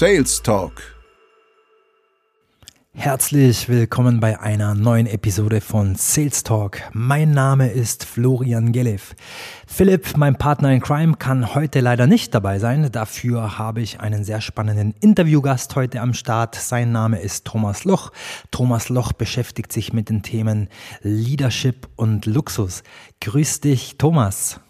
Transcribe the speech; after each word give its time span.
Sales 0.00 0.42
Talk. 0.42 0.80
Herzlich 2.94 3.68
willkommen 3.68 4.18
bei 4.18 4.40
einer 4.40 4.74
neuen 4.74 5.06
Episode 5.06 5.60
von 5.60 5.94
Sales 5.94 6.42
Talk. 6.42 6.80
Mein 6.94 7.32
Name 7.32 7.70
ist 7.70 8.06
Florian 8.06 8.72
Gelev. 8.72 9.14
Philipp, 9.66 10.16
mein 10.16 10.38
Partner 10.38 10.72
in 10.72 10.80
Crime, 10.80 11.16
kann 11.18 11.54
heute 11.54 11.80
leider 11.80 12.06
nicht 12.06 12.34
dabei 12.34 12.58
sein. 12.58 12.90
Dafür 12.90 13.58
habe 13.58 13.82
ich 13.82 14.00
einen 14.00 14.24
sehr 14.24 14.40
spannenden 14.40 14.94
Interviewgast 15.02 15.76
heute 15.76 16.00
am 16.00 16.14
Start. 16.14 16.54
Sein 16.54 16.92
Name 16.92 17.20
ist 17.20 17.44
Thomas 17.44 17.84
Loch. 17.84 18.10
Thomas 18.50 18.88
Loch 18.88 19.12
beschäftigt 19.12 19.70
sich 19.70 19.92
mit 19.92 20.08
den 20.08 20.22
Themen 20.22 20.70
Leadership 21.02 21.90
und 21.96 22.24
Luxus. 22.24 22.84
Grüß 23.20 23.60
dich, 23.60 23.98
Thomas. 23.98 24.60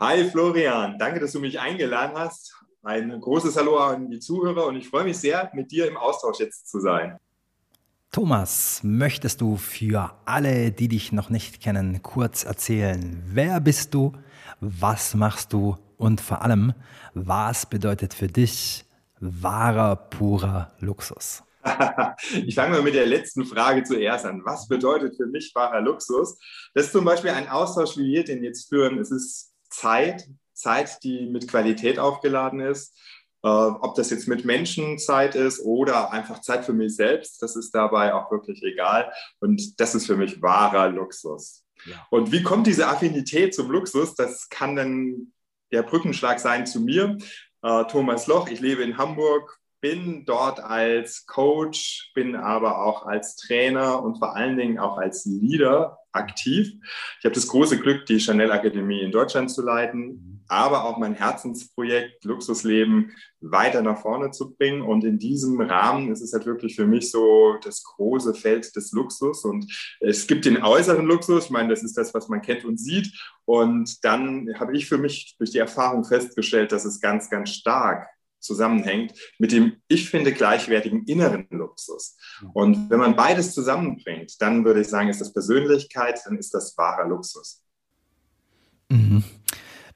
Hi 0.00 0.28
Florian, 0.28 0.98
danke, 0.98 1.20
dass 1.20 1.30
du 1.30 1.38
mich 1.38 1.60
eingeladen 1.60 2.18
hast. 2.18 2.56
Ein 2.82 3.20
großes 3.20 3.56
Hallo 3.56 3.76
an 3.76 4.10
die 4.10 4.20
Zuhörer 4.20 4.66
und 4.66 4.76
ich 4.76 4.88
freue 4.88 5.04
mich 5.04 5.18
sehr, 5.18 5.50
mit 5.52 5.70
dir 5.70 5.86
im 5.86 5.98
Austausch 5.98 6.38
jetzt 6.38 6.70
zu 6.70 6.80
sein. 6.80 7.18
Thomas, 8.10 8.80
möchtest 8.82 9.42
du 9.42 9.56
für 9.56 10.14
alle, 10.24 10.72
die 10.72 10.88
dich 10.88 11.12
noch 11.12 11.28
nicht 11.28 11.60
kennen, 11.60 12.02
kurz 12.02 12.42
erzählen, 12.42 13.22
wer 13.26 13.60
bist 13.60 13.92
du, 13.92 14.14
was 14.60 15.14
machst 15.14 15.52
du 15.52 15.76
und 15.98 16.22
vor 16.22 16.40
allem, 16.40 16.72
was 17.12 17.66
bedeutet 17.66 18.14
für 18.14 18.28
dich 18.28 18.86
wahrer, 19.20 19.96
purer 19.96 20.72
Luxus? 20.80 21.42
ich 22.32 22.54
fange 22.54 22.76
mal 22.76 22.82
mit 22.82 22.94
der 22.94 23.06
letzten 23.06 23.44
Frage 23.44 23.84
zuerst 23.84 24.24
an. 24.24 24.40
Was 24.46 24.66
bedeutet 24.68 25.16
für 25.16 25.26
mich 25.26 25.52
wahrer 25.54 25.82
Luxus? 25.82 26.38
Das 26.72 26.86
ist 26.86 26.92
zum 26.92 27.04
Beispiel 27.04 27.30
ein 27.30 27.48
Austausch, 27.50 27.98
wie 27.98 28.06
wir 28.06 28.24
den 28.24 28.42
jetzt 28.42 28.70
führen. 28.70 28.98
Es 28.98 29.10
ist 29.10 29.52
Zeit, 29.68 30.26
Zeit, 30.60 31.02
die 31.02 31.26
mit 31.26 31.48
Qualität 31.48 31.98
aufgeladen 31.98 32.60
ist. 32.60 32.96
Äh, 33.42 33.48
ob 33.48 33.94
das 33.94 34.10
jetzt 34.10 34.28
mit 34.28 34.44
Menschen 34.44 34.98
Zeit 34.98 35.34
ist 35.34 35.60
oder 35.64 36.12
einfach 36.12 36.40
Zeit 36.40 36.64
für 36.64 36.74
mich 36.74 36.94
selbst, 36.94 37.42
das 37.42 37.56
ist 37.56 37.74
dabei 37.74 38.12
auch 38.12 38.30
wirklich 38.30 38.62
egal. 38.62 39.12
Und 39.40 39.80
das 39.80 39.94
ist 39.94 40.06
für 40.06 40.16
mich 40.16 40.42
wahrer 40.42 40.88
Luxus. 40.88 41.64
Ja. 41.86 42.06
Und 42.10 42.32
wie 42.32 42.42
kommt 42.42 42.66
diese 42.66 42.88
Affinität 42.88 43.54
zum 43.54 43.70
Luxus? 43.70 44.14
Das 44.14 44.48
kann 44.50 44.76
dann 44.76 45.32
der 45.72 45.82
Brückenschlag 45.82 46.38
sein 46.38 46.66
zu 46.66 46.80
mir. 46.80 47.16
Äh, 47.62 47.84
Thomas 47.84 48.26
Loch, 48.26 48.48
ich 48.48 48.60
lebe 48.60 48.82
in 48.82 48.98
Hamburg, 48.98 49.59
bin 49.80 50.24
dort 50.24 50.60
als 50.60 51.26
Coach, 51.26 52.12
bin 52.14 52.36
aber 52.36 52.84
auch 52.84 53.06
als 53.06 53.36
Trainer 53.36 54.02
und 54.02 54.18
vor 54.18 54.36
allen 54.36 54.56
Dingen 54.56 54.78
auch 54.78 54.98
als 54.98 55.24
Leader 55.24 55.98
aktiv. 56.12 56.72
Ich 57.18 57.24
habe 57.24 57.34
das 57.34 57.46
große 57.46 57.78
Glück, 57.78 58.06
die 58.06 58.20
Chanel 58.20 58.52
Akademie 58.52 59.00
in 59.00 59.12
Deutschland 59.12 59.50
zu 59.50 59.62
leiten, 59.62 60.44
aber 60.48 60.84
auch 60.84 60.98
mein 60.98 61.14
Herzensprojekt 61.14 62.24
Luxusleben 62.24 63.12
weiter 63.40 63.82
nach 63.82 63.98
vorne 63.98 64.32
zu 64.32 64.54
bringen. 64.54 64.82
Und 64.82 65.04
in 65.04 65.18
diesem 65.18 65.60
Rahmen 65.60 66.10
ist 66.10 66.20
es 66.20 66.32
halt 66.32 66.46
wirklich 66.46 66.74
für 66.74 66.86
mich 66.86 67.10
so 67.10 67.56
das 67.62 67.84
große 67.84 68.34
Feld 68.34 68.74
des 68.74 68.90
Luxus. 68.92 69.44
Und 69.44 69.72
es 70.00 70.26
gibt 70.26 70.44
den 70.44 70.62
äußeren 70.62 71.06
Luxus, 71.06 71.44
ich 71.44 71.50
meine, 71.50 71.68
das 71.68 71.84
ist 71.84 71.96
das, 71.96 72.12
was 72.12 72.28
man 72.28 72.42
kennt 72.42 72.64
und 72.64 72.78
sieht. 72.78 73.12
Und 73.44 74.04
dann 74.04 74.48
habe 74.58 74.76
ich 74.76 74.88
für 74.88 74.98
mich 74.98 75.36
durch 75.38 75.52
die 75.52 75.58
Erfahrung 75.58 76.04
festgestellt, 76.04 76.72
dass 76.72 76.84
es 76.84 77.00
ganz, 77.00 77.30
ganz 77.30 77.50
stark 77.50 78.08
zusammenhängt 78.40 79.14
mit 79.38 79.52
dem, 79.52 79.76
ich 79.88 80.10
finde, 80.10 80.32
gleichwertigen 80.32 81.04
inneren 81.04 81.46
Luxus. 81.50 82.16
Und 82.52 82.90
wenn 82.90 82.98
man 82.98 83.16
beides 83.16 83.52
zusammenbringt, 83.54 84.40
dann 84.40 84.64
würde 84.64 84.80
ich 84.80 84.88
sagen, 84.88 85.08
ist 85.08 85.20
das 85.20 85.32
Persönlichkeit, 85.32 86.20
dann 86.24 86.38
ist 86.38 86.54
das 86.54 86.76
wahrer 86.76 87.08
Luxus. 87.08 87.62
Mhm. 88.88 89.24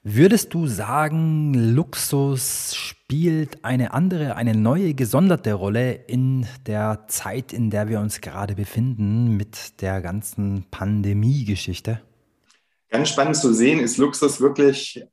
Würdest 0.07 0.53
du 0.53 0.67
sagen, 0.67 1.55
Luxus 1.55 2.75
spielt 2.75 3.65
eine 3.65 3.91
andere, 3.91 4.35
eine 4.35 4.53
neue, 4.55 4.93
gesonderte 4.93 5.53
Rolle 5.53 5.93
in 5.93 6.45
der 6.67 7.05
Zeit, 7.07 7.51
in 7.51 7.71
der 7.71 7.89
wir 7.89 7.99
uns 7.99 8.21
gerade 8.21 8.53
befinden, 8.53 9.35
mit 9.35 9.81
der 9.81 10.01
ganzen 10.01 10.65
Pandemie-Geschichte? 10.69 12.01
Ganz 12.89 13.09
spannend 13.09 13.37
zu 13.37 13.51
sehen 13.51 13.79
ist 13.79 13.97
Luxus 13.97 14.39
wirklich 14.39 15.03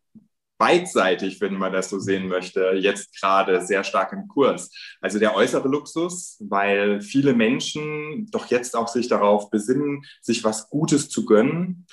beidseitig, 0.63 1.41
wenn 1.41 1.55
man 1.55 1.73
das 1.73 1.91
so 1.91 1.99
sehen 1.99 2.29
möchte, 2.29 2.75
jetzt 2.79 3.21
gerade 3.21 3.67
sehr 3.67 3.83
stark 3.83 4.13
im 4.13 4.29
Kurs. 4.29 4.71
Also 5.01 5.19
der 5.19 5.35
äußere 5.35 5.67
Luxus, 5.67 6.37
weil 6.39 7.01
viele 7.01 7.35
Menschen 7.35 8.29
doch 8.31 8.47
jetzt 8.47 8.77
auch 8.77 8.87
sich 8.87 9.09
darauf 9.09 9.51
besinnen, 9.51 10.05
sich 10.21 10.45
was 10.45 10.71
Gutes 10.71 11.09
zu 11.09 11.25
gönnen 11.25 11.85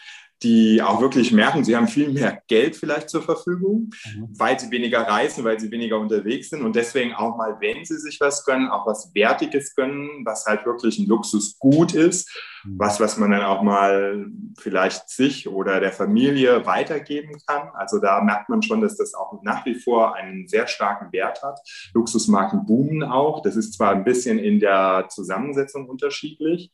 die 0.41 0.81
auch 0.81 1.01
wirklich 1.01 1.31
merken, 1.33 1.63
sie 1.65 1.75
haben 1.75 1.87
viel 1.87 2.09
mehr 2.09 2.41
Geld 2.47 2.75
vielleicht 2.75 3.09
zur 3.09 3.21
Verfügung, 3.21 3.89
mhm. 4.05 4.29
weil 4.37 4.57
sie 4.57 4.71
weniger 4.71 5.01
reisen, 5.01 5.43
weil 5.43 5.59
sie 5.59 5.69
weniger 5.69 5.99
unterwegs 5.99 6.49
sind 6.49 6.63
und 6.63 6.75
deswegen 6.75 7.13
auch 7.13 7.35
mal, 7.35 7.57
wenn 7.59 7.83
sie 7.83 7.97
sich 7.97 8.19
was 8.21 8.45
gönnen, 8.45 8.69
auch 8.69 8.87
was 8.87 9.13
Wertiges 9.13 9.75
gönnen, 9.75 10.25
was 10.25 10.45
halt 10.45 10.65
wirklich 10.65 10.97
ein 10.97 11.07
Luxusgut 11.07 11.93
ist, 11.93 12.29
mhm. 12.63 12.79
was, 12.79 13.01
was 13.01 13.17
man 13.17 13.31
dann 13.31 13.43
auch 13.43 13.61
mal 13.63 14.27
vielleicht 14.57 15.09
sich 15.09 15.49
oder 15.49 15.81
der 15.81 15.91
Familie 15.91 16.65
weitergeben 16.65 17.37
kann. 17.45 17.69
Also 17.73 17.99
da 17.99 18.21
merkt 18.21 18.47
man 18.47 18.61
schon, 18.61 18.79
dass 18.79 18.95
das 18.95 19.13
auch 19.13 19.41
nach 19.43 19.65
wie 19.65 19.75
vor 19.75 20.15
einen 20.15 20.47
sehr 20.47 20.67
starken 20.67 21.11
Wert 21.11 21.43
hat. 21.43 21.59
Luxusmarken 21.93 22.65
boomen 22.65 23.03
auch. 23.03 23.41
Das 23.41 23.57
ist 23.57 23.73
zwar 23.73 23.91
ein 23.91 24.05
bisschen 24.05 24.39
in 24.39 24.61
der 24.61 25.07
Zusammensetzung 25.09 25.89
unterschiedlich. 25.89 26.71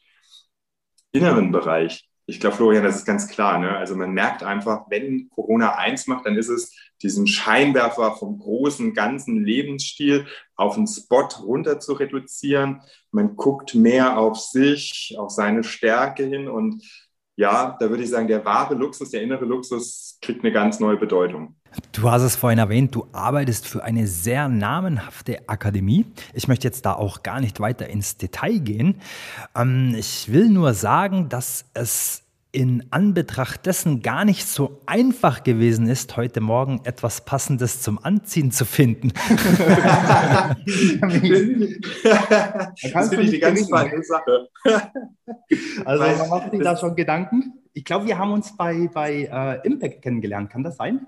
Inneren 1.12 1.52
Bereich 1.52 2.08
ich 2.28 2.40
glaube, 2.40 2.56
Florian, 2.56 2.84
das 2.84 2.96
ist 2.96 3.06
ganz 3.06 3.28
klar. 3.28 3.60
Ne? 3.60 3.78
Also 3.78 3.96
man 3.96 4.12
merkt 4.12 4.44
einfach, 4.44 4.86
wenn 4.90 5.30
Corona 5.30 5.76
eins 5.76 6.08
macht, 6.08 6.26
dann 6.26 6.38
ist 6.38 6.50
es 6.50 6.76
diesen 7.02 7.28
Scheinwerfer 7.28 8.16
vom 8.16 8.40
großen, 8.40 8.94
ganzen 8.94 9.44
Lebensstil 9.44 10.26
auf 10.56 10.76
einen 10.76 10.88
Spot 10.88 11.28
runter 11.44 11.80
zu 11.80 11.94
reduzieren. 11.94 12.82
Man 13.12 13.36
guckt 13.36 13.76
mehr 13.76 14.18
auf 14.18 14.40
sich, 14.40 15.16
auf 15.18 15.30
seine 15.30 15.64
Stärke 15.64 16.26
hin 16.26 16.48
und 16.48 16.84
ja, 17.38 17.76
da 17.80 17.90
würde 17.90 18.04
ich 18.04 18.10
sagen, 18.10 18.30
der 18.30 18.46
wahre 18.46 18.76
Luxus, 18.76 19.12
der 19.12 19.22
innere 19.22 19.44
Luxus 19.44 20.18
kriegt 20.22 20.44
eine 20.44 20.54
ganz 20.54 20.80
neue 20.80 20.96
Bedeutung. 20.96 21.58
Du 21.92 22.12
hast 22.12 22.24
es 22.24 22.36
vorhin 22.36 22.60
erwähnt, 22.60 22.94
du 22.94 23.08
arbeitest 23.12 23.68
für 23.68 23.84
eine 23.84 24.08
sehr 24.08 24.50
namenhafte 24.50 25.48
Akademie. 25.48 26.06
Ich 26.34 26.48
möchte 26.48 26.68
jetzt 26.68 26.86
da 26.86 26.94
auch 26.94 27.24
gar 27.24 27.40
nicht 27.40 27.60
weiter 27.60 27.88
ins 27.88 28.18
Detail 28.18 28.60
gehen. 28.60 29.02
Ähm, 29.56 29.96
ich 29.98 30.32
will 30.32 30.50
nur 30.50 30.74
sagen, 30.74 31.30
dass 31.30 31.66
es 31.74 32.26
in 32.56 32.86
Anbetracht 32.90 33.66
dessen 33.66 34.02
gar 34.02 34.24
nicht 34.24 34.48
so 34.48 34.82
einfach 34.86 35.44
gewesen 35.44 35.90
ist, 35.90 36.16
heute 36.16 36.40
Morgen 36.40 36.80
etwas 36.86 37.26
Passendes 37.26 37.82
zum 37.82 38.02
Anziehen 38.02 38.50
zu 38.50 38.64
finden. 38.64 39.12
das 42.94 43.10
finde 43.10 43.24
ich 43.24 43.32
die 43.32 43.40
ganz 43.40 43.70
feine 43.70 44.02
Sache. 44.04 44.50
Also 45.86 46.04
man 46.04 46.30
macht 46.30 46.52
sich 46.52 46.62
da 46.62 46.78
schon 46.78 46.96
Gedanken. 46.96 47.54
Ich 47.74 47.84
glaube, 47.84 48.06
wir 48.06 48.18
haben 48.18 48.32
uns 48.32 48.56
bei, 48.56 48.90
bei 48.94 49.30
uh, 49.32 49.60
Impact 49.68 50.02
kennengelernt. 50.02 50.50
Kann 50.50 50.64
das 50.64 50.78
sein? 50.78 51.08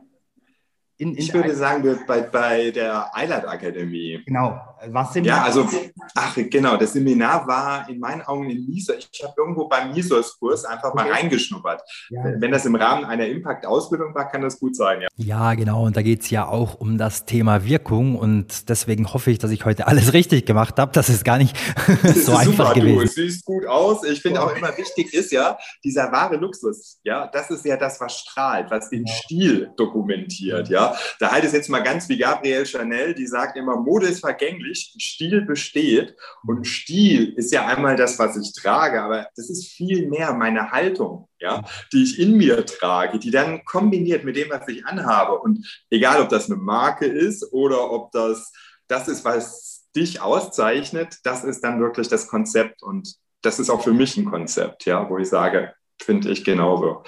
In, 0.98 1.14
in 1.14 1.18
ich 1.18 1.34
würde 1.34 1.54
sagen, 1.56 1.84
bei, 2.08 2.22
bei 2.22 2.72
der 2.72 3.16
Eilert 3.16 3.48
Akademie. 3.48 4.24
Genau. 4.26 4.60
Was 4.88 5.14
Seminar? 5.14 5.38
Ja, 5.38 5.44
also, 5.44 5.68
ach, 6.16 6.36
genau. 6.36 6.78
Das 6.78 6.94
Seminar 6.94 7.48
war 7.48 7.90
in 7.90 8.00
meinen 8.00 8.22
Augen 8.22 8.50
in 8.50 8.68
Miso. 8.68 8.94
Ich 8.94 9.24
habe 9.24 9.34
irgendwo 9.38 9.68
beim 9.68 9.92
Misos-Kurs 9.92 10.66
einfach 10.66 10.94
okay. 10.94 11.04
mal 11.04 11.12
reingeschnuppert. 11.12 11.82
Ja. 12.10 12.24
Wenn 12.38 12.52
das 12.52 12.66
im 12.66 12.76
Rahmen 12.76 13.06
einer 13.06 13.28
Impact-Ausbildung 13.28 14.14
war, 14.14 14.30
kann 14.30 14.42
das 14.42 14.60
gut 14.60 14.76
sein. 14.76 15.02
Ja, 15.02 15.08
ja 15.18 15.54
genau. 15.56 15.86
Und 15.86 15.98
da 15.98 16.02
geht 16.02 16.22
es 16.22 16.30
ja 16.30 16.48
auch 16.48 16.80
um 16.80 16.98
das 16.98 17.26
Thema 17.26 17.66
Wirkung. 17.66 18.16
Und 18.16 18.70
deswegen 18.70 19.12
hoffe 19.14 19.32
ich, 19.32 19.40
dass 19.40 19.52
ich 19.52 19.66
heute 19.66 19.88
alles 19.88 20.14
richtig 20.14 20.46
gemacht 20.46 20.78
habe. 20.78 20.92
Das 20.94 21.10
ist 21.10 21.26
gar 21.26 21.38
nicht 21.38 21.56
so 22.04 22.36
einfach 22.36 22.70
super, 22.70 22.74
gewesen. 22.74 23.00
Du 23.00 23.08
siehst 23.08 23.46
gut 23.46 23.66
aus. 23.66 24.04
Ich 24.04 24.22
finde 24.22 24.42
auch 24.42 24.56
immer 24.56 24.78
wichtig 24.78 25.14
ist 25.14 25.32
ja, 25.32 25.58
dieser 25.84 26.12
wahre 26.12 26.38
Luxus. 26.38 27.00
Ja, 27.04 27.28
das 27.28 27.50
ist 27.50 27.66
ja 27.66 27.78
das, 27.78 28.00
was 28.00 28.20
strahlt, 28.20 28.70
was 28.70 28.90
den 28.90 29.08
Stil 29.08 29.72
dokumentiert. 29.76 30.70
Ja, 30.70 30.96
da 31.20 31.32
halt 31.32 31.44
es 31.44 31.54
jetzt 31.54 31.70
mal 31.70 31.80
ganz 31.80 32.08
wie 32.10 32.18
Gabrielle 32.18 32.66
Chanel, 32.66 33.14
die 33.14 33.28
sagt 33.28 33.58
immer, 33.58 33.78
Mode 33.78 34.08
ist 34.08 34.20
vergänglich, 34.20 34.67
Stil 34.76 35.42
besteht. 35.42 36.16
Und 36.46 36.66
Stil 36.66 37.34
ist 37.36 37.52
ja 37.52 37.66
einmal 37.66 37.96
das, 37.96 38.18
was 38.20 38.38
ich 38.38 38.54
trage, 38.54 39.02
aber 39.02 39.28
das 39.36 39.50
ist 39.50 39.68
viel 39.68 40.08
mehr 40.08 40.34
meine 40.34 40.72
Haltung, 40.72 41.28
ja, 41.40 41.64
die 41.94 42.04
ich 42.04 42.20
in 42.20 42.38
mir 42.38 42.66
trage, 42.66 43.20
die 43.20 43.32
dann 43.32 43.64
kombiniert 43.66 44.24
mit 44.24 44.36
dem, 44.36 44.50
was 44.50 44.68
ich 44.68 44.86
anhabe. 44.86 45.40
Und 45.40 45.66
egal, 45.90 46.22
ob 46.22 46.30
das 46.30 46.50
eine 46.50 46.60
Marke 46.60 47.06
ist 47.06 47.52
oder 47.52 47.92
ob 47.92 48.12
das 48.12 48.52
das 48.88 49.08
ist, 49.08 49.26
was 49.26 49.90
dich 49.96 50.22
auszeichnet, 50.22 51.18
das 51.24 51.44
ist 51.44 51.64
dann 51.64 51.80
wirklich 51.80 52.08
das 52.08 52.28
Konzept. 52.28 52.84
Und 52.84 53.16
das 53.42 53.60
ist 53.60 53.70
auch 53.70 53.84
für 53.84 53.94
mich 53.94 54.18
ein 54.18 54.26
Konzept, 54.26 54.86
ja, 54.86 55.10
wo 55.10 55.18
ich 55.18 55.30
sage, 55.30 55.74
finde 56.02 56.30
ich 56.30 56.44
genauso. 56.44 57.04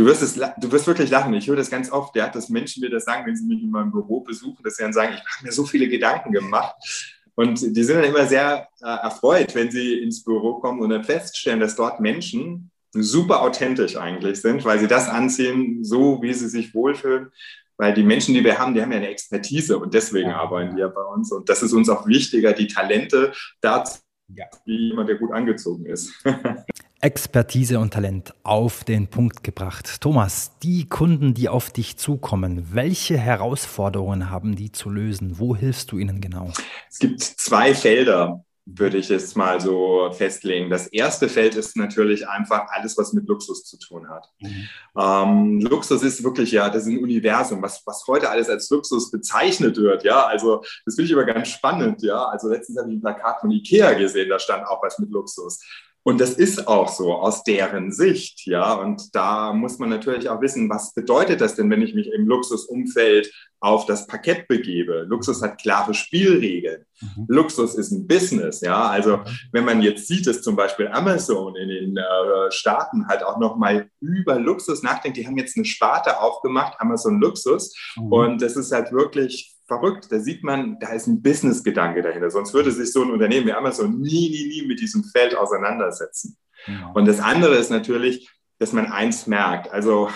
Du 0.00 0.06
wirst, 0.06 0.22
es, 0.22 0.32
du 0.32 0.72
wirst 0.72 0.86
wirklich 0.86 1.10
lachen. 1.10 1.34
Ich 1.34 1.46
höre 1.46 1.56
das 1.56 1.68
ganz 1.68 1.92
oft, 1.92 2.16
ja, 2.16 2.26
dass 2.30 2.48
Menschen 2.48 2.80
mir 2.80 2.88
das 2.88 3.04
sagen, 3.04 3.26
wenn 3.26 3.36
sie 3.36 3.44
mich 3.44 3.62
in 3.62 3.70
meinem 3.70 3.92
Büro 3.92 4.20
besuchen, 4.20 4.62
dass 4.64 4.76
sie 4.76 4.82
dann 4.82 4.94
sagen, 4.94 5.12
ich 5.12 5.20
habe 5.20 5.44
mir 5.44 5.52
so 5.52 5.66
viele 5.66 5.88
Gedanken 5.88 6.32
gemacht. 6.32 6.74
Und 7.34 7.60
die 7.76 7.84
sind 7.84 7.96
dann 7.96 8.06
immer 8.06 8.24
sehr 8.24 8.66
äh, 8.80 8.86
erfreut, 8.86 9.54
wenn 9.54 9.70
sie 9.70 9.98
ins 9.98 10.24
Büro 10.24 10.54
kommen 10.54 10.80
und 10.80 10.88
dann 10.88 11.04
feststellen, 11.04 11.60
dass 11.60 11.76
dort 11.76 12.00
Menschen 12.00 12.70
super 12.92 13.42
authentisch 13.42 13.98
eigentlich 13.98 14.40
sind, 14.40 14.64
weil 14.64 14.78
sie 14.78 14.86
das 14.86 15.06
anziehen, 15.06 15.84
so 15.84 16.22
wie 16.22 16.32
sie 16.32 16.48
sich 16.48 16.72
wohlfühlen. 16.74 17.30
weil 17.76 17.92
die 17.92 18.02
Menschen, 18.02 18.32
die 18.32 18.42
wir 18.42 18.58
haben, 18.58 18.72
die 18.72 18.80
haben 18.80 18.92
ja 18.92 18.96
eine 18.96 19.10
Expertise 19.10 19.76
und 19.76 19.92
deswegen 19.92 20.30
arbeiten 20.30 20.76
die 20.76 20.80
ja 20.80 20.88
bei 20.88 21.02
uns. 21.02 21.30
Und 21.30 21.46
das 21.50 21.62
ist 21.62 21.74
uns 21.74 21.90
auch 21.90 22.06
wichtiger, 22.06 22.54
die 22.54 22.68
Talente 22.68 23.34
dazu, 23.60 23.98
ja. 24.34 24.46
wie 24.64 24.88
jemand, 24.88 25.10
der 25.10 25.16
gut 25.16 25.32
angezogen 25.32 25.84
ist. 25.84 26.14
Expertise 27.02 27.78
und 27.78 27.94
Talent 27.94 28.34
auf 28.42 28.84
den 28.84 29.08
Punkt 29.08 29.42
gebracht. 29.42 30.02
Thomas, 30.02 30.58
die 30.62 30.86
Kunden, 30.86 31.32
die 31.32 31.48
auf 31.48 31.70
dich 31.70 31.96
zukommen, 31.96 32.68
welche 32.72 33.16
Herausforderungen 33.16 34.30
haben 34.30 34.54
die 34.54 34.70
zu 34.70 34.90
lösen? 34.90 35.38
Wo 35.38 35.56
hilfst 35.56 35.90
du 35.92 35.98
ihnen 35.98 36.20
genau? 36.20 36.52
Es 36.90 36.98
gibt 36.98 37.22
zwei 37.22 37.74
Felder, 37.74 38.44
würde 38.66 38.98
ich 38.98 39.08
jetzt 39.08 39.34
mal 39.34 39.62
so 39.62 40.10
festlegen. 40.12 40.68
Das 40.68 40.88
erste 40.88 41.30
Feld 41.30 41.54
ist 41.54 41.74
natürlich 41.74 42.28
einfach 42.28 42.66
alles, 42.68 42.98
was 42.98 43.14
mit 43.14 43.26
Luxus 43.26 43.64
zu 43.64 43.78
tun 43.78 44.08
hat. 44.10 44.28
Mhm. 44.40 44.68
Ähm, 44.98 45.60
Luxus 45.60 46.02
ist 46.02 46.22
wirklich 46.22 46.52
ja, 46.52 46.68
das 46.68 46.82
ist 46.82 46.90
ein 46.90 47.02
Universum, 47.02 47.62
was, 47.62 47.82
was 47.86 48.06
heute 48.06 48.28
alles 48.28 48.50
als 48.50 48.68
Luxus 48.68 49.10
bezeichnet 49.10 49.78
wird. 49.78 50.04
Ja, 50.04 50.26
also 50.26 50.62
das 50.84 50.96
finde 50.96 51.06
ich 51.06 51.12
immer 51.12 51.24
ganz 51.24 51.48
spannend. 51.48 52.02
Ja, 52.02 52.26
also 52.26 52.48
letztens 52.48 52.78
habe 52.78 52.90
ich 52.90 52.96
ein 52.96 53.00
Plakat 53.00 53.40
von 53.40 53.50
Ikea 53.50 53.94
gesehen, 53.94 54.28
da 54.28 54.38
stand 54.38 54.66
auch 54.66 54.82
was 54.82 54.98
mit 54.98 55.10
Luxus. 55.10 55.60
Und 56.02 56.20
das 56.20 56.30
ist 56.34 56.66
auch 56.66 56.88
so 56.88 57.14
aus 57.14 57.44
deren 57.44 57.92
Sicht, 57.92 58.46
ja. 58.46 58.72
Und 58.72 59.14
da 59.14 59.52
muss 59.52 59.78
man 59.78 59.90
natürlich 59.90 60.30
auch 60.30 60.40
wissen, 60.40 60.70
was 60.70 60.94
bedeutet 60.94 61.40
das 61.42 61.56
denn, 61.56 61.68
wenn 61.68 61.82
ich 61.82 61.94
mich 61.94 62.10
im 62.10 62.26
Luxusumfeld 62.26 63.30
auf 63.60 63.84
das 63.84 64.06
Parkett 64.06 64.48
begebe? 64.48 65.04
Luxus 65.06 65.42
hat 65.42 65.60
klare 65.60 65.92
Spielregeln. 65.92 66.86
Mhm. 67.00 67.26
Luxus 67.28 67.74
ist 67.74 67.90
ein 67.90 68.06
Business, 68.06 68.62
ja. 68.62 68.88
Also 68.88 69.18
mhm. 69.18 69.24
wenn 69.52 69.64
man 69.66 69.82
jetzt 69.82 70.08
sieht, 70.08 70.26
dass 70.26 70.40
zum 70.40 70.56
Beispiel 70.56 70.88
Amazon 70.88 71.54
in 71.56 71.68
den 71.68 71.96
äh, 71.98 72.50
Staaten 72.50 73.06
halt 73.06 73.22
auch 73.22 73.38
nochmal 73.38 73.90
über 74.00 74.38
Luxus 74.38 74.82
nachdenkt, 74.82 75.18
die 75.18 75.26
haben 75.26 75.36
jetzt 75.36 75.56
eine 75.56 75.66
Sparte 75.66 76.20
aufgemacht, 76.20 76.80
Amazon 76.80 77.20
Luxus. 77.20 77.74
Mhm. 77.96 78.12
Und 78.12 78.42
das 78.42 78.56
ist 78.56 78.72
halt 78.72 78.90
wirklich 78.90 79.54
verrückt. 79.70 80.08
Da 80.10 80.18
sieht 80.18 80.42
man, 80.42 80.78
da 80.80 80.88
ist 80.92 81.06
ein 81.06 81.22
Business-Gedanke 81.22 82.02
dahinter. 82.02 82.28
Sonst 82.30 82.52
würde 82.52 82.72
sich 82.72 82.92
so 82.92 83.02
ein 83.02 83.10
Unternehmen 83.10 83.46
wie 83.46 83.52
Amazon 83.52 84.00
nie, 84.00 84.28
nie, 84.30 84.48
nie 84.48 84.66
mit 84.66 84.80
diesem 84.80 85.04
Feld 85.04 85.36
auseinandersetzen. 85.36 86.36
Ja. 86.66 86.90
Und 86.92 87.06
das 87.06 87.20
andere 87.20 87.54
ist 87.54 87.70
natürlich, 87.70 88.28
dass 88.58 88.72
man 88.72 88.86
eins 88.86 89.28
merkt. 89.28 89.70
Also 89.70 90.10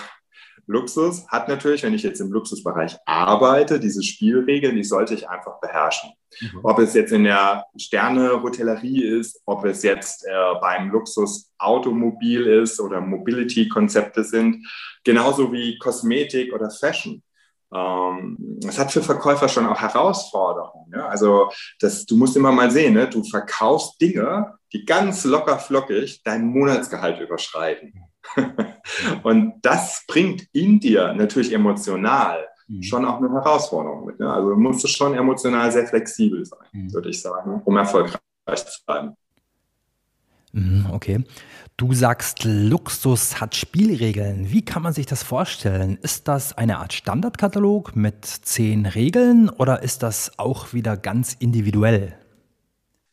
Luxus 0.67 1.25
hat 1.29 1.47
natürlich, 1.47 1.83
wenn 1.83 1.93
ich 1.93 2.03
jetzt 2.03 2.19
im 2.19 2.31
Luxusbereich 2.31 2.97
arbeite, 3.05 3.79
diese 3.79 4.03
Spielregeln, 4.03 4.75
die 4.75 4.83
sollte 4.83 5.13
ich 5.13 5.29
einfach 5.29 5.61
beherrschen. 5.61 6.11
Mhm. 6.41 6.59
Ob 6.63 6.79
es 6.79 6.93
jetzt 6.93 7.13
in 7.13 7.23
der 7.23 7.65
Sterne-Hotellerie 7.77 9.03
ist, 9.03 9.41
ob 9.45 9.63
es 9.63 9.83
jetzt 9.83 10.25
äh, 10.25 10.53
beim 10.59 10.89
Luxus-Automobil 10.91 12.45
ist 12.47 12.79
oder 12.81 12.99
Mobility-Konzepte 12.99 14.23
sind, 14.23 14.67
genauso 15.03 15.53
wie 15.53 15.77
Kosmetik 15.77 16.53
oder 16.53 16.69
Fashion 16.69 17.21
es 18.65 18.79
hat 18.79 18.91
für 18.91 19.01
Verkäufer 19.01 19.47
schon 19.47 19.67
auch 19.67 19.79
Herausforderungen. 19.79 20.91
Ja? 20.93 21.07
Also 21.07 21.49
das, 21.79 22.05
du 22.05 22.15
musst 22.15 22.35
immer 22.35 22.51
mal 22.51 22.71
sehen, 22.71 22.93
ne? 22.93 23.07
du 23.07 23.23
verkaufst 23.23 23.99
Dinge, 24.01 24.53
die 24.73 24.85
ganz 24.85 25.23
locker 25.23 25.57
flockig 25.57 26.21
dein 26.23 26.45
Monatsgehalt 26.47 27.19
überschreiten. 27.19 27.93
und 29.23 29.53
das 29.61 30.03
bringt 30.07 30.47
in 30.51 30.79
dir 30.79 31.13
natürlich 31.13 31.53
emotional 31.53 32.47
mhm. 32.67 32.83
schon 32.83 33.05
auch 33.05 33.17
eine 33.17 33.31
Herausforderung 33.31 34.05
mit. 34.05 34.19
Ne? 34.19 34.31
Also 34.31 34.55
musst 34.55 34.83
du 34.83 34.87
schon 34.87 35.13
emotional 35.15 35.71
sehr 35.71 35.87
flexibel 35.87 36.45
sein, 36.45 36.67
mhm. 36.71 36.93
würde 36.93 37.09
ich 37.09 37.21
sagen, 37.21 37.61
um 37.63 37.77
erfolgreich 37.77 38.19
zu 38.55 38.85
bleiben. 38.85 39.15
Mhm, 40.51 40.87
okay. 40.91 41.23
Du 41.77 41.93
sagst, 41.93 42.45
Luxus 42.45 43.41
hat 43.41 43.53
Spielregeln. 43.53 44.49
Wie 44.49 44.63
kann 44.63 44.81
man 44.81 44.93
sich 44.93 45.07
das 45.07 45.23
vorstellen? 45.23 45.99
Ist 46.01 46.29
das 46.29 46.57
eine 46.57 46.77
Art 46.77 46.93
Standardkatalog 46.93 47.97
mit 47.97 48.23
zehn 48.23 48.85
Regeln 48.85 49.49
oder 49.49 49.83
ist 49.83 50.01
das 50.01 50.39
auch 50.39 50.71
wieder 50.71 50.95
ganz 50.95 51.35
individuell? 51.37 52.17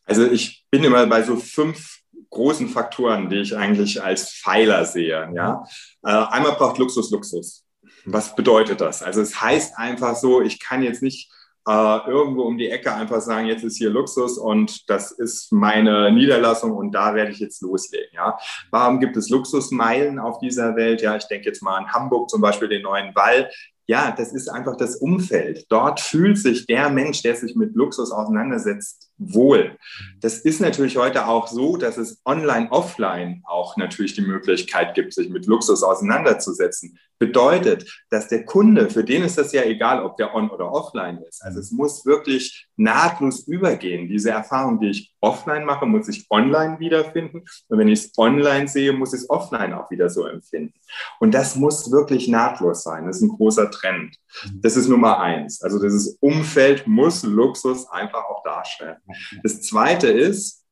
Also 0.04 0.24
ich 0.30 0.64
bin 0.70 0.84
immer 0.84 1.04
bei 1.08 1.24
so 1.24 1.34
fünf 1.34 2.02
großen 2.30 2.68
Faktoren, 2.68 3.28
die 3.28 3.38
ich 3.38 3.56
eigentlich 3.56 4.00
als 4.00 4.32
Pfeiler 4.32 4.84
sehe. 4.84 5.28
Ja? 5.34 5.64
Äh, 6.04 6.10
einmal 6.10 6.52
braucht 6.52 6.78
Luxus 6.78 7.10
Luxus. 7.10 7.64
Was 8.04 8.36
bedeutet 8.36 8.80
das? 8.80 9.02
Also 9.02 9.22
es 9.22 9.40
heißt 9.40 9.76
einfach 9.76 10.14
so, 10.14 10.40
ich 10.40 10.60
kann 10.60 10.84
jetzt 10.84 11.02
nicht 11.02 11.32
äh, 11.68 11.98
irgendwo 12.08 12.42
um 12.42 12.58
die 12.58 12.68
Ecke 12.68 12.92
einfach 12.92 13.20
sagen, 13.20 13.46
jetzt 13.46 13.64
ist 13.64 13.78
hier 13.78 13.90
Luxus 13.90 14.38
und 14.38 14.88
das 14.90 15.12
ist 15.12 15.52
meine 15.52 16.10
Niederlassung 16.12 16.72
und 16.72 16.92
da 16.92 17.14
werde 17.14 17.30
ich 17.30 17.38
jetzt 17.38 17.62
loslegen. 17.62 18.10
Ja. 18.12 18.38
Warum 18.70 19.00
gibt 19.00 19.16
es 19.16 19.28
Luxusmeilen 19.28 20.18
auf 20.18 20.38
dieser 20.38 20.76
Welt? 20.76 21.02
Ja, 21.02 21.16
ich 21.16 21.26
denke 21.26 21.46
jetzt 21.46 21.62
mal 21.62 21.76
an 21.76 21.92
Hamburg 21.92 22.30
zum 22.30 22.40
Beispiel, 22.40 22.68
den 22.68 22.82
neuen 22.82 23.14
Wall 23.14 23.48
ja, 23.86 24.10
das 24.16 24.32
ist 24.32 24.48
einfach 24.48 24.76
das 24.76 24.96
Umfeld. 24.96 25.66
Dort 25.68 26.00
fühlt 26.00 26.38
sich 26.38 26.66
der 26.66 26.88
Mensch, 26.88 27.22
der 27.22 27.34
sich 27.34 27.56
mit 27.56 27.74
Luxus 27.74 28.12
auseinandersetzt, 28.12 29.11
wohl. 29.22 29.76
Das 30.20 30.38
ist 30.38 30.60
natürlich 30.60 30.96
heute 30.96 31.26
auch 31.26 31.48
so, 31.48 31.76
dass 31.76 31.96
es 31.96 32.20
online, 32.24 32.70
offline 32.70 33.42
auch 33.44 33.76
natürlich 33.76 34.14
die 34.14 34.22
Möglichkeit 34.22 34.94
gibt, 34.94 35.14
sich 35.14 35.28
mit 35.28 35.46
Luxus 35.46 35.82
auseinanderzusetzen. 35.82 36.98
Bedeutet, 37.18 38.02
dass 38.10 38.26
der 38.26 38.44
Kunde, 38.44 38.90
für 38.90 39.04
den 39.04 39.22
ist 39.22 39.38
das 39.38 39.52
ja 39.52 39.62
egal, 39.62 40.04
ob 40.04 40.16
der 40.16 40.34
on 40.34 40.50
oder 40.50 40.72
offline 40.72 41.18
ist. 41.28 41.40
Also 41.44 41.60
es 41.60 41.70
muss 41.70 42.04
wirklich 42.04 42.66
nahtlos 42.76 43.46
übergehen. 43.46 44.08
Diese 44.08 44.30
Erfahrung, 44.30 44.80
die 44.80 44.90
ich 44.90 45.14
offline 45.20 45.64
mache, 45.64 45.86
muss 45.86 46.08
ich 46.08 46.26
online 46.30 46.80
wiederfinden. 46.80 47.44
Und 47.68 47.78
wenn 47.78 47.86
ich 47.86 48.06
es 48.06 48.18
online 48.18 48.66
sehe, 48.66 48.92
muss 48.92 49.14
ich 49.14 49.20
es 49.20 49.30
offline 49.30 49.72
auch 49.72 49.88
wieder 49.90 50.10
so 50.10 50.26
empfinden. 50.26 50.74
Und 51.20 51.32
das 51.32 51.54
muss 51.54 51.92
wirklich 51.92 52.26
nahtlos 52.26 52.82
sein. 52.82 53.06
Das 53.06 53.16
ist 53.18 53.22
ein 53.22 53.36
großer 53.36 53.70
Trend. 53.70 54.16
Das 54.60 54.76
ist 54.76 54.88
Nummer 54.88 55.20
eins. 55.20 55.62
Also 55.62 55.80
dieses 55.80 56.16
Umfeld 56.20 56.86
muss 56.88 57.22
Luxus 57.22 57.88
einfach 57.88 58.24
auch 58.24 58.42
darstellen. 58.42 58.96
Das 59.42 59.62
zweite 59.62 60.08
ist, 60.08 60.64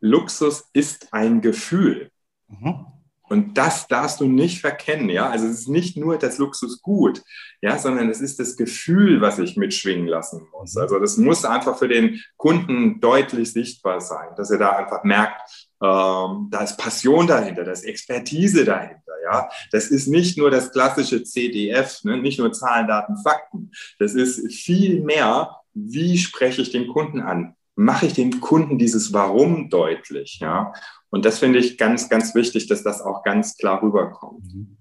Luxus 0.00 0.68
ist 0.72 1.12
ein 1.12 1.40
Gefühl. 1.40 2.10
Mhm. 2.48 2.86
Und 3.28 3.58
das 3.58 3.88
darfst 3.88 4.20
du 4.20 4.26
nicht 4.26 4.60
verkennen, 4.60 5.08
ja. 5.08 5.28
Also 5.28 5.46
es 5.46 5.60
ist 5.60 5.68
nicht 5.68 5.96
nur 5.96 6.16
das 6.16 6.38
Luxusgut, 6.38 7.22
ja, 7.60 7.76
sondern 7.76 8.08
es 8.08 8.20
ist 8.20 8.38
das 8.38 8.56
Gefühl, 8.56 9.20
was 9.20 9.40
ich 9.40 9.56
mitschwingen 9.56 10.06
lassen 10.06 10.46
muss. 10.52 10.76
Also 10.76 11.00
das 11.00 11.16
muss 11.16 11.44
einfach 11.44 11.76
für 11.76 11.88
den 11.88 12.22
Kunden 12.36 13.00
deutlich 13.00 13.52
sichtbar 13.52 14.00
sein, 14.00 14.28
dass 14.36 14.50
er 14.50 14.58
da 14.58 14.70
einfach 14.70 15.02
merkt, 15.02 15.40
ähm, 15.82 16.48
da 16.50 16.60
ist 16.62 16.78
Passion 16.78 17.26
dahinter, 17.26 17.64
da 17.64 17.72
ist 17.72 17.84
Expertise 17.84 18.64
dahinter, 18.64 19.12
ja. 19.24 19.48
Das 19.72 19.88
ist 19.88 20.06
nicht 20.06 20.38
nur 20.38 20.50
das 20.52 20.70
klassische 20.70 21.24
CDF, 21.24 22.04
ne? 22.04 22.18
nicht 22.18 22.38
nur 22.38 22.52
Zahlen, 22.52 22.86
Daten, 22.86 23.16
Fakten. 23.16 23.72
Das 23.98 24.14
ist 24.14 24.52
viel 24.52 25.02
mehr, 25.02 25.56
wie 25.74 26.16
spreche 26.16 26.62
ich 26.62 26.70
den 26.70 26.86
Kunden 26.86 27.20
an? 27.20 27.56
Mache 27.76 28.06
ich 28.06 28.14
dem 28.14 28.40
Kunden 28.40 28.78
dieses 28.78 29.12
Warum 29.12 29.70
deutlich, 29.70 30.38
ja? 30.40 30.72
Und 31.10 31.24
das 31.24 31.38
finde 31.38 31.58
ich 31.58 31.78
ganz, 31.78 32.08
ganz 32.08 32.34
wichtig, 32.34 32.66
dass 32.66 32.82
das 32.82 33.00
auch 33.00 33.22
ganz 33.22 33.56
klar 33.56 33.82
rüberkommt. 33.82 34.44
Mhm. 34.54 34.76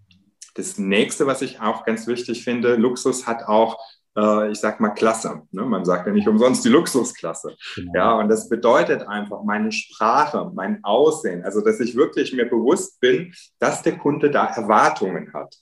Das 0.56 0.78
nächste, 0.78 1.28
was 1.28 1.42
ich 1.42 1.60
auch 1.60 1.86
ganz 1.86 2.08
wichtig 2.08 2.44
finde, 2.44 2.76
Luxus 2.76 3.28
hat 3.28 3.44
auch, 3.44 3.78
äh, 4.18 4.52
ich 4.52 4.58
sag 4.58 4.80
mal, 4.80 4.90
Klasse. 4.90 5.44
Ne? 5.52 5.64
Man 5.64 5.84
sagt 5.84 6.08
ja 6.08 6.14
nicht 6.14 6.28
umsonst 6.28 6.64
die 6.64 6.70
Luxusklasse. 6.70 7.56
Genau. 7.76 7.92
Ja, 7.94 8.20
und 8.20 8.30
das 8.30 8.48
bedeutet 8.48 9.06
einfach 9.08 9.44
meine 9.44 9.72
Sprache, 9.74 10.50
mein 10.56 10.84
Aussehen, 10.84 11.44
also 11.44 11.62
dass 11.62 11.82
ich 11.82 11.96
wirklich 11.96 12.34
mir 12.34 12.50
bewusst 12.50 13.00
bin, 13.02 13.34
dass 13.60 13.82
der 13.82 13.98
Kunde 13.98 14.32
da 14.32 14.46
Erwartungen 14.46 15.34
hat. 15.34 15.56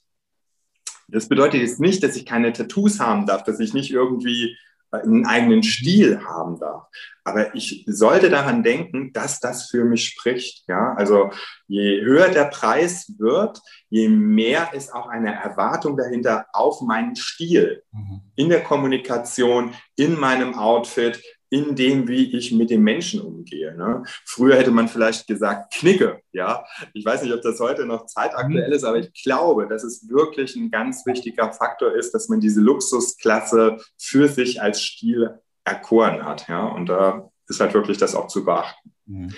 Das 1.08 1.28
bedeutet 1.28 1.60
jetzt 1.60 1.80
nicht, 1.80 2.02
dass 2.02 2.16
ich 2.16 2.24
keine 2.24 2.52
Tattoos 2.52 3.00
haben 3.00 3.26
darf, 3.26 3.42
dass 3.42 3.60
ich 3.60 3.74
nicht 3.74 3.90
irgendwie 3.90 4.56
einen 5.02 5.26
eigenen 5.26 5.62
Stil 5.62 6.24
haben 6.24 6.58
darf. 6.58 6.86
Aber 7.24 7.54
ich 7.54 7.84
sollte 7.86 8.28
daran 8.28 8.62
denken, 8.62 9.12
dass 9.14 9.40
das 9.40 9.70
für 9.70 9.84
mich 9.84 10.04
spricht. 10.04 10.68
Ja, 10.68 10.94
also 10.94 11.30
je 11.66 12.02
höher 12.02 12.28
der 12.28 12.44
Preis 12.44 13.12
wird, 13.18 13.60
je 13.88 14.08
mehr 14.08 14.74
ist 14.74 14.94
auch 14.94 15.08
eine 15.08 15.34
Erwartung 15.34 15.96
dahinter 15.96 16.46
auf 16.52 16.82
meinen 16.82 17.16
Stil 17.16 17.82
mhm. 17.92 18.20
in 18.36 18.50
der 18.50 18.62
Kommunikation, 18.62 19.74
in 19.96 20.18
meinem 20.20 20.58
Outfit, 20.58 21.22
in 21.54 21.76
dem, 21.76 22.08
wie 22.08 22.36
ich 22.36 22.50
mit 22.50 22.70
den 22.70 22.82
Menschen 22.82 23.20
umgehe. 23.20 23.76
Ne? 23.76 24.02
Früher 24.24 24.56
hätte 24.56 24.72
man 24.72 24.88
vielleicht 24.88 25.28
gesagt, 25.28 25.72
Knicke. 25.74 26.20
Ja, 26.32 26.64
ich 26.92 27.04
weiß 27.04 27.22
nicht, 27.22 27.32
ob 27.32 27.42
das 27.42 27.60
heute 27.60 27.86
noch 27.86 28.06
zeitaktuell 28.06 28.72
ist, 28.72 28.82
aber 28.82 28.98
ich 28.98 29.12
glaube, 29.22 29.68
dass 29.68 29.84
es 29.84 30.08
wirklich 30.08 30.56
ein 30.56 30.72
ganz 30.72 31.06
wichtiger 31.06 31.52
Faktor 31.52 31.94
ist, 31.94 32.12
dass 32.12 32.28
man 32.28 32.40
diese 32.40 32.60
Luxusklasse 32.60 33.76
für 33.96 34.26
sich 34.26 34.60
als 34.60 34.82
Stil 34.82 35.38
erkoren 35.64 36.24
hat. 36.24 36.48
Ja, 36.48 36.66
und 36.66 36.88
da 36.88 37.30
ist 37.46 37.60
halt 37.60 37.72
wirklich 37.72 37.98
das 37.98 38.16
auch 38.16 38.26
zu 38.26 38.44
beachten. 38.44 38.92
Mhm. 39.06 39.32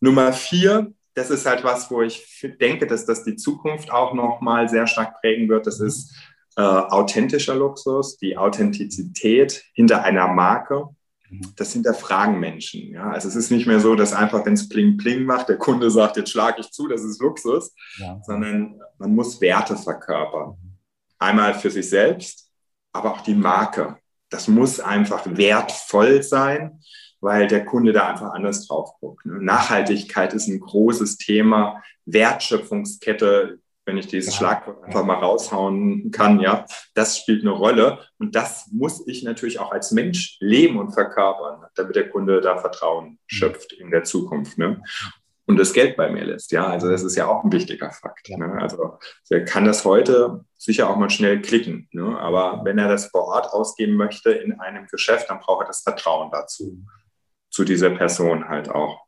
Nummer 0.00 0.34
vier, 0.34 0.92
das 1.14 1.30
ist 1.30 1.46
halt 1.46 1.64
was, 1.64 1.90
wo 1.90 2.02
ich 2.02 2.46
denke, 2.60 2.86
dass 2.86 3.06
das 3.06 3.24
die 3.24 3.36
Zukunft 3.36 3.90
auch 3.90 4.12
noch 4.12 4.42
mal 4.42 4.68
sehr 4.68 4.86
stark 4.86 5.18
prägen 5.22 5.48
wird. 5.48 5.66
Das 5.66 5.80
ist 5.80 6.14
äh, 6.56 6.60
authentischer 6.60 7.54
Luxus, 7.54 8.18
die 8.18 8.36
Authentizität 8.36 9.64
hinter 9.72 10.02
einer 10.02 10.28
Marke. 10.28 10.90
Mhm. 11.32 11.54
das 11.56 11.72
hinterfragen 11.72 12.38
Menschen. 12.38 12.92
Ja? 12.92 13.10
Also 13.10 13.28
es 13.28 13.36
ist 13.36 13.50
nicht 13.50 13.66
mehr 13.66 13.80
so, 13.80 13.94
dass 13.94 14.12
einfach, 14.12 14.44
wenn 14.44 14.52
es 14.52 14.68
Pling 14.68 14.98
Pling 14.98 15.24
macht, 15.24 15.48
der 15.48 15.56
Kunde 15.56 15.90
sagt, 15.90 16.18
jetzt 16.18 16.30
schlage 16.30 16.60
ich 16.60 16.70
zu, 16.70 16.88
das 16.88 17.02
ist 17.02 17.20
Luxus, 17.20 17.74
ja. 17.96 18.20
sondern 18.26 18.78
man 18.98 19.14
muss 19.14 19.40
Werte 19.40 19.76
verkörpern. 19.76 20.56
Einmal 21.18 21.54
für 21.54 21.70
sich 21.70 21.88
selbst, 21.88 22.50
aber 22.92 23.12
auch 23.12 23.22
die 23.22 23.34
Marke. 23.34 23.96
Das 24.28 24.46
muss 24.46 24.78
einfach 24.78 25.24
wertvoll 25.24 26.22
sein, 26.22 26.80
weil 27.20 27.46
der 27.46 27.64
Kunde 27.64 27.92
da 27.92 28.08
einfach 28.10 28.32
anders 28.32 28.66
drauf 28.66 28.92
guckt. 29.00 29.24
Ne? 29.24 29.42
Nachhaltigkeit 29.42 30.34
ist 30.34 30.48
ein 30.48 30.60
großes 30.60 31.16
Thema. 31.16 31.82
Wertschöpfungskette, 32.04 33.58
wenn 33.84 33.96
ich 33.96 34.06
dieses 34.06 34.34
Schlagwort 34.34 34.84
einfach 34.84 35.04
mal 35.04 35.14
raushauen 35.14 36.10
kann, 36.12 36.38
ja, 36.40 36.64
das 36.94 37.18
spielt 37.18 37.42
eine 37.42 37.50
Rolle. 37.50 37.98
Und 38.18 38.34
das 38.34 38.68
muss 38.70 39.06
ich 39.06 39.22
natürlich 39.24 39.58
auch 39.58 39.72
als 39.72 39.90
Mensch 39.90 40.36
leben 40.40 40.78
und 40.78 40.92
verkörpern, 40.92 41.64
damit 41.74 41.96
der 41.96 42.08
Kunde 42.08 42.40
da 42.40 42.58
Vertrauen 42.58 43.10
mhm. 43.10 43.18
schöpft 43.26 43.72
in 43.72 43.90
der 43.90 44.04
Zukunft. 44.04 44.56
Ne? 44.56 44.80
Und 45.46 45.56
das 45.58 45.72
Geld 45.72 45.96
bei 45.96 46.08
mir 46.10 46.24
lässt, 46.24 46.52
ja. 46.52 46.66
Also 46.66 46.88
das 46.88 47.02
ist 47.02 47.16
ja 47.16 47.26
auch 47.26 47.42
ein 47.42 47.52
wichtiger 47.52 47.90
Fakt. 47.90 48.28
Ne? 48.30 48.56
Also 48.60 48.98
er 49.28 49.44
kann 49.44 49.64
das 49.64 49.84
heute 49.84 50.44
sicher 50.56 50.88
auch 50.88 50.96
mal 50.96 51.10
schnell 51.10 51.42
klicken. 51.42 51.88
Ne? 51.90 52.16
Aber 52.18 52.60
wenn 52.64 52.78
er 52.78 52.88
das 52.88 53.06
vor 53.06 53.24
Ort 53.24 53.52
ausgeben 53.52 53.96
möchte 53.96 54.30
in 54.30 54.60
einem 54.60 54.86
Geschäft, 54.86 55.28
dann 55.28 55.40
braucht 55.40 55.64
er 55.64 55.66
das 55.66 55.82
Vertrauen 55.82 56.30
dazu, 56.30 56.78
mhm. 56.78 56.88
zu 57.50 57.64
dieser 57.64 57.90
Person 57.90 58.48
halt 58.48 58.68
auch. 58.68 59.00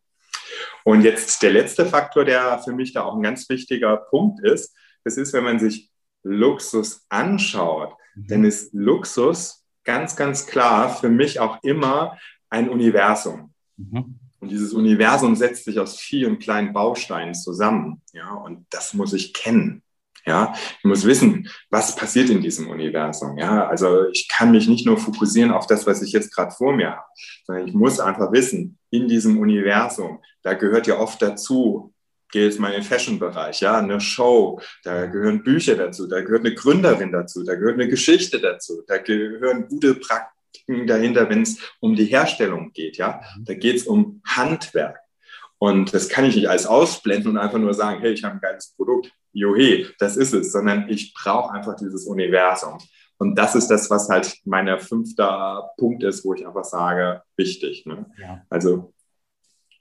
Und 0.84 1.02
jetzt 1.02 1.42
der 1.42 1.50
letzte 1.50 1.86
Faktor, 1.86 2.24
der 2.24 2.58
für 2.58 2.72
mich 2.72 2.92
da 2.92 3.02
auch 3.02 3.16
ein 3.16 3.22
ganz 3.22 3.48
wichtiger 3.48 3.96
Punkt 3.96 4.40
ist, 4.44 4.76
das 5.02 5.16
ist, 5.16 5.32
wenn 5.32 5.44
man 5.44 5.58
sich 5.58 5.90
Luxus 6.22 7.04
anschaut, 7.08 7.94
mhm. 8.14 8.26
dann 8.28 8.44
ist 8.44 8.72
Luxus 8.72 9.64
ganz, 9.84 10.16
ganz 10.16 10.46
klar 10.46 10.94
für 10.94 11.08
mich 11.08 11.40
auch 11.40 11.62
immer 11.62 12.18
ein 12.50 12.68
Universum. 12.68 13.52
Mhm. 13.76 14.18
Und 14.40 14.50
dieses 14.50 14.74
Universum 14.74 15.36
setzt 15.36 15.64
sich 15.64 15.78
aus 15.78 15.98
vielen 15.98 16.38
kleinen 16.38 16.74
Bausteinen 16.74 17.34
zusammen. 17.34 18.02
Ja, 18.12 18.34
und 18.34 18.66
das 18.70 18.92
muss 18.92 19.14
ich 19.14 19.32
kennen. 19.32 19.82
Ja, 20.26 20.54
ich 20.78 20.84
muss 20.84 21.04
wissen, 21.04 21.48
was 21.68 21.94
passiert 21.94 22.30
in 22.30 22.40
diesem 22.40 22.68
Universum. 22.68 23.36
Ja, 23.36 23.66
also 23.66 24.08
ich 24.08 24.26
kann 24.28 24.52
mich 24.52 24.68
nicht 24.68 24.86
nur 24.86 24.96
fokussieren 24.96 25.50
auf 25.50 25.66
das, 25.66 25.86
was 25.86 26.00
ich 26.00 26.12
jetzt 26.12 26.34
gerade 26.34 26.50
vor 26.50 26.74
mir 26.74 26.92
habe, 26.92 27.04
sondern 27.44 27.68
ich 27.68 27.74
muss 27.74 28.00
einfach 28.00 28.32
wissen, 28.32 28.78
in 28.90 29.06
diesem 29.06 29.38
Universum, 29.38 30.20
da 30.42 30.54
gehört 30.54 30.86
ja 30.86 30.98
oft 30.98 31.20
dazu, 31.20 31.92
gehe 32.30 32.44
jetzt 32.46 32.58
mal 32.58 32.68
in 32.68 32.80
den 32.80 32.82
Fashion-Bereich, 32.82 33.60
ja, 33.60 33.78
eine 33.78 34.00
Show, 34.00 34.60
da 34.82 35.06
gehören 35.06 35.42
Bücher 35.42 35.76
dazu, 35.76 36.08
da 36.08 36.20
gehört 36.20 36.44
eine 36.44 36.54
Gründerin 36.54 37.12
dazu, 37.12 37.44
da 37.44 37.54
gehört 37.54 37.74
eine 37.74 37.88
Geschichte 37.88 38.40
dazu, 38.40 38.82
da 38.86 38.98
gehören 38.98 39.68
gute 39.68 39.94
Praktiken 39.94 40.86
dahinter, 40.86 41.28
wenn 41.28 41.42
es 41.42 41.58
um 41.80 41.94
die 41.94 42.06
Herstellung 42.06 42.72
geht, 42.72 42.96
ja, 42.96 43.20
da 43.44 43.54
geht 43.54 43.76
es 43.76 43.86
um 43.86 44.20
Handwerk. 44.26 44.98
Und 45.64 45.94
das 45.94 46.10
kann 46.10 46.26
ich 46.26 46.36
nicht 46.36 46.50
alles 46.50 46.66
ausblenden 46.66 47.30
und 47.30 47.38
einfach 47.38 47.58
nur 47.58 47.72
sagen, 47.72 48.00
hey, 48.00 48.12
ich 48.12 48.22
habe 48.22 48.34
ein 48.34 48.40
geiles 48.40 48.74
Produkt 48.76 49.10
johe, 49.32 49.86
das 49.98 50.18
ist 50.18 50.34
es, 50.34 50.52
sondern 50.52 50.90
ich 50.90 51.14
brauche 51.14 51.54
einfach 51.54 51.74
dieses 51.76 52.06
Universum. 52.06 52.76
Und 53.16 53.34
das 53.36 53.54
ist 53.54 53.68
das, 53.68 53.88
was 53.88 54.10
halt 54.10 54.36
mein 54.44 54.78
fünfter 54.78 55.70
Punkt 55.78 56.02
ist, 56.02 56.22
wo 56.22 56.34
ich 56.34 56.46
einfach 56.46 56.64
sage, 56.64 57.22
wichtig. 57.38 57.86
Ne? 57.86 58.04
Ja. 58.20 58.42
Also 58.50 58.92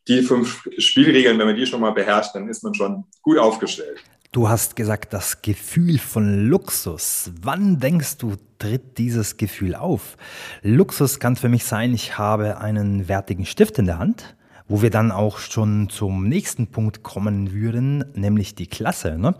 die 0.07 0.21
fünf 0.21 0.65
Spielregeln, 0.77 1.37
wenn 1.37 1.47
man 1.47 1.55
die 1.57 1.65
schon 1.65 1.81
mal 1.81 1.91
beherrscht, 1.91 2.33
dann 2.33 2.47
ist 2.47 2.63
man 2.63 2.73
schon 2.73 3.03
gut 3.21 3.37
aufgestellt. 3.37 3.99
Du 4.31 4.47
hast 4.47 4.77
gesagt, 4.77 5.11
das 5.11 5.41
Gefühl 5.41 5.99
von 5.99 6.47
Luxus. 6.47 7.29
Wann 7.41 7.81
denkst 7.81 8.19
du, 8.19 8.37
tritt 8.57 8.97
dieses 8.97 9.35
Gefühl 9.35 9.75
auf? 9.75 10.15
Luxus 10.61 11.19
kann 11.19 11.35
für 11.35 11.49
mich 11.49 11.65
sein, 11.65 11.93
ich 11.93 12.17
habe 12.17 12.59
einen 12.59 13.09
wertigen 13.09 13.45
Stift 13.45 13.77
in 13.79 13.85
der 13.85 13.99
Hand 13.99 14.37
wo 14.73 14.81
wir 14.81 14.89
dann 14.89 15.11
auch 15.11 15.37
schon 15.37 15.87
zum 15.89 16.27
nächsten 16.27 16.65
Punkt 16.65 17.03
kommen 17.03 17.53
würden, 17.53 18.05
nämlich 18.15 18.55
die 18.55 18.65
Klasse. 18.65 19.19
Ne? 19.19 19.35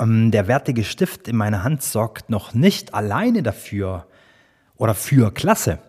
Ähm, 0.00 0.30
der 0.30 0.46
wertige 0.46 0.84
Stift 0.84 1.26
in 1.26 1.34
meiner 1.34 1.64
Hand 1.64 1.82
sorgt 1.82 2.30
noch 2.30 2.54
nicht 2.54 2.94
alleine 2.94 3.42
dafür 3.42 4.06
oder 4.76 4.94
für 4.94 5.34
Klasse, 5.34 5.80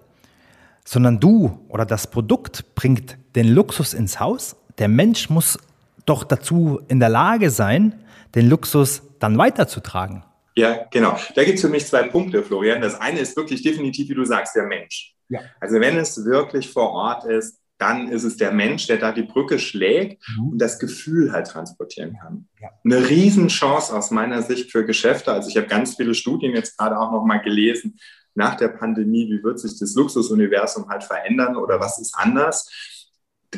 sondern 0.83 1.19
du 1.19 1.63
oder 1.69 1.85
das 1.85 2.09
Produkt 2.09 2.73
bringt 2.73 3.19
den 3.35 3.49
Luxus 3.49 3.93
ins 3.93 4.19
Haus. 4.19 4.55
Der 4.79 4.87
Mensch 4.87 5.29
muss 5.29 5.59
doch 6.07 6.23
dazu 6.23 6.81
in 6.87 6.99
der 6.99 7.09
Lage 7.09 7.51
sein, 7.51 8.03
den 8.33 8.49
Luxus 8.49 9.03
dann 9.19 9.37
weiterzutragen. 9.37 10.23
Ja, 10.55 10.87
genau. 10.89 11.19
Da 11.35 11.43
gibt 11.43 11.57
es 11.57 11.61
für 11.61 11.69
mich 11.69 11.85
zwei 11.85 12.01
Punkte, 12.01 12.41
Florian. 12.41 12.81
Das 12.81 12.99
eine 12.99 13.19
ist 13.19 13.37
wirklich 13.37 13.61
definitiv, 13.61 14.09
wie 14.09 14.15
du 14.15 14.25
sagst, 14.25 14.55
der 14.55 14.63
Mensch. 14.63 15.13
Ja. 15.29 15.41
Also 15.59 15.79
wenn 15.79 15.97
es 15.97 16.25
wirklich 16.25 16.73
vor 16.73 16.89
Ort 16.93 17.25
ist, 17.25 17.59
dann 17.77 18.09
ist 18.09 18.23
es 18.23 18.37
der 18.37 18.51
Mensch, 18.51 18.87
der 18.87 18.97
da 18.97 19.11
die 19.11 19.23
Brücke 19.23 19.59
schlägt 19.59 20.23
mhm. 20.37 20.49
und 20.49 20.57
das 20.59 20.79
Gefühl 20.79 21.31
halt 21.31 21.47
transportieren 21.47 22.17
kann. 22.19 22.47
Ja. 22.59 22.69
Eine 22.83 23.09
Riesenchance 23.09 23.95
aus 23.95 24.11
meiner 24.11 24.41
Sicht 24.41 24.71
für 24.71 24.85
Geschäfte. 24.85 25.31
Also 25.31 25.49
ich 25.49 25.57
habe 25.57 25.67
ganz 25.67 25.95
viele 25.95 26.15
Studien 26.15 26.55
jetzt 26.55 26.77
gerade 26.77 26.97
auch 26.99 27.11
noch 27.11 27.25
mal 27.25 27.37
gelesen 27.37 27.99
nach 28.37 28.55
der 28.55 28.69
Pandemie, 28.69 29.27
wie 29.29 29.43
wird 29.43 29.59
sich 29.59 29.77
das 29.79 29.95
Luxusuniversum 29.95 30.87
halt 30.87 31.03
verändern 31.03 31.57
oder 31.57 31.79
was 31.79 31.99
ist 31.99 32.13
anders? 32.15 32.69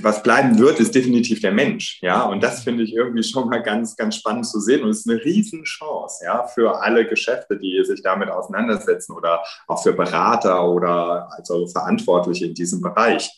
Was 0.02 0.24
bleiben 0.24 0.58
wird, 0.60 0.80
ist 0.80 0.94
definitiv 0.94 1.42
der 1.42 1.52
Mensch, 1.52 2.00
ja. 2.02 2.24
Und 2.24 2.42
das 2.44 2.64
finde 2.64 2.84
ich 2.84 2.94
irgendwie 2.94 3.24
schon 3.24 3.50
mal 3.50 3.62
ganz, 3.62 3.96
ganz 3.98 4.16
spannend 4.16 4.46
zu 4.46 4.60
sehen. 4.60 4.84
Und 4.84 4.92
es 4.92 5.00
ist 5.00 5.10
eine 5.10 5.24
Riesenchance, 5.24 6.24
ja, 6.24 6.46
für 6.46 6.82
alle 6.82 7.08
Geschäfte, 7.08 7.58
die 7.58 7.84
sich 7.84 8.02
damit 8.04 8.30
auseinandersetzen 8.30 9.14
oder 9.14 9.44
auch 9.68 9.82
für 9.82 9.94
Berater 9.94 10.70
oder 10.70 11.28
also 11.36 11.68
Verantwortliche 11.68 12.46
in 12.46 12.54
diesem 12.54 12.82
Bereich 12.82 13.32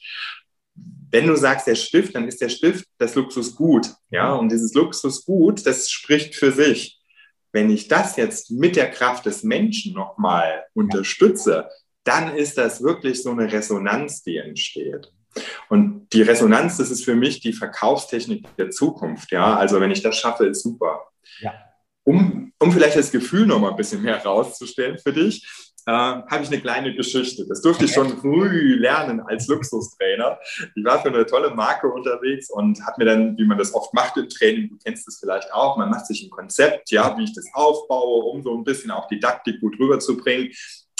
wenn 1.12 1.28
du 1.28 1.36
sagst, 1.36 1.68
der 1.68 1.76
Stift, 1.76 2.16
dann 2.16 2.28
ist 2.28 2.42
der 2.42 2.50
Stift 2.50 2.86
das 2.98 3.16
Luxusgut. 3.16 3.90
Ja, 4.10 4.34
und 4.34 4.52
dieses 4.52 4.74
Luxusgut, 4.74 5.66
das 5.66 5.90
spricht 5.90 6.36
für 6.36 6.52
sich. 6.52 7.00
Wenn 7.52 7.70
ich 7.70 7.90
das 7.90 8.16
jetzt 8.16 8.52
mit 8.52 8.78
der 8.78 8.90
Kraft 8.90 9.26
des 9.26 9.44
Menschen 9.44 9.94
nochmal 9.94 10.64
unterstütze, 10.74 11.70
dann 12.06 12.36
ist 12.36 12.58
das 12.58 12.82
wirklich 12.82 13.22
so 13.22 13.32
eine 13.32 13.52
Resonanz, 13.52 14.24
die 14.24 14.38
entsteht. 14.38 15.12
Und 15.70 16.08
die 16.14 16.22
Resonanz, 16.22 16.78
das 16.78 16.92
ist 16.92 17.06
für 17.06 17.16
mich 17.16 17.42
die 17.42 17.54
Verkaufstechnik 17.54 18.46
der 18.58 18.70
Zukunft. 18.70 19.32
Ja, 19.32 19.56
also 19.56 19.80
wenn 19.80 19.92
ich 19.92 20.02
das 20.02 20.18
schaffe, 20.18 20.46
ist 20.46 20.64
super. 20.64 21.02
Ja. 21.40 21.54
Um, 22.04 22.52
um 22.60 22.72
vielleicht 22.72 22.98
das 22.98 23.12
Gefühl 23.12 23.46
noch 23.46 23.60
mal 23.60 23.72
ein 23.72 23.76
bisschen 23.78 24.02
mehr 24.02 24.24
rauszustellen 24.24 24.98
für 24.98 25.14
dich, 25.14 25.46
äh, 25.86 25.92
habe 25.92 26.44
ich 26.44 26.50
eine 26.50 26.62
kleine 26.62 26.94
Geschichte. 26.94 27.46
Das 27.48 27.62
durfte 27.62 27.86
ich 27.86 27.94
schon 27.94 28.18
früh 28.18 28.76
lernen 28.76 29.20
als 29.22 29.48
Luxustrainer. 29.48 30.40
Ich 30.76 30.84
war 30.84 31.02
für 31.02 31.10
eine 31.10 31.26
tolle 31.26 31.52
Marke 31.56 31.88
unterwegs 31.88 32.50
und 32.50 32.82
habe 32.86 32.96
mir 33.00 33.06
dann, 33.06 33.38
wie 33.38 33.46
man 33.46 33.58
das 33.58 33.74
oft 33.74 33.94
macht 33.94 34.18
im 34.18 34.30
Training, 34.30 34.70
du 34.70 34.78
kennst 34.84 35.08
das 35.08 35.20
vielleicht 35.20 35.52
auch, 35.54 35.78
man 35.78 35.90
macht 35.90 36.06
sich 36.06 36.24
ein 36.24 36.30
Konzept, 36.30 36.92
ja, 36.92 37.18
wie 37.18 37.24
ich 37.24 37.34
das 37.34 37.48
aufbaue, 37.54 38.24
um 38.26 38.44
so 38.44 38.56
ein 38.56 38.64
bisschen 38.64 38.92
auch 38.92 39.08
Didaktik 39.08 39.60
gut 39.62 39.80
rüberzubringen. 39.80 40.52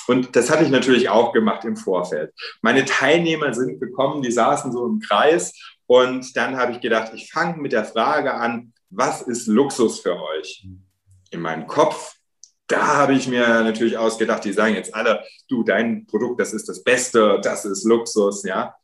Und 0.08 0.36
das 0.36 0.50
hatte 0.50 0.64
ich 0.64 0.72
natürlich 0.72 1.10
auch 1.10 1.32
gemacht 1.32 1.64
im 1.64 1.78
Vorfeld. 1.78 2.34
Meine 2.62 2.86
Teilnehmer 2.86 3.54
sind 3.54 3.80
gekommen, 3.80 4.22
die 4.22 4.32
saßen 4.32 4.72
so 4.72 4.86
im 4.86 5.00
Kreis 5.00 5.54
und 5.86 6.36
dann 6.36 6.58
habe 6.58 6.72
ich 6.72 6.82
gedacht, 6.82 7.12
ich 7.14 7.32
fange 7.32 7.58
mit 7.58 7.72
der 7.72 7.86
Frage 7.86 8.34
an, 8.34 8.74
was 8.90 9.22
ist 9.22 9.48
Luxus 9.48 10.02
für 10.02 10.20
euch? 10.22 10.68
In 11.30 11.40
meinem 11.40 11.68
Kopf 11.68 12.16
da 12.72 12.98
habe 12.98 13.14
ich 13.14 13.28
mir 13.28 13.48
natürlich 13.64 13.98
ausgedacht, 13.98 14.46
die 14.46 14.54
sagen 14.54 14.76
jetzt 14.76 14.94
alle, 14.96 15.24
du, 15.50 15.64
dein 15.64 16.06
Produkt, 16.06 16.40
das 16.40 16.54
ist 16.54 16.70
das 16.70 16.84
Beste, 16.84 17.40
das 17.44 17.66
ist 17.66 17.84
Luxus, 17.84 18.44
ja. 18.44 18.76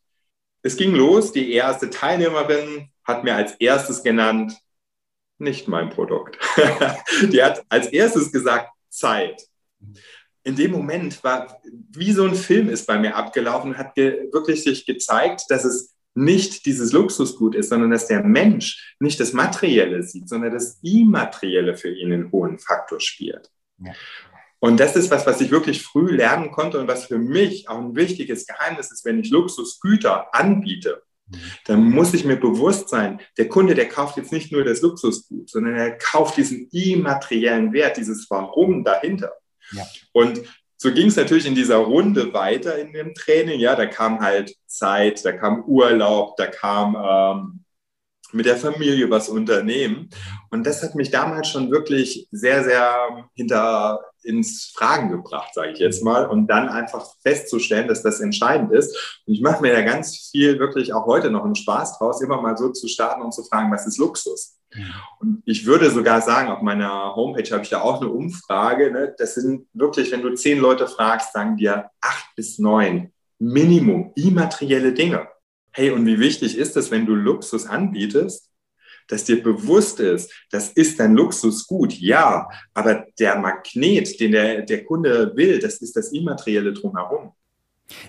Es 0.62 0.76
ging 0.76 0.94
los, 0.94 1.32
die 1.32 1.54
erste 1.54 1.90
Teilnehmerin 1.90 2.90
hat 3.04 3.24
mir 3.24 3.36
als 3.36 3.54
erstes 3.54 4.04
genannt, 4.04 4.58
nicht 5.38 5.68
mein 5.68 5.90
Produkt. 5.90 6.38
die 7.22 7.42
hat 7.42 7.64
als 7.70 7.88
erstes 7.88 8.32
gesagt, 8.32 8.70
Zeit. 8.90 9.48
In 10.44 10.56
dem 10.56 10.72
Moment 10.72 11.24
war, 11.24 11.62
wie 11.64 12.12
so 12.12 12.24
ein 12.24 12.36
Film 12.36 12.70
ist 12.70 12.88
bei 12.88 12.98
mir 12.98 13.16
abgelaufen, 13.16 13.78
hat 13.78 13.96
wirklich 13.96 14.64
sich 14.64 14.86
gezeigt, 14.86 15.44
dass 15.50 15.64
es 15.64 15.96
nicht 16.16 16.66
dieses 16.66 16.94
Luxusgut 16.94 17.54
ist, 17.54 17.70
sondern 17.70 17.92
dass 17.92 18.08
der 18.08 18.24
Mensch 18.24 18.96
nicht 19.00 19.20
das 19.20 19.34
Materielle 19.34 20.02
sieht, 20.02 20.28
sondern 20.28 20.52
das 20.52 20.80
Immaterielle 20.82 21.76
für 21.76 21.94
ihn 21.94 22.12
einen 22.12 22.32
hohen 22.32 22.58
Faktor 22.58 23.00
spielt. 23.00 23.52
Und 24.60 24.80
das 24.80 24.96
ist 24.96 25.12
was, 25.12 25.28
was 25.28 25.40
ich 25.42 25.52
wirklich 25.52 25.84
früh 25.84 26.16
lernen 26.16 26.52
konnte 26.52 26.80
und 26.80 26.88
was 26.88 27.06
für 27.06 27.20
mich 27.20 27.70
auch 27.70 27.78
ein 27.78 27.96
wichtiges 27.96 28.48
Geheimnis 28.48 28.92
ist, 28.92 29.06
wenn 29.06 29.20
ich 29.20 29.30
Luxusgüter 29.30 30.34
anbiete. 30.34 31.04
Mhm. 31.28 31.38
Dann 31.66 31.90
muss 31.92 32.14
ich 32.14 32.26
mir 32.26 32.38
bewusst 32.38 32.90
sein, 32.90 33.22
der 33.38 33.50
Kunde, 33.50 33.76
der 33.76 33.88
kauft 33.88 34.18
jetzt 34.18 34.32
nicht 34.32 34.52
nur 34.52 34.64
das 34.64 34.82
Luxusgut, 34.82 35.50
sondern 35.50 35.76
er 35.76 35.98
kauft 35.98 36.38
diesen 36.38 36.70
immateriellen 36.72 37.72
Wert, 37.74 37.98
dieses 37.98 38.28
Warum 38.30 38.84
dahinter. 38.84 39.32
Ja. 39.72 39.86
Und 40.14 40.42
so 40.78 40.92
ging 40.92 41.08
es 41.08 41.16
natürlich 41.16 41.46
in 41.46 41.56
dieser 41.56 41.78
Runde 41.78 42.34
weiter 42.34 42.78
in 42.78 42.94
dem 42.94 43.14
Training. 43.14 43.60
Ja, 43.60 43.76
da 43.76 43.88
kam 43.88 44.20
halt 44.22 44.56
Zeit, 44.68 45.26
da 45.26 45.32
kam 45.32 45.64
Urlaub, 45.66 46.36
da 46.38 46.48
kam 46.48 46.96
ähm, 46.96 47.64
mit 48.34 48.46
der 48.46 48.58
Familie 48.58 49.10
was 49.10 49.30
unternehmen. 49.30 50.10
Und 50.50 50.66
das 50.66 50.84
hat 50.84 50.96
mich 50.96 51.12
damals 51.12 51.50
schon 51.50 51.72
wirklich 51.72 52.28
sehr, 52.32 52.64
sehr 52.64 53.30
hinter 53.36 54.02
ins 54.24 54.74
Fragen 54.76 55.10
gebracht, 55.10 55.54
sage 55.54 55.72
ich 55.72 55.80
jetzt 55.80 56.04
mal, 56.04 56.26
und 56.28 56.48
dann 56.48 56.68
einfach 56.68 57.06
festzustellen, 57.22 57.88
dass 57.88 58.04
das 58.04 58.20
entscheidend 58.20 58.72
ist. 58.74 59.22
Und 59.26 59.34
ich 59.34 59.42
mache 59.42 59.62
mir 59.62 59.74
da 59.74 59.82
ganz 59.82 60.30
viel 60.32 60.60
wirklich 60.60 60.94
auch 60.94 61.06
heute 61.06 61.32
noch 61.32 61.46
einen 61.46 61.56
Spaß 61.56 61.98
draus, 61.98 62.22
immer 62.22 62.42
mal 62.42 62.58
so 62.58 62.70
zu 62.70 62.88
starten 62.88 63.22
und 63.22 63.34
zu 63.34 63.44
fragen, 63.44 63.72
was 63.72 63.88
ist 63.88 63.98
Luxus? 63.98 64.58
Und 65.20 65.42
ich 65.46 65.66
würde 65.66 65.90
sogar 65.90 66.22
sagen, 66.22 66.50
auf 66.50 66.62
meiner 66.62 67.16
Homepage 67.16 67.50
habe 67.52 67.64
ich 67.64 67.70
da 67.70 67.82
auch 67.82 68.02
eine 68.02 68.10
Umfrage. 68.10 68.92
Ne? 68.92 69.16
Das 69.18 69.36
sind 69.36 69.68
wirklich, 69.74 70.12
wenn 70.12 70.22
du 70.22 70.34
zehn 70.34 70.60
Leute 70.60 70.88
fragst, 70.88 71.34
sagen 71.34 71.56
dir 71.56 71.90
acht 72.02 72.36
bis 72.36 72.60
neun 72.60 73.12
Minimum 73.40 74.12
immaterielle 74.16 74.94
Dinge. 74.94 75.28
Hey, 75.78 75.92
und 75.92 76.08
wie 76.08 76.20
wichtig 76.20 76.58
ist 76.58 76.76
es, 76.76 76.90
wenn 76.90 77.06
du 77.06 77.14
Luxus 77.14 77.68
anbietest, 77.68 78.50
dass 79.08 79.26
dir 79.26 79.44
bewusst 79.44 80.00
ist, 80.00 80.34
das 80.50 80.70
ist 80.70 81.00
dein 81.00 81.14
Luxusgut, 81.14 81.94
ja, 81.94 82.48
aber 82.74 83.06
der 83.20 83.38
Magnet, 83.38 84.20
den 84.20 84.32
der, 84.32 84.64
der 84.64 84.86
Kunde 84.86 85.34
will, 85.36 85.60
das 85.60 85.80
ist 85.80 85.96
das 85.96 86.12
Immaterielle 86.12 86.74
drumherum. 86.74 87.32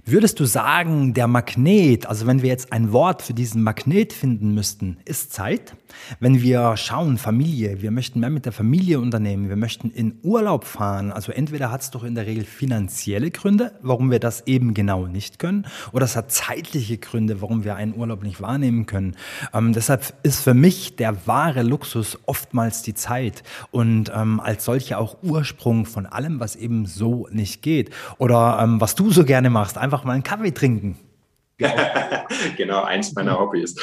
Würdest 0.05 0.41
du 0.41 0.45
sagen, 0.45 1.15
der 1.15 1.29
Magnet, 1.29 2.07
also 2.07 2.27
wenn 2.27 2.43
wir 2.43 2.49
jetzt 2.49 2.73
ein 2.73 2.93
Wort 2.93 3.23
für 3.23 3.35
diesen 3.35 3.63
Magnet 3.63 4.13
finden 4.13 4.53
müssten, 4.53 4.99
ist 5.05 5.33
Zeit? 5.33 5.75
Wenn 6.19 6.43
wir 6.43 6.77
schauen, 6.77 7.17
Familie, 7.17 7.81
wir 7.81 7.91
möchten 7.91 8.21
mehr 8.21 8.31
mit 8.31 8.45
der 8.45 8.53
Familie 8.53 8.99
unternehmen, 9.01 9.49
wir 9.49 9.57
möchten 9.57 9.91
in 9.91 10.19
Urlaub 10.23 10.65
fahren, 10.65 11.13
also 11.13 11.31
entweder 11.31 11.71
hat 11.71 11.83
es 11.83 11.91
doch 11.91 12.03
in 12.03 12.15
der 12.15 12.27
Regel 12.27 12.45
finanzielle 12.45 13.31
Gründe, 13.31 13.73
warum 13.81 14.11
wir 14.11 14.19
das 14.19 14.47
eben 14.47 14.75
genau 14.75 15.07
nicht 15.07 15.39
können, 15.39 15.67
oder 15.93 16.05
es 16.05 16.17
hat 16.17 16.33
zeitliche 16.33 16.99
Gründe, 16.99 17.41
warum 17.41 17.63
wir 17.65 17.77
einen 17.77 17.95
Urlaub 17.95 18.23
nicht 18.23 18.41
wahrnehmen 18.41 18.87
können. 18.87 19.15
Ähm, 19.55 19.73
deshalb 19.73 20.13
ist 20.25 20.41
für 20.41 20.55
mich 20.55 20.97
der 20.97 21.27
wahre 21.27 21.63
Luxus 21.63 22.19
oftmals 22.27 22.83
die 22.83 22.95
Zeit 22.95 23.45
und 23.71 24.11
ähm, 24.15 24.41
als 24.41 24.65
solche 24.65 24.99
auch 24.99 25.19
Ursprung 25.23 25.87
von 25.87 26.07
allem, 26.07 26.41
was 26.41 26.57
eben 26.57 26.87
so 26.87 27.29
nicht 27.31 27.63
geht. 27.63 27.91
Oder 28.19 28.59
ähm, 28.61 28.81
was 28.81 28.95
du 28.95 29.11
so 29.11 29.25
gerne 29.25 29.51
machst 29.51 29.68
machst, 29.69 29.79
einfach 29.79 30.05
mal 30.05 30.13
einen 30.13 30.23
Kaffee 30.23 30.53
trinken. 30.53 30.99
genau, 32.57 32.83
eins 32.85 33.13
meiner 33.15 33.39
Hobbys. 33.39 33.77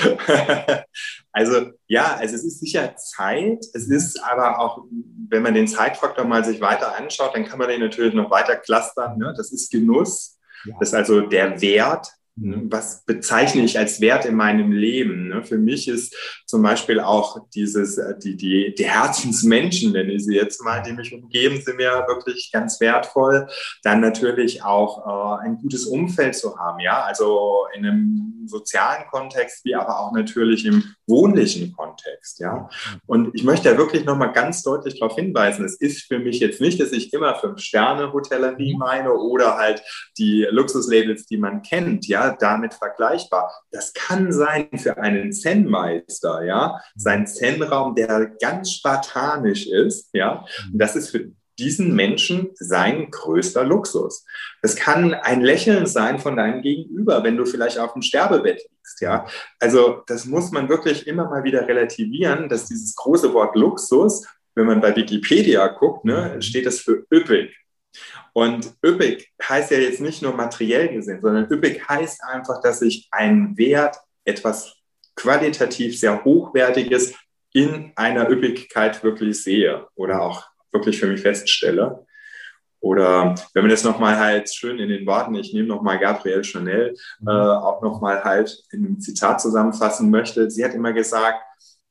also 1.31 1.71
ja, 1.87 2.15
also 2.15 2.35
es 2.35 2.43
ist 2.43 2.59
sicher 2.59 2.95
Zeit. 2.95 3.65
Es 3.73 3.87
ist 3.87 4.23
aber 4.23 4.59
auch, 4.59 4.85
wenn 5.29 5.43
man 5.43 5.53
den 5.53 5.67
Zeitfaktor 5.67 6.25
mal 6.25 6.43
sich 6.43 6.61
weiter 6.61 6.97
anschaut, 6.97 7.35
dann 7.35 7.45
kann 7.45 7.59
man 7.59 7.67
den 7.67 7.81
natürlich 7.81 8.13
noch 8.15 8.31
weiter 8.31 8.55
clustern. 8.55 9.17
Ne? 9.17 9.33
Das 9.37 9.51
ist 9.51 9.71
Genuss. 9.71 10.39
Ja. 10.65 10.75
Das 10.79 10.89
ist 10.89 10.95
also 10.95 11.21
der 11.21 11.61
Wert? 11.61 12.07
Was 12.37 13.05
bezeichne 13.05 13.63
ich 13.63 13.79
als 13.79 14.01
Wert 14.01 14.25
in 14.25 14.35
meinem 14.35 14.73
Leben? 14.73 15.29
Ne? 15.29 15.43
Für 15.43 15.57
mich 15.57 15.87
ist 15.87 16.13
zum 16.45 16.61
Beispiel 16.61 16.99
auch 16.99 17.47
dieses, 17.55 17.97
äh, 17.97 18.13
die, 18.19 18.35
die, 18.35 18.75
die 18.77 18.85
Herzensmenschen, 18.85 19.93
nenne 19.93 20.11
ich 20.11 20.25
sie 20.25 20.35
jetzt 20.35 20.61
mal, 20.61 20.81
die 20.81 20.91
mich 20.91 21.13
umgeben, 21.13 21.61
sind 21.61 21.77
mir 21.77 22.03
wirklich 22.07 22.51
ganz 22.51 22.81
wertvoll. 22.81 23.47
Dann 23.83 24.01
natürlich 24.01 24.63
auch 24.63 25.39
äh, 25.39 25.45
ein 25.45 25.59
gutes 25.59 25.85
Umfeld 25.85 26.35
zu 26.35 26.57
haben, 26.59 26.81
ja, 26.81 27.03
also 27.03 27.67
in 27.73 27.85
einem 27.85 28.35
sozialen 28.47 29.07
Kontext, 29.09 29.63
wie 29.63 29.75
aber 29.75 29.99
auch 29.99 30.11
natürlich 30.11 30.65
im 30.65 30.83
wohnlichen 31.07 31.71
Kontext, 31.71 32.39
ja. 32.39 32.69
Und 33.05 33.33
ich 33.33 33.43
möchte 33.43 33.69
da 33.69 33.77
wirklich 33.77 34.05
nochmal 34.05 34.33
ganz 34.33 34.61
deutlich 34.61 34.99
darauf 34.99 35.15
hinweisen, 35.15 35.65
es 35.65 35.75
ist 35.75 36.01
für 36.03 36.19
mich 36.19 36.39
jetzt 36.39 36.61
nicht, 36.61 36.79
dass 36.79 36.91
ich 36.91 37.13
immer 37.13 37.35
Fünf-Sterne-Hotellerie 37.35 38.73
mhm. 38.73 38.79
meine 38.79 39.13
oder 39.13 39.55
halt 39.57 39.81
die 40.17 40.45
Luxuslabels, 40.49 41.25
die 41.25 41.37
man 41.37 41.61
kennt, 41.61 42.07
ja, 42.07 42.24
damit 42.31 42.73
vergleichbar. 42.73 43.51
Das 43.71 43.93
kann 43.93 44.31
sein 44.31 44.69
für 44.77 44.97
einen 44.97 45.33
Zen-Meister, 45.33 46.43
ja, 46.43 46.79
sein 46.95 47.27
Zen-Raum, 47.27 47.95
der 47.95 48.27
ganz 48.41 48.71
spartanisch 48.71 49.67
ist, 49.67 50.09
ja. 50.13 50.45
Und 50.71 50.79
das 50.79 50.95
ist 50.95 51.09
für 51.09 51.31
diesen 51.57 51.95
Menschen 51.95 52.49
sein 52.55 53.09
größter 53.11 53.63
Luxus. 53.63 54.25
Das 54.61 54.75
kann 54.75 55.13
ein 55.13 55.41
Lächeln 55.41 55.85
sein 55.85 56.19
von 56.19 56.35
deinem 56.35 56.61
Gegenüber, 56.61 57.23
wenn 57.23 57.37
du 57.37 57.45
vielleicht 57.45 57.79
auf 57.79 57.93
dem 57.93 58.01
Sterbebett 58.01 58.61
liegst, 58.69 59.01
ja. 59.01 59.25
Also 59.59 60.03
das 60.07 60.25
muss 60.25 60.51
man 60.51 60.69
wirklich 60.69 61.07
immer 61.07 61.29
mal 61.29 61.43
wieder 61.43 61.67
relativieren, 61.67 62.49
dass 62.49 62.65
dieses 62.65 62.95
große 62.95 63.33
Wort 63.33 63.55
Luxus, 63.55 64.25
wenn 64.55 64.67
man 64.67 64.81
bei 64.81 64.95
Wikipedia 64.95 65.67
guckt, 65.67 66.05
ne, 66.05 66.41
steht 66.41 66.65
das 66.65 66.79
für 66.79 67.05
üppig. 67.11 67.55
Und 68.37 68.73
üppig 68.85 69.31
heißt 69.41 69.71
ja 69.71 69.77
jetzt 69.77 70.01
nicht 70.01 70.21
nur 70.21 70.33
materiell 70.33 70.89
gesehen, 70.89 71.21
sondern 71.21 71.49
üppig 71.49 71.87
heißt 71.87 72.21
einfach, 72.25 72.59
dass 72.61 72.81
ich 72.81 73.07
einen 73.09 73.57
Wert, 73.57 73.95
etwas 74.25 74.75
qualitativ 75.15 75.97
sehr 75.97 76.25
Hochwertiges 76.25 77.13
in 77.53 77.93
einer 77.95 78.29
Üppigkeit 78.29 79.01
wirklich 79.05 79.41
sehe 79.41 79.87
oder 79.95 80.21
auch 80.21 80.43
wirklich 80.73 80.99
für 80.99 81.07
mich 81.07 81.21
feststelle. 81.21 82.05
Oder 82.81 83.35
wenn 83.53 83.63
man 83.63 83.71
das 83.71 83.85
nochmal 83.85 84.19
halt 84.19 84.53
schön 84.53 84.79
in 84.79 84.89
den 84.89 85.05
Worten, 85.05 85.35
ich 85.35 85.53
nehme 85.53 85.69
nochmal 85.69 85.97
Gabrielle 85.97 86.43
Chanel, 86.43 86.93
äh, 87.25 87.31
auch 87.31 87.81
nochmal 87.81 88.25
halt 88.25 88.63
in 88.71 88.85
einem 88.85 88.99
Zitat 88.99 89.39
zusammenfassen 89.39 90.09
möchte. 90.11 90.51
Sie 90.51 90.65
hat 90.65 90.73
immer 90.73 90.91
gesagt, 90.91 91.41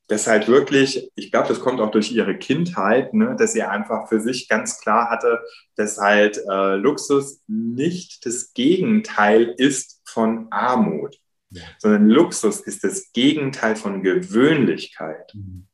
das 0.07 0.27
halt 0.27 0.47
wirklich, 0.47 1.11
ich 1.15 1.31
glaube, 1.31 1.47
das 1.47 1.59
kommt 1.59 1.81
auch 1.81 1.91
durch 1.91 2.11
ihre 2.11 2.37
Kindheit, 2.37 3.13
ne, 3.13 3.35
dass 3.37 3.53
sie 3.53 3.63
einfach 3.63 4.07
für 4.07 4.19
sich 4.19 4.47
ganz 4.47 4.79
klar 4.79 5.09
hatte, 5.09 5.39
dass 5.75 5.97
halt 5.97 6.39
äh, 6.49 6.75
Luxus 6.75 7.41
nicht 7.47 8.25
das 8.25 8.53
Gegenteil 8.53 9.53
ist 9.57 10.01
von 10.05 10.47
Armut, 10.51 11.19
ja. 11.49 11.63
sondern 11.79 12.09
Luxus 12.09 12.59
ist 12.59 12.83
das 12.83 13.11
Gegenteil 13.13 13.75
von 13.75 14.03
Gewöhnlichkeit. 14.03 15.33
Mhm. 15.33 15.67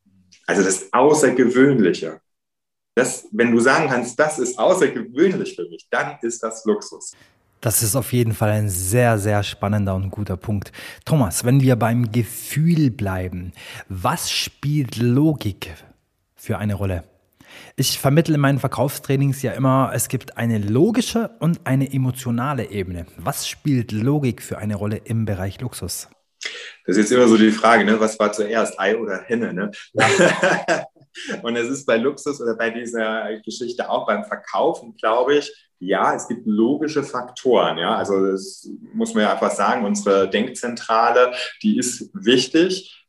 Also 0.46 0.62
das 0.62 0.92
Außergewöhnliche. 0.92 2.20
Das, 2.94 3.26
wenn 3.32 3.52
du 3.52 3.60
sagen 3.60 3.88
kannst, 3.88 4.18
das 4.18 4.38
ist 4.38 4.58
außergewöhnlich 4.58 5.56
für 5.56 5.68
mich, 5.68 5.86
dann 5.90 6.18
ist 6.20 6.42
das 6.42 6.64
Luxus. 6.64 7.12
Das 7.62 7.84
ist 7.84 7.94
auf 7.94 8.12
jeden 8.12 8.34
Fall 8.34 8.50
ein 8.50 8.68
sehr, 8.68 9.20
sehr 9.20 9.44
spannender 9.44 9.94
und 9.94 10.10
guter 10.10 10.36
Punkt. 10.36 10.72
Thomas, 11.04 11.44
wenn 11.44 11.60
wir 11.60 11.76
beim 11.76 12.10
Gefühl 12.10 12.90
bleiben, 12.90 13.52
was 13.88 14.32
spielt 14.32 14.96
Logik 14.96 15.72
für 16.34 16.58
eine 16.58 16.74
Rolle? 16.74 17.04
Ich 17.76 18.00
vermittle 18.00 18.34
in 18.34 18.40
meinen 18.40 18.58
Verkaufstrainings 18.58 19.42
ja 19.42 19.52
immer, 19.52 19.92
es 19.94 20.08
gibt 20.08 20.36
eine 20.36 20.58
logische 20.58 21.30
und 21.38 21.60
eine 21.64 21.92
emotionale 21.92 22.68
Ebene. 22.68 23.06
Was 23.16 23.46
spielt 23.46 23.92
Logik 23.92 24.42
für 24.42 24.58
eine 24.58 24.74
Rolle 24.74 24.96
im 24.96 25.24
Bereich 25.24 25.60
Luxus? 25.60 26.08
Das 26.84 26.96
ist 26.96 27.02
jetzt 27.04 27.12
immer 27.12 27.28
so 27.28 27.36
die 27.36 27.52
Frage, 27.52 27.84
ne? 27.84 28.00
was 28.00 28.18
war 28.18 28.32
zuerst, 28.32 28.80
Ei 28.80 28.96
oder 28.96 29.22
Henne? 29.22 29.54
Ne? 29.54 29.70
und 31.42 31.56
es 31.56 31.68
ist 31.68 31.86
bei 31.86 31.96
Luxus 31.96 32.40
oder 32.40 32.54
bei 32.54 32.70
dieser 32.70 33.38
Geschichte 33.40 33.88
auch 33.90 34.06
beim 34.06 34.24
Verkaufen, 34.24 34.96
glaube 34.96 35.36
ich, 35.36 35.52
ja, 35.78 36.14
es 36.14 36.28
gibt 36.28 36.46
logische 36.46 37.02
Faktoren. 37.02 37.76
Ja, 37.76 37.96
also 37.96 38.24
das 38.24 38.68
muss 38.94 39.14
man 39.14 39.24
ja 39.24 39.32
einfach 39.32 39.50
sagen, 39.50 39.84
unsere 39.84 40.30
Denkzentrale, 40.30 41.32
die 41.62 41.76
ist 41.76 42.08
wichtig. 42.14 43.01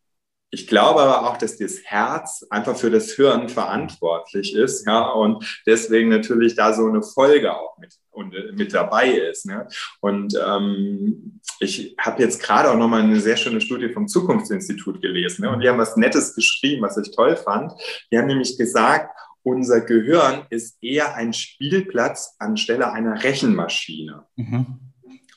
Ich 0.53 0.67
glaube 0.67 1.01
aber 1.01 1.27
auch, 1.27 1.37
dass 1.37 1.57
das 1.57 1.79
Herz 1.83 2.45
einfach 2.51 2.77
für 2.77 2.91
das 2.91 3.13
Hirn 3.13 3.49
verantwortlich 3.49 4.53
ist, 4.55 4.85
ja, 4.85 5.09
und 5.09 5.61
deswegen 5.65 6.09
natürlich 6.09 6.55
da 6.55 6.73
so 6.73 6.87
eine 6.87 7.01
Folge 7.01 7.51
auch 7.51 7.75
mit, 7.79 7.95
und, 8.11 8.35
mit 8.53 8.71
dabei 8.71 9.09
ist. 9.09 9.47
Ne? 9.47 9.67
Und 9.99 10.37
ähm, 10.47 11.39
ich 11.59 11.95
habe 11.99 12.21
jetzt 12.21 12.39
gerade 12.39 12.69
auch 12.69 12.77
nochmal 12.77 13.01
eine 13.01 13.19
sehr 13.19 13.35
schöne 13.35 13.61
Studie 13.61 13.89
vom 13.89 14.07
Zukunftsinstitut 14.07 15.01
gelesen, 15.01 15.41
ne? 15.41 15.49
und 15.49 15.61
die 15.61 15.67
haben 15.67 15.79
was 15.79 15.97
Nettes 15.97 16.35
geschrieben, 16.35 16.83
was 16.83 16.97
ich 16.97 17.15
toll 17.15 17.35
fand. 17.35 17.71
Die 18.11 18.19
haben 18.19 18.27
nämlich 18.27 18.55
gesagt, 18.55 19.09
unser 19.41 19.81
Gehirn 19.81 20.45
ist 20.51 20.77
eher 20.83 21.15
ein 21.15 21.33
Spielplatz 21.33 22.35
anstelle 22.37 22.91
einer 22.91 23.23
Rechenmaschine. 23.23 24.27
Mhm. 24.35 24.92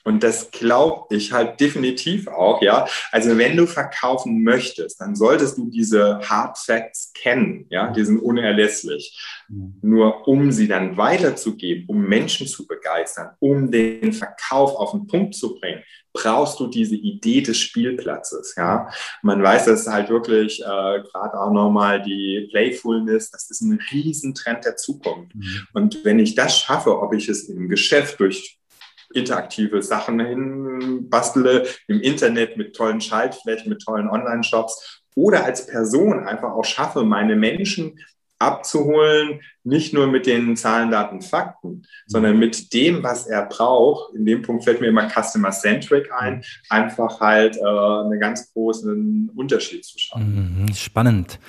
Und 0.07 0.23
das 0.23 0.51
glaube 0.51 1.13
ich 1.13 1.33
halt 1.33 1.59
definitiv 1.59 2.29
auch, 2.29 2.61
ja. 2.61 2.87
Also 3.11 3.37
wenn 3.37 3.57
du 3.57 3.67
verkaufen 3.67 4.41
möchtest, 4.41 5.01
dann 5.01 5.17
solltest 5.17 5.57
du 5.57 5.69
diese 5.69 6.21
Hard 6.21 6.57
Facts 6.57 7.11
kennen, 7.13 7.65
ja. 7.69 7.91
Die 7.91 8.05
sind 8.05 8.19
unerlässlich. 8.19 9.21
Mhm. 9.49 9.79
Nur 9.81 10.25
um 10.25 10.53
sie 10.53 10.69
dann 10.69 10.95
weiterzugeben, 10.95 11.89
um 11.89 12.07
Menschen 12.07 12.47
zu 12.47 12.65
begeistern, 12.65 13.31
um 13.39 13.69
den 13.69 14.13
Verkauf 14.13 14.75
auf 14.75 14.91
den 14.91 15.07
Punkt 15.07 15.35
zu 15.35 15.59
bringen, 15.59 15.83
brauchst 16.13 16.57
du 16.61 16.67
diese 16.67 16.95
Idee 16.95 17.41
des 17.41 17.57
Spielplatzes. 17.57 18.55
Ja, 18.55 18.89
man 19.21 19.43
weiß, 19.43 19.65
dass 19.65 19.87
halt 19.87 20.09
wirklich 20.09 20.61
äh, 20.61 20.63
gerade 20.63 21.37
auch 21.37 21.51
nochmal 21.51 22.01
die 22.01 22.47
Playfulness, 22.49 23.29
das 23.29 23.49
ist 23.51 23.59
ein 23.59 23.77
Riesentrend 23.91 24.63
der 24.63 24.77
Zukunft. 24.77 25.35
Mhm. 25.35 25.67
Und 25.73 26.05
wenn 26.05 26.19
ich 26.19 26.33
das 26.33 26.57
schaffe, 26.57 26.97
ob 26.97 27.13
ich 27.13 27.27
es 27.27 27.49
im 27.49 27.67
Geschäft 27.67 28.21
durch 28.21 28.56
interaktive 29.13 29.81
Sachen 29.81 30.19
hinbastele, 30.19 31.65
im 31.87 32.01
Internet 32.01 32.57
mit 32.57 32.75
tollen 32.75 33.01
Schaltflächen, 33.01 33.69
mit 33.69 33.81
tollen 33.81 34.09
Online-Shops 34.09 35.03
oder 35.15 35.45
als 35.45 35.65
Person 35.65 36.27
einfach 36.27 36.51
auch 36.51 36.65
schaffe, 36.65 37.03
meine 37.03 37.35
Menschen 37.35 37.99
abzuholen, 38.39 39.41
nicht 39.63 39.93
nur 39.93 40.07
mit 40.07 40.25
den 40.25 40.55
Zahlen, 40.55 40.91
Daten, 40.91 41.21
Fakten, 41.21 41.83
sondern 42.05 42.37
mit 42.37 42.73
dem, 42.73 43.03
was 43.03 43.27
er 43.27 43.45
braucht. 43.45 44.13
In 44.15 44.25
dem 44.25 44.41
Punkt 44.41 44.63
fällt 44.63 44.79
mir 44.79 44.87
immer 44.87 45.09
Customer-Centric 45.09 46.11
ein, 46.13 46.43
einfach 46.69 47.19
halt 47.19 47.57
äh, 47.57 47.59
einen 47.59 48.19
ganz 48.19 48.53
großen 48.53 49.31
Unterschied 49.35 49.83
zu 49.83 49.99
schaffen. 49.99 50.65
Mhm, 50.67 50.73
spannend. 50.73 51.39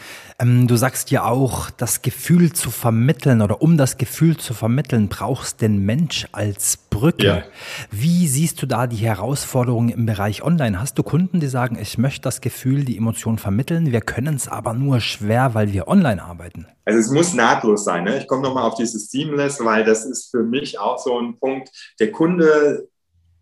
Ähm, 0.41 0.67
du 0.67 0.77
sagst 0.77 1.11
ja 1.11 1.25
auch, 1.25 1.71
das 1.71 2.03
Gefühl 2.03 2.53
zu 2.53 2.71
vermitteln 2.71 3.43
oder 3.43 3.63
um 3.63 3.77
das 3.77 3.99
Gefühl 3.99 4.37
zu 4.37 4.55
vermitteln, 4.55 5.09
brauchst 5.09 5.61
den 5.61 5.85
Mensch 5.85 6.27
als 6.33 6.77
Brücke. 6.99 7.27
Ja. 7.27 7.43
Wie 7.91 8.27
siehst 8.27 8.61
du 8.61 8.67
da 8.67 8.87
die 8.87 8.97
Herausforderungen 8.97 9.89
im 9.91 10.07
Bereich 10.07 10.43
Online? 10.43 10.81
Hast 10.81 10.99
du 10.99 11.03
Kunden, 11.03 11.39
die 11.39 11.47
sagen, 11.47 11.79
ich 11.81 11.97
möchte 11.97 12.23
das 12.23 12.41
Gefühl, 12.41 12.85
die 12.85 12.97
Emotion 12.97 13.39
vermitteln, 13.39 13.93
wir 13.93 14.01
können 14.01 14.35
es 14.35 14.49
aber 14.49 14.75
nur 14.75 15.01
schwer, 15.01 15.55
weil 15.55 15.73
wir 15.73 15.87
online 15.87 16.23
arbeiten? 16.23 16.67
Also 16.85 16.99
es 17.01 17.11
muss 17.11 17.35
nahtlos 17.35 17.85
sein. 17.85 18.05
Ne? 18.05 18.19
Ich 18.19 18.27
komme 18.27 18.43
nochmal 18.43 18.65
auf 18.65 18.75
dieses 18.75 19.11
Seamless, 19.11 19.65
weil 19.65 19.85
das 19.85 20.05
ist 20.05 20.31
für 20.31 20.43
mich 20.43 20.81
auch 20.81 20.99
so 20.99 21.21
ein 21.21 21.37
Punkt. 21.39 21.71
Der 22.01 22.11
Kunde 22.11 22.89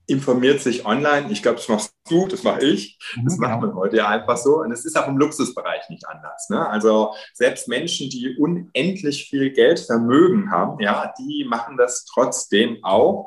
informiert 0.07 0.61
sich 0.61 0.87
online. 0.87 1.31
Ich 1.31 1.43
glaube, 1.43 1.57
das 1.57 1.69
machst 1.69 1.95
du, 2.09 2.27
das 2.29 2.43
mache 2.43 2.65
ich. 2.65 2.99
Das 3.25 3.37
mhm, 3.37 3.41
macht 3.41 3.61
man 3.61 3.75
heute 3.75 3.97
ja 3.97 4.09
einfach 4.09 4.37
so. 4.37 4.61
Und 4.61 4.71
es 4.71 4.85
ist 4.85 4.97
auch 4.97 5.09
im 5.09 5.19
Luxusbereich 5.19 5.89
nicht 5.91 6.07
anders. 6.09 6.49
Ne? 6.49 6.69
Also 6.69 7.13
selbst 7.35 7.69
Menschen, 7.69 8.09
die 8.09 8.37
unendlich 8.39 9.29
viel 9.29 9.51
Geld 9.51 9.81
Vermögen 9.81 10.51
haben, 10.51 10.81
ja, 10.81 11.13
die 11.19 11.45
machen 11.49 11.77
das 11.77 12.05
trotzdem 12.05 12.79
auch. 12.83 13.27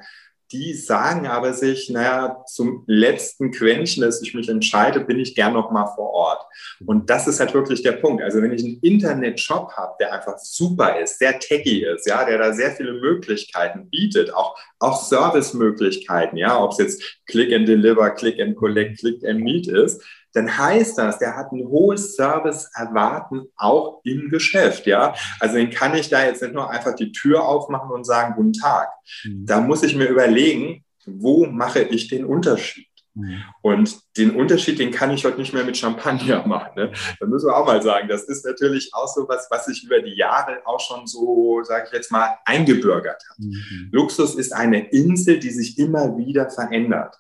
Die 0.52 0.74
sagen 0.74 1.28
aber 1.28 1.54
sich, 1.54 1.90
naja, 1.90 2.44
zum 2.48 2.84
letzten 2.88 3.52
Quäntchen, 3.52 4.02
dass 4.02 4.22
ich 4.22 4.34
mich 4.34 4.50
entscheide, 4.50 5.02
bin 5.02 5.20
ich 5.20 5.36
gern 5.36 5.54
noch 5.54 5.70
mal 5.70 5.86
vor 5.86 6.12
Ort. 6.12 6.46
Und 6.86 7.10
das 7.10 7.28
ist 7.28 7.40
halt 7.40 7.54
wirklich 7.54 7.84
der 7.84 7.94
Punkt. 7.94 8.24
Also 8.24 8.42
wenn 8.42 8.52
ich 8.52 8.64
einen 8.64 8.80
Internetshop 8.82 9.72
habe, 9.74 9.94
der 10.00 10.14
einfach 10.14 10.40
super 10.40 11.00
ist, 11.00 11.20
sehr 11.20 11.38
techy 11.40 11.86
ist, 11.86 12.08
ja, 12.08 12.26
der 12.26 12.40
da 12.40 12.54
sehr 12.54 12.72
viele 12.72 12.94
Möglichkeiten 12.94 13.90
bietet, 13.90 14.34
auch, 14.34 14.58
auch 14.80 15.00
Servicemöglichkeiten, 15.02 16.38
ja, 16.38 16.60
ob 16.60 16.72
es 16.72 16.78
jetzt 16.80 17.22
Click 17.28 17.54
and 17.54 17.68
Deliver, 17.68 18.10
Click 18.12 18.40
and 18.40 18.56
Collect, 18.56 19.00
Click 19.00 19.24
and 19.24 19.42
Meet 19.42 19.68
ist, 19.68 20.04
dann 20.34 20.58
heißt 20.58 20.98
das, 20.98 21.18
der 21.20 21.36
hat 21.36 21.52
ein 21.52 21.68
hohes 21.68 22.15
Service-Erwarten 22.15 23.48
auch 23.56 24.02
im 24.04 24.30
Geschäft, 24.30 24.86
ja. 24.86 25.13
Also 25.39 25.56
den 25.56 25.70
kann 25.70 25.96
ich 25.96 26.10
da 26.10 26.24
jetzt 26.24 26.42
nicht 26.42 26.54
nur 26.54 26.70
einfach 26.70 26.96
die 26.96 27.12
Tür 27.12 27.44
aufmachen 27.44 27.92
und 27.92 28.06
sagen, 28.06 28.36
guten 28.36 28.54
Tag. 28.54 28.89
Mhm. 29.24 29.46
Da 29.46 29.60
muss 29.62 29.84
ich 29.84 29.96
mir 29.96 30.08
überlegen, 30.08 30.84
wo 31.06 31.46
mache 31.46 31.82
ich 31.82 32.08
den 32.08 32.26
Unterschied? 32.26 32.88
Mhm. 33.15 33.43
Und 33.62 34.00
den 34.17 34.32
Unterschied, 34.32 34.80
den 34.80 34.91
kann 34.91 35.12
ich 35.12 35.26
heute 35.26 35.39
nicht 35.39 35.54
mehr 35.54 35.63
mit 35.63 35.78
Champagner 35.78 36.43
machen. 36.48 36.72
Ne? 36.76 36.91
Da 37.19 37.26
müssen 37.26 37.48
wir 37.48 37.56
auch 37.56 37.65
mal 37.65 37.82
sagen, 37.82 38.08
das 38.08 38.24
ist 38.24 38.45
natürlich 38.45 38.91
auch 38.93 39.08
so 39.08 39.28
was, 39.28 39.48
was 39.50 39.65
sich 39.65 39.84
über 39.84 40.02
die 40.02 40.15
Jahre 40.15 40.60
auch 40.65 40.80
schon 40.80 41.08
so, 41.08 41.62
sage 41.63 41.86
ich 41.88 41.93
jetzt 41.93 42.12
mal, 42.12 42.38
eingebürgert 42.45 43.24
hat. 43.30 43.39
Mhm. 43.39 43.89
Luxus 43.91 44.36
ist 44.36 44.54
eine 44.54 44.89
Insel, 44.89 45.39
die 45.39 45.52
sich 45.52 45.78
immer 45.78 46.17
wieder 46.17 46.50
verändert. 46.50 47.15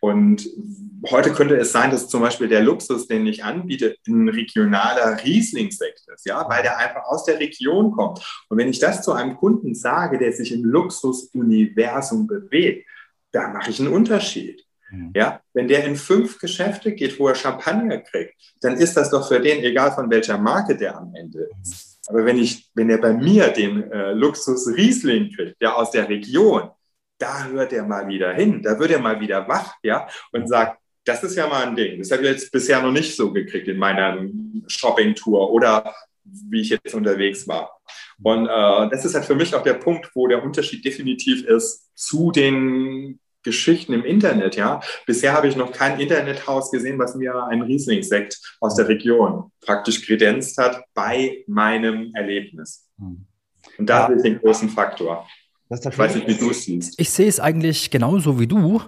Und 0.00 0.48
heute 1.10 1.32
könnte 1.32 1.56
es 1.56 1.72
sein, 1.72 1.90
dass 1.90 2.08
zum 2.08 2.22
Beispiel 2.22 2.48
der 2.48 2.62
Luxus, 2.62 3.06
den 3.06 3.26
ich 3.26 3.44
anbiete, 3.44 3.96
ein 4.06 4.28
regionaler 4.28 5.22
Rieslingsekt 5.22 6.02
ist, 6.12 6.26
ja, 6.26 6.48
weil 6.48 6.62
der 6.62 6.78
einfach 6.78 7.04
aus 7.04 7.24
der 7.24 7.38
Region 7.38 7.92
kommt. 7.92 8.20
Und 8.48 8.58
wenn 8.58 8.68
ich 8.68 8.78
das 8.78 9.02
zu 9.02 9.12
einem 9.12 9.36
Kunden 9.36 9.74
sage, 9.74 10.18
der 10.18 10.32
sich 10.32 10.52
im 10.52 10.64
Luxusuniversum 10.64 12.26
bewegt, 12.26 12.88
da 13.32 13.48
mache 13.48 13.70
ich 13.70 13.80
einen 13.80 13.92
Unterschied. 13.92 14.64
Ja, 15.14 15.40
wenn 15.54 15.68
der 15.68 15.84
in 15.84 15.96
fünf 15.96 16.38
Geschäfte 16.38 16.92
geht, 16.92 17.18
wo 17.18 17.28
er 17.28 17.34
Champagner 17.34 17.98
kriegt, 17.98 18.34
dann 18.60 18.76
ist 18.76 18.96
das 18.96 19.10
doch 19.10 19.28
für 19.28 19.40
den 19.40 19.62
egal 19.62 19.92
von 19.92 20.10
welcher 20.10 20.38
Marke 20.38 20.76
der 20.76 20.96
am 20.96 21.14
Ende 21.14 21.48
ist. 21.62 22.00
Aber 22.08 22.24
wenn 22.24 22.38
ich, 22.38 22.68
wenn 22.74 22.90
er 22.90 22.98
bei 22.98 23.12
mir 23.12 23.48
den 23.48 23.90
äh, 23.90 24.12
Luxus 24.12 24.66
Riesling 24.68 25.30
kriegt, 25.32 25.60
der 25.60 25.76
aus 25.76 25.92
der 25.92 26.08
Region, 26.08 26.70
da 27.18 27.44
hört 27.44 27.72
er 27.72 27.84
mal 27.84 28.08
wieder 28.08 28.32
hin, 28.32 28.62
da 28.62 28.78
wird 28.78 28.90
er 28.90 28.98
mal 28.98 29.20
wieder 29.20 29.46
wach, 29.46 29.74
ja, 29.82 30.08
und 30.32 30.48
sagt, 30.48 30.78
das 31.04 31.22
ist 31.22 31.36
ja 31.36 31.46
mal 31.46 31.66
ein 31.66 31.76
Ding. 31.76 31.98
Das 31.98 32.10
habe 32.10 32.22
ich 32.22 32.28
jetzt 32.28 32.50
bisher 32.50 32.82
noch 32.82 32.92
nicht 32.92 33.14
so 33.14 33.32
gekriegt 33.32 33.68
in 33.68 33.78
meiner 33.78 34.18
Shopping-Tour 34.66 35.50
oder 35.50 35.94
wie 36.24 36.62
ich 36.62 36.70
jetzt 36.70 36.94
unterwegs 36.94 37.46
war. 37.46 37.80
Und 38.22 38.46
äh, 38.46 38.88
das 38.90 39.04
ist 39.04 39.14
halt 39.14 39.24
für 39.24 39.34
mich 39.34 39.54
auch 39.54 39.62
der 39.62 39.74
Punkt, 39.74 40.10
wo 40.14 40.26
der 40.26 40.42
Unterschied 40.42 40.84
definitiv 40.84 41.44
ist 41.44 41.90
zu 41.94 42.32
den 42.32 43.19
Geschichten 43.42 43.92
im 43.92 44.04
Internet, 44.04 44.56
ja. 44.56 44.80
Bisher 45.06 45.32
habe 45.32 45.48
ich 45.48 45.56
noch 45.56 45.72
kein 45.72 45.98
Internethaus 45.98 46.70
gesehen, 46.70 46.98
was 46.98 47.14
mir 47.14 47.44
einen 47.44 47.62
Rieslingsekt 47.62 48.38
aus 48.60 48.74
der 48.74 48.88
Region 48.88 49.50
praktisch 49.60 50.04
kredenzt 50.04 50.58
hat 50.58 50.84
bei 50.94 51.44
meinem 51.46 52.12
Erlebnis. 52.14 52.88
Hm. 52.98 53.26
Und 53.78 53.86
da 53.88 54.00
ja. 54.00 54.06
sehe 54.08 54.16
ich 54.16 54.22
den 54.22 54.38
großen 54.40 54.68
Faktor 54.68 55.26
ich 55.70 55.98
weiß 55.98 56.16
nicht, 56.16 56.26
wie 56.26 56.34
du 56.34 56.50
es 56.50 56.64
siehst. 56.64 56.98
Ich 56.98 57.10
sehe 57.10 57.28
es 57.28 57.38
eigentlich 57.38 57.90
genauso 57.90 58.40
wie 58.40 58.48
du. 58.48 58.82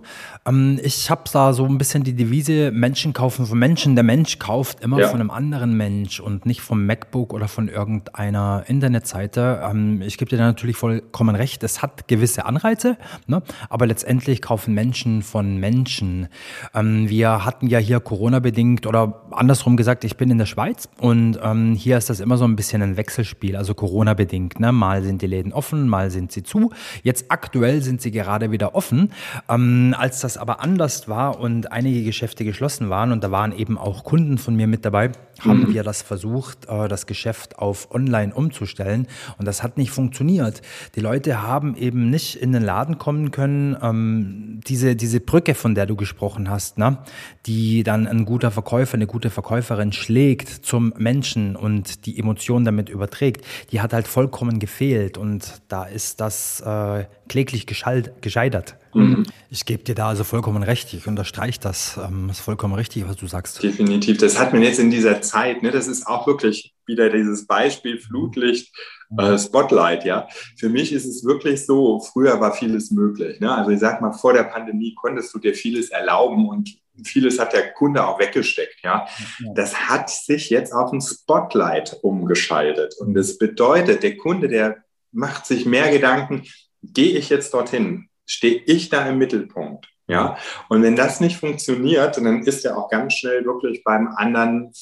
Ähm, 0.45 0.81
ich 0.83 1.11
habe 1.11 1.23
da 1.33 1.53
so 1.53 1.64
ein 1.64 1.79
bisschen 1.79 2.03
die 2.03 2.14
Devise, 2.14 2.73
Menschen 2.73 3.12
kaufen 3.12 3.47
von 3.47 3.57
Menschen. 3.57 3.95
Der 3.95 4.03
Mensch 4.03 4.40
kauft 4.40 4.81
immer 4.81 4.99
ja. 4.99 5.07
von 5.07 5.21
einem 5.21 5.31
anderen 5.31 5.77
Mensch 5.77 6.18
und 6.18 6.45
nicht 6.45 6.61
vom 6.61 6.85
MacBook 6.85 7.33
oder 7.33 7.47
von 7.47 7.68
irgendeiner 7.68 8.64
Internetseite. 8.66 9.62
Ähm, 9.64 10.03
ich 10.03 10.18
gebe 10.18 10.29
dir 10.29 10.38
da 10.38 10.45
natürlich 10.45 10.77
vollkommen 10.77 11.37
recht. 11.37 11.62
Es 11.62 11.83
hat 11.83 12.09
gewisse 12.09 12.47
Anreize, 12.47 12.97
ne? 13.29 13.45
aber 13.68 13.87
letztendlich 13.87 14.42
kaufen 14.42 14.75
Menschen 14.75 15.23
von 15.23 15.59
Menschen. 15.59 16.27
Ähm, 16.75 17.09
wir 17.09 17.45
hatten 17.45 17.68
ja 17.68 17.79
hier 17.79 18.01
Corona-bedingt 18.01 18.88
oder 18.88 19.23
andersrum 19.31 19.77
gesagt, 19.77 20.03
ich 20.03 20.16
bin 20.16 20.31
in 20.33 20.38
der 20.38 20.47
Schweiz 20.47 20.88
und 20.99 21.38
hier 21.77 21.99
ist 21.99 22.11
das 22.11 22.21
immer 22.21 22.37
so 22.37 22.45
ein 22.45 22.57
bisschen 22.57 22.83
ein 22.83 22.97
Wechselspiel, 22.97 23.57
also 23.57 23.75
Corona-bedingt. 23.75 24.59
Ne? 24.59 24.73
Mal 24.73 25.03
sind 25.03 25.23
die 25.23 25.27
Läden 25.27 25.53
offen, 25.53 25.88
mal 25.88 26.11
sind 26.11 26.33
sie 26.33 26.42
zu. 26.42 26.72
Jetzt 27.03 27.27
aktuell 27.29 27.83
sind 27.83 28.01
sie 28.01 28.11
gerade 28.11 28.51
wieder 28.51 28.75
offen. 28.75 29.13
Ähm, 29.49 29.95
als 29.99 30.21
das 30.21 30.37
aber 30.37 30.61
anders 30.61 31.09
war 31.09 31.41
und 31.41 31.73
einige 31.73 32.05
Geschäfte 32.05 32.45
geschlossen 32.45 32.91
waren 32.91 33.13
und 33.13 33.23
da 33.25 33.31
waren 33.31 33.53
eben 33.57 33.79
auch 33.79 34.05
Kunden 34.05 34.39
von 34.39 34.55
mir 34.57 34.67
mit 34.67 34.85
dabei, 34.85 35.13
haben 35.40 35.61
mhm. 35.61 35.75
wir 35.75 35.83
das 35.83 36.03
versucht, 36.03 36.68
äh, 36.68 36.88
das 36.88 37.07
Geschäft 37.07 37.59
auf 37.59 37.90
online 37.92 38.35
umzustellen 38.35 39.07
und 39.38 39.47
das 39.47 39.62
hat 39.62 39.77
nicht 39.79 39.90
funktioniert. 39.90 40.62
Die 40.95 41.01
Leute 41.01 41.42
haben 41.42 41.77
eben 41.77 42.11
nicht 42.11 42.37
in 42.37 42.53
den 42.53 42.62
Laden 42.62 42.99
kommen 42.99 43.31
können. 43.31 43.77
Ähm, 43.83 44.61
diese, 44.66 44.97
diese 44.97 45.21
Brücke, 45.21 45.55
von 45.55 45.75
der 45.75 45.87
du 45.87 45.97
gesprochen 45.97 46.51
hast, 46.51 46.79
ne? 46.79 46.99
die 47.47 47.83
dann 47.83 48.07
ein 48.07 48.25
guter 48.25 48.51
Verkäufer, 48.51 48.95
eine 48.95 49.07
gute 49.07 49.31
Verkäuferin 49.31 49.92
schlägt 49.92 50.49
zum 50.49 50.92
Menschen 50.97 51.57
und 51.57 52.07
die 52.07 52.18
Emotionen 52.18 52.64
damit 52.64 52.88
überträgt, 52.88 53.45
die 53.71 53.81
hat 53.81 53.92
halt 53.92 54.07
vollkommen 54.07 54.59
gefehlt 54.59 55.18
und 55.18 55.62
da 55.68 55.85
ist 55.85 56.21
das 56.21 56.61
äh, 56.61 57.05
kläglich 57.33 57.66
gescheitert. 57.66 58.77
Mhm. 58.92 59.25
Ich 59.49 59.64
gebe 59.64 59.83
dir 59.85 59.95
da 59.95 60.09
also 60.09 60.23
vollkommen 60.23 60.62
recht. 60.62 60.92
Ich 60.92 61.07
unterstreiche 61.07 61.59
das. 61.59 61.97
Ähm, 61.97 62.29
ist 62.29 62.40
vollkommen 62.40 62.75
richtig, 62.75 63.09
was 63.09 63.16
du 63.16 63.27
sagst. 63.27 63.62
Definitiv. 63.62 64.18
Das 64.18 64.38
hat 64.38 64.53
man 64.53 64.61
jetzt 64.61 64.79
in 64.79 64.90
dieser 64.90 65.23
Zeit. 65.23 65.62
Ne, 65.62 65.71
das 65.71 65.88
ist 65.88 66.07
auch 66.07 66.27
wirklich 66.27 66.75
wieder 66.85 67.09
dieses 67.09 67.47
Beispiel 67.47 67.99
Flutlicht, 67.99 68.71
äh, 69.16 69.38
Spotlight. 69.38 70.05
Ja, 70.05 70.29
für 70.59 70.68
mich 70.68 70.92
ist 70.92 71.07
es 71.07 71.25
wirklich 71.25 71.64
so. 71.64 72.01
Früher 72.01 72.38
war 72.38 72.53
vieles 72.53 72.90
möglich. 72.90 73.40
Ne? 73.40 73.51
Also 73.51 73.71
ich 73.71 73.81
sag 73.81 74.03
mal, 74.03 74.12
vor 74.12 74.35
der 74.35 74.45
Pandemie 74.45 74.95
konntest 74.95 75.33
du 75.33 75.38
dir 75.38 75.55
vieles 75.55 75.88
erlauben 75.88 76.47
und 76.51 76.77
vieles 77.03 77.38
hat 77.38 77.55
der 77.55 77.73
Kunde 77.73 78.07
auch 78.07 78.18
weggesteckt. 78.18 78.81
Ja, 78.85 79.07
das 79.55 79.88
hat 79.88 80.11
sich 80.11 80.51
jetzt 80.51 80.75
auf 80.75 80.92
ein 80.92 81.01
Spotlight 81.01 81.99
umgeschaltet 82.03 82.95
und 82.99 83.14
das 83.14 83.38
bedeutet, 83.38 84.03
der 84.03 84.18
Kunde, 84.18 84.49
der 84.49 84.85
macht 85.12 85.47
sich 85.47 85.66
mehr 85.66 85.90
Gedanken, 85.90 86.42
gehe 86.83 87.18
ich 87.18 87.29
jetzt 87.29 87.55
dorthin? 87.55 88.09
Stehe 88.27 88.62
ich 88.66 88.88
da 88.88 89.07
im 89.09 89.18
Mittelpunkt? 89.18 89.92
Ja, 90.09 90.37
und 90.68 90.83
wenn 90.83 90.97
das 90.97 91.21
nicht 91.21 91.37
funktioniert, 91.37 92.16
dann 92.16 92.42
ist 92.42 92.64
er 92.64 92.77
auch 92.77 92.90
ganz 92.90 93.14
schnell 93.14 93.45
wirklich 93.45 93.85
beim 93.85 94.09
anderen 94.16 94.73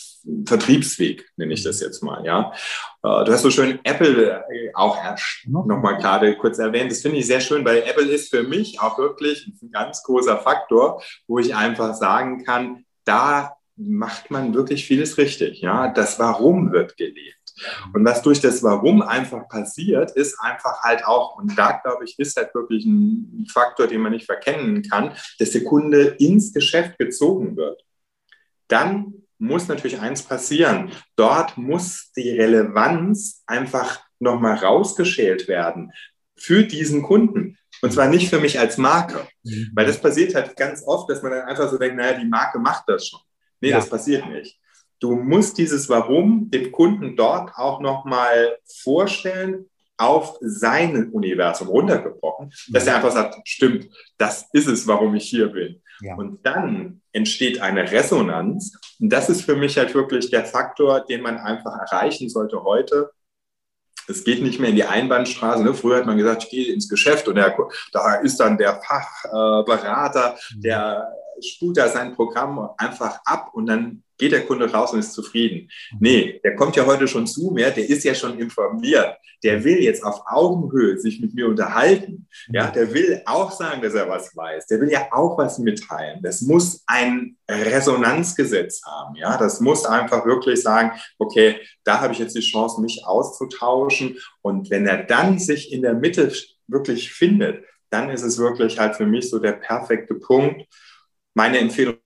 Vertriebsweg, 0.47 1.31
nenne 1.37 1.53
ich 1.53 1.63
das 1.63 1.81
jetzt 1.81 2.03
mal. 2.03 2.25
Ja, 2.25 2.53
äh, 3.03 3.25
du 3.25 3.33
hast 3.33 3.43
so 3.43 3.51
schön 3.51 3.79
Apple 3.85 4.43
äh, 4.51 4.71
auch 4.75 4.99
nochmal 5.45 5.99
gerade 5.99 6.37
kurz 6.37 6.59
erwähnt. 6.59 6.91
Das 6.91 7.03
finde 7.03 7.19
ich 7.19 7.27
sehr 7.27 7.41
schön, 7.41 7.65
weil 7.65 7.85
Apple 7.87 8.07
ist 8.07 8.31
für 8.31 8.43
mich 8.43 8.81
auch 8.81 8.99
wirklich 8.99 9.47
ein 9.63 9.71
ganz 9.71 10.03
großer 10.03 10.39
Faktor, 10.39 11.03
wo 11.29 11.39
ich 11.39 11.55
einfach 11.55 11.95
sagen 11.95 12.43
kann, 12.45 12.85
da 13.05 13.57
macht 13.77 14.31
man 14.31 14.55
wirklich 14.55 14.87
vieles 14.87 15.19
richtig. 15.19 15.61
Ja, 15.61 15.93
das 15.93 16.19
Warum 16.19 16.73
wird 16.73 16.97
gelebt. 16.97 17.40
Und 17.93 18.05
was 18.05 18.23
durch 18.23 18.41
das 18.41 18.63
Warum 18.63 19.03
einfach 19.03 19.49
passiert, 19.49 20.11
ist 20.13 20.39
einfach 20.41 20.83
halt 20.83 21.05
auch, 21.05 21.37
und 21.37 21.57
da 21.57 21.81
glaube 21.83 22.05
ich, 22.05 22.19
ist 22.19 22.37
halt 22.37 22.55
wirklich 22.55 22.85
ein 22.85 23.47
Faktor, 23.53 23.87
den 23.87 24.01
man 24.01 24.13
nicht 24.13 24.27
verkennen 24.27 24.83
kann, 24.83 25.13
dass 25.39 25.51
der 25.51 25.65
Kunde 25.65 26.17
ins 26.19 26.53
Geschäft 26.53 26.99
gezogen 26.99 27.57
wird. 27.57 27.85
Dann 28.69 29.15
muss 29.39 29.69
natürlich 29.69 30.01
eins 30.01 30.23
passieren. 30.23 30.93
Dort 31.17 31.57
muss 31.57 32.13
die 32.17 32.31
Relevanz 32.31 33.43
einfach 33.47 34.01
nochmal 34.19 34.57
rausgeschält 34.57 35.49
werden 35.49 35.93
für 36.37 36.65
diesen 36.65 37.03
Kunden. 37.03 37.57
Und 37.83 37.93
zwar 37.93 38.09
nicht 38.09 38.29
für 38.29 38.41
mich 38.41 38.59
als 38.59 38.77
Marke. 38.77 39.27
Mhm. 39.43 39.71
Weil 39.75 39.87
das 39.87 40.01
passiert 40.01 40.35
halt 40.35 40.57
ganz 40.57 40.83
oft, 40.87 41.09
dass 41.11 41.23
man 41.23 41.33
dann 41.33 41.49
einfach 41.49 41.71
so 41.71 41.79
denkt, 41.79 41.97
naja, 41.97 42.19
die 42.19 42.27
Marke 42.27 42.59
macht 42.59 42.85
das 42.87 43.07
schon. 43.09 43.21
Nee, 43.61 43.71
ja. 43.71 43.77
das 43.77 43.89
passiert 43.89 44.29
nicht. 44.29 44.59
Du 45.01 45.17
musst 45.17 45.59
dieses 45.59 45.89
Warum 45.89 46.51
dem 46.51 46.71
Kunden 46.71 47.17
dort 47.17 47.53
auch 47.57 47.81
nochmal 47.81 48.57
vorstellen, 48.65 49.67
auf 50.01 50.39
sein 50.41 51.11
Universum 51.11 51.69
runtergebrochen, 51.69 52.51
dass 52.69 52.87
er 52.87 52.97
einfach 52.97 53.13
sagt, 53.13 53.37
stimmt, 53.47 53.87
das 54.17 54.49
ist 54.53 54.67
es, 54.67 54.87
warum 54.87 55.15
ich 55.15 55.29
hier 55.29 55.49
bin. 55.49 55.83
Ja. 56.01 56.15
Und 56.15 56.45
dann 56.47 57.03
entsteht 57.13 57.61
eine 57.61 57.91
Resonanz. 57.91 58.73
Und 58.99 59.11
das 59.11 59.29
ist 59.29 59.43
für 59.43 59.57
mich 59.57 59.77
halt 59.77 59.95
wirklich 59.95 60.31
der 60.31 60.47
Faktor, 60.47 61.01
den 61.01 61.21
man 61.21 61.37
einfach 61.37 61.77
erreichen 61.79 62.31
sollte 62.31 62.65
heute, 62.65 63.11
Es 64.09 64.25
geht 64.25 64.43
nicht 64.43 64.59
mehr 64.59 64.71
in 64.71 64.77
die 64.77 64.85
Einbahnstraße. 64.85 65.63
Ne? 65.63 65.75
Früher 65.75 65.99
hat 65.99 66.07
man 66.07 66.17
gesagt, 66.17 66.45
ich 66.45 66.51
gehe 66.51 66.73
ins 66.73 66.89
Geschäft 66.89 67.29
und 67.29 67.35
der, 67.35 67.55
da 67.93 68.15
ist 68.15 68.41
dann 68.41 68.57
der 68.57 68.81
Fachberater, 68.81 70.35
äh, 70.35 70.61
der 70.61 71.09
spult 71.43 71.77
da 71.77 71.89
sein 71.89 72.15
Programm 72.15 72.71
einfach 72.79 73.21
ab 73.25 73.51
und 73.53 73.67
dann 73.67 74.03
geht 74.21 74.33
der 74.33 74.47
Kunde 74.47 74.71
raus 74.71 74.93
und 74.93 75.01
ist 75.01 75.13
zufrieden. 75.13 75.69
Nee, 75.99 76.41
der 76.45 76.55
kommt 76.55 76.77
ja 76.77 76.87
heute 76.87 77.09
schon 77.09 77.27
zu 77.27 77.51
mir, 77.51 77.71
der 77.71 77.89
ist 77.89 78.05
ja 78.05 78.15
schon 78.15 78.39
informiert. 78.39 79.17
Der 79.43 79.65
will 79.65 79.83
jetzt 79.83 80.05
auf 80.05 80.21
Augenhöhe 80.27 80.99
sich 80.99 81.21
mit 81.21 81.35
mir 81.35 81.49
unterhalten. 81.49 82.29
Ja, 82.53 82.71
der 82.71 82.93
will 82.93 83.23
auch 83.25 83.51
sagen, 83.51 83.81
dass 83.81 83.95
er 83.95 84.09
was 84.09 84.37
weiß. 84.37 84.67
Der 84.67 84.81
will 84.81 84.91
ja 84.91 85.09
auch 85.11 85.39
was 85.39 85.59
mitteilen. 85.59 86.21
Das 86.23 86.43
muss 86.43 86.85
ein 86.87 87.37
Resonanzgesetz 87.51 88.83
haben. 88.85 89.17
Ja, 89.17 89.39
das 89.39 89.61
muss 89.61 89.87
einfach 89.87 90.27
wirklich 90.27 90.63
sagen, 90.63 90.93
okay, 91.19 91.57
da 91.85 92.01
habe 92.01 92.13
ich 92.13 92.19
jetzt 92.19 92.37
die 92.37 92.41
Chance, 92.41 92.81
mich 92.83 93.03
auszutauschen. 93.07 94.19
Und 94.43 94.71
wenn 94.71 94.87
er 94.87 95.05
dann 95.05 95.39
sich 95.39 95.73
in 95.73 95.83
der 95.83 95.95
Mitte 95.95 96.31
wirklich 96.69 97.11
findet, 97.11 97.65
dann 97.89 98.11
ist 98.11 98.23
es 98.23 98.39
wirklich 98.39 98.79
halt 98.79 98.95
für 98.95 99.07
mich 99.07 99.31
so 99.31 99.39
der 99.39 99.53
perfekte 99.53 100.15
Punkt. 100.15 100.67
Meine 101.35 101.59
Empfehlung 101.59 101.97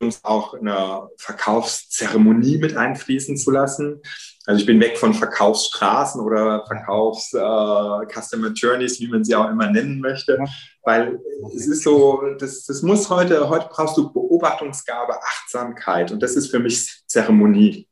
ist 0.00 0.24
auch 0.24 0.54
eine 0.54 1.08
Verkaufszeremonie 1.18 2.58
mit 2.58 2.76
einfließen 2.76 3.36
zu 3.36 3.50
lassen. 3.50 4.00
Also 4.46 4.60
ich 4.60 4.66
bin 4.66 4.80
weg 4.80 4.98
von 4.98 5.14
Verkaufsstraßen 5.14 6.20
oder 6.20 6.64
Verkaufs-Customer 6.66 8.48
äh, 8.48 8.52
Journeys, 8.54 9.00
wie 9.00 9.08
man 9.08 9.24
sie 9.24 9.34
auch 9.34 9.48
immer 9.48 9.70
nennen 9.70 10.00
möchte, 10.00 10.38
weil 10.82 11.18
es 11.54 11.66
ist 11.66 11.82
so, 11.82 12.20
das, 12.38 12.64
das 12.64 12.82
muss 12.82 13.08
heute, 13.08 13.48
heute 13.48 13.68
brauchst 13.70 13.96
du 13.96 14.12
Beobachtungsgabe, 14.12 15.14
Achtsamkeit 15.22 16.12
und 16.12 16.22
das 16.22 16.36
ist 16.36 16.50
für 16.50 16.58
mich 16.58 17.02
Zeremonie. 17.06 17.88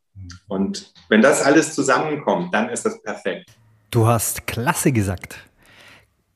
Und 0.49 0.93
wenn 1.09 1.23
das 1.23 1.43
alles 1.43 1.75
zusammenkommt, 1.75 2.53
dann 2.53 2.69
ist 2.69 2.85
das 2.85 3.01
perfekt. 3.03 3.51
Du 3.91 4.07
hast 4.07 4.47
klasse 4.47 4.93
gesagt. 4.93 5.39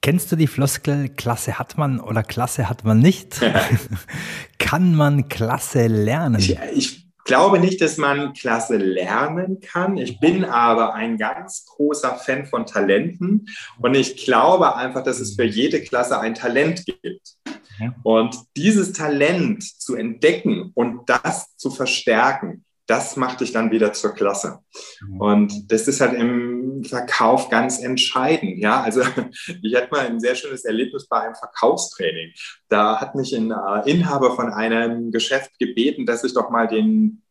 Kennst 0.06 0.30
du 0.30 0.36
die 0.36 0.46
Floskel, 0.46 1.08
Klasse 1.08 1.58
hat 1.58 1.78
man 1.78 1.98
oder 1.98 2.22
Klasse 2.22 2.68
hat 2.68 2.84
man 2.84 3.00
nicht? 3.00 3.40
kann 4.60 4.94
man 4.94 5.26
Klasse 5.26 5.88
lernen? 5.88 6.38
Ich, 6.38 6.56
ich, 6.76 7.06
glaube 7.24 7.58
nicht, 7.58 7.80
dass 7.80 7.96
man 7.96 8.32
Klasse 8.32 8.76
lernen 8.76 9.58
kann. 9.58 9.96
Ich 9.96 10.20
bin 10.20 10.44
aber 10.44 10.94
ein 10.94 11.18
ganz 11.18 11.66
großer 11.66 12.14
Fan 12.14 12.46
von 12.46 12.66
Talenten 12.66 13.48
und 13.80 13.96
ich 13.96 14.24
glaube 14.24 14.76
einfach, 14.76 15.02
dass 15.02 15.18
es 15.18 15.34
für 15.34 15.42
jede 15.42 15.82
Klasse 15.82 16.20
ein 16.20 16.36
Talent 16.36 16.86
gibt. 16.86 17.34
Und 18.04 18.36
dieses 18.56 18.92
Talent 18.92 19.64
zu 19.64 19.96
entdecken 19.96 20.70
und 20.74 21.10
das 21.10 21.56
zu 21.56 21.68
verstärken, 21.68 22.64
das 22.86 23.16
macht 23.16 23.40
dich 23.40 23.50
dann 23.50 23.72
wieder 23.72 23.92
zur 23.92 24.14
Klasse. 24.14 24.60
Mhm. 25.00 25.20
Und 25.20 25.72
das 25.72 25.88
ist 25.88 26.00
halt 26.00 26.14
im 26.14 26.55
Verkauf 26.84 27.48
ganz 27.48 27.78
entscheidend. 27.82 28.58
Ja, 28.58 28.82
also 28.82 29.02
ich 29.62 29.74
hatte 29.74 29.88
mal 29.90 30.06
ein 30.06 30.20
sehr 30.20 30.34
schönes 30.34 30.64
Erlebnis 30.64 31.06
bei 31.06 31.20
einem 31.20 31.34
Verkaufstraining. 31.34 32.32
Da 32.68 33.00
hat 33.00 33.14
mich 33.14 33.34
ein 33.34 33.50
äh, 33.50 33.90
Inhaber 33.90 34.34
von 34.36 34.52
einem 34.52 35.10
Geschäft 35.10 35.58
gebeten, 35.58 36.06
dass 36.06 36.24
ich 36.24 36.34
doch 36.34 36.50
mal 36.50 36.66
den 36.68 37.22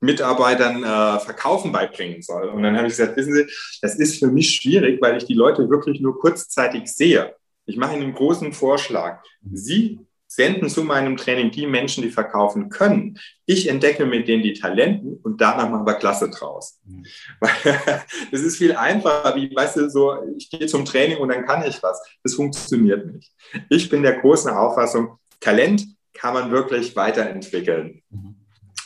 Mitarbeitern 0.00 0.84
äh, 0.84 1.18
Verkaufen 1.20 1.72
beibringen 1.72 2.22
soll. 2.22 2.48
Und 2.48 2.62
dann 2.62 2.76
habe 2.76 2.86
ich 2.86 2.96
gesagt, 2.96 3.16
wissen 3.16 3.34
Sie, 3.34 3.46
das 3.82 3.96
ist 3.96 4.18
für 4.18 4.28
mich 4.28 4.54
schwierig, 4.54 5.00
weil 5.02 5.16
ich 5.16 5.24
die 5.24 5.34
Leute 5.34 5.68
wirklich 5.68 6.00
nur 6.00 6.18
kurzzeitig 6.18 6.86
sehe. 6.86 7.34
Ich 7.66 7.76
mache 7.76 7.94
Ihnen 7.94 8.04
einen 8.04 8.14
großen 8.14 8.52
Vorschlag. 8.52 9.22
Sie 9.52 10.00
senden 10.28 10.68
zu 10.68 10.84
meinem 10.84 11.16
Training 11.16 11.50
die 11.50 11.66
Menschen, 11.66 12.02
die 12.02 12.10
verkaufen 12.10 12.68
können. 12.68 13.18
Ich 13.46 13.68
entdecke 13.68 14.04
mit 14.04 14.28
denen 14.28 14.42
die 14.42 14.52
Talenten 14.52 15.16
und 15.22 15.40
danach 15.40 15.70
machen 15.70 15.86
wir 15.86 15.94
Klasse 15.94 16.30
draus. 16.30 16.78
Mhm. 16.84 17.04
Das 18.30 18.42
ist 18.42 18.58
viel 18.58 18.76
einfacher, 18.76 19.34
wie, 19.36 19.54
weißt 19.54 19.76
du, 19.76 19.90
so, 19.90 20.18
ich 20.36 20.50
gehe 20.50 20.66
zum 20.66 20.84
Training 20.84 21.18
und 21.18 21.30
dann 21.30 21.46
kann 21.46 21.64
ich 21.64 21.82
was. 21.82 22.00
Das 22.22 22.34
funktioniert 22.34 23.06
nicht. 23.06 23.32
Ich 23.70 23.88
bin 23.88 24.02
der 24.02 24.20
großen 24.20 24.50
Auffassung, 24.50 25.18
Talent 25.40 25.86
kann 26.12 26.34
man 26.34 26.50
wirklich 26.50 26.94
weiterentwickeln. 26.94 28.02
Mhm. 28.10 28.36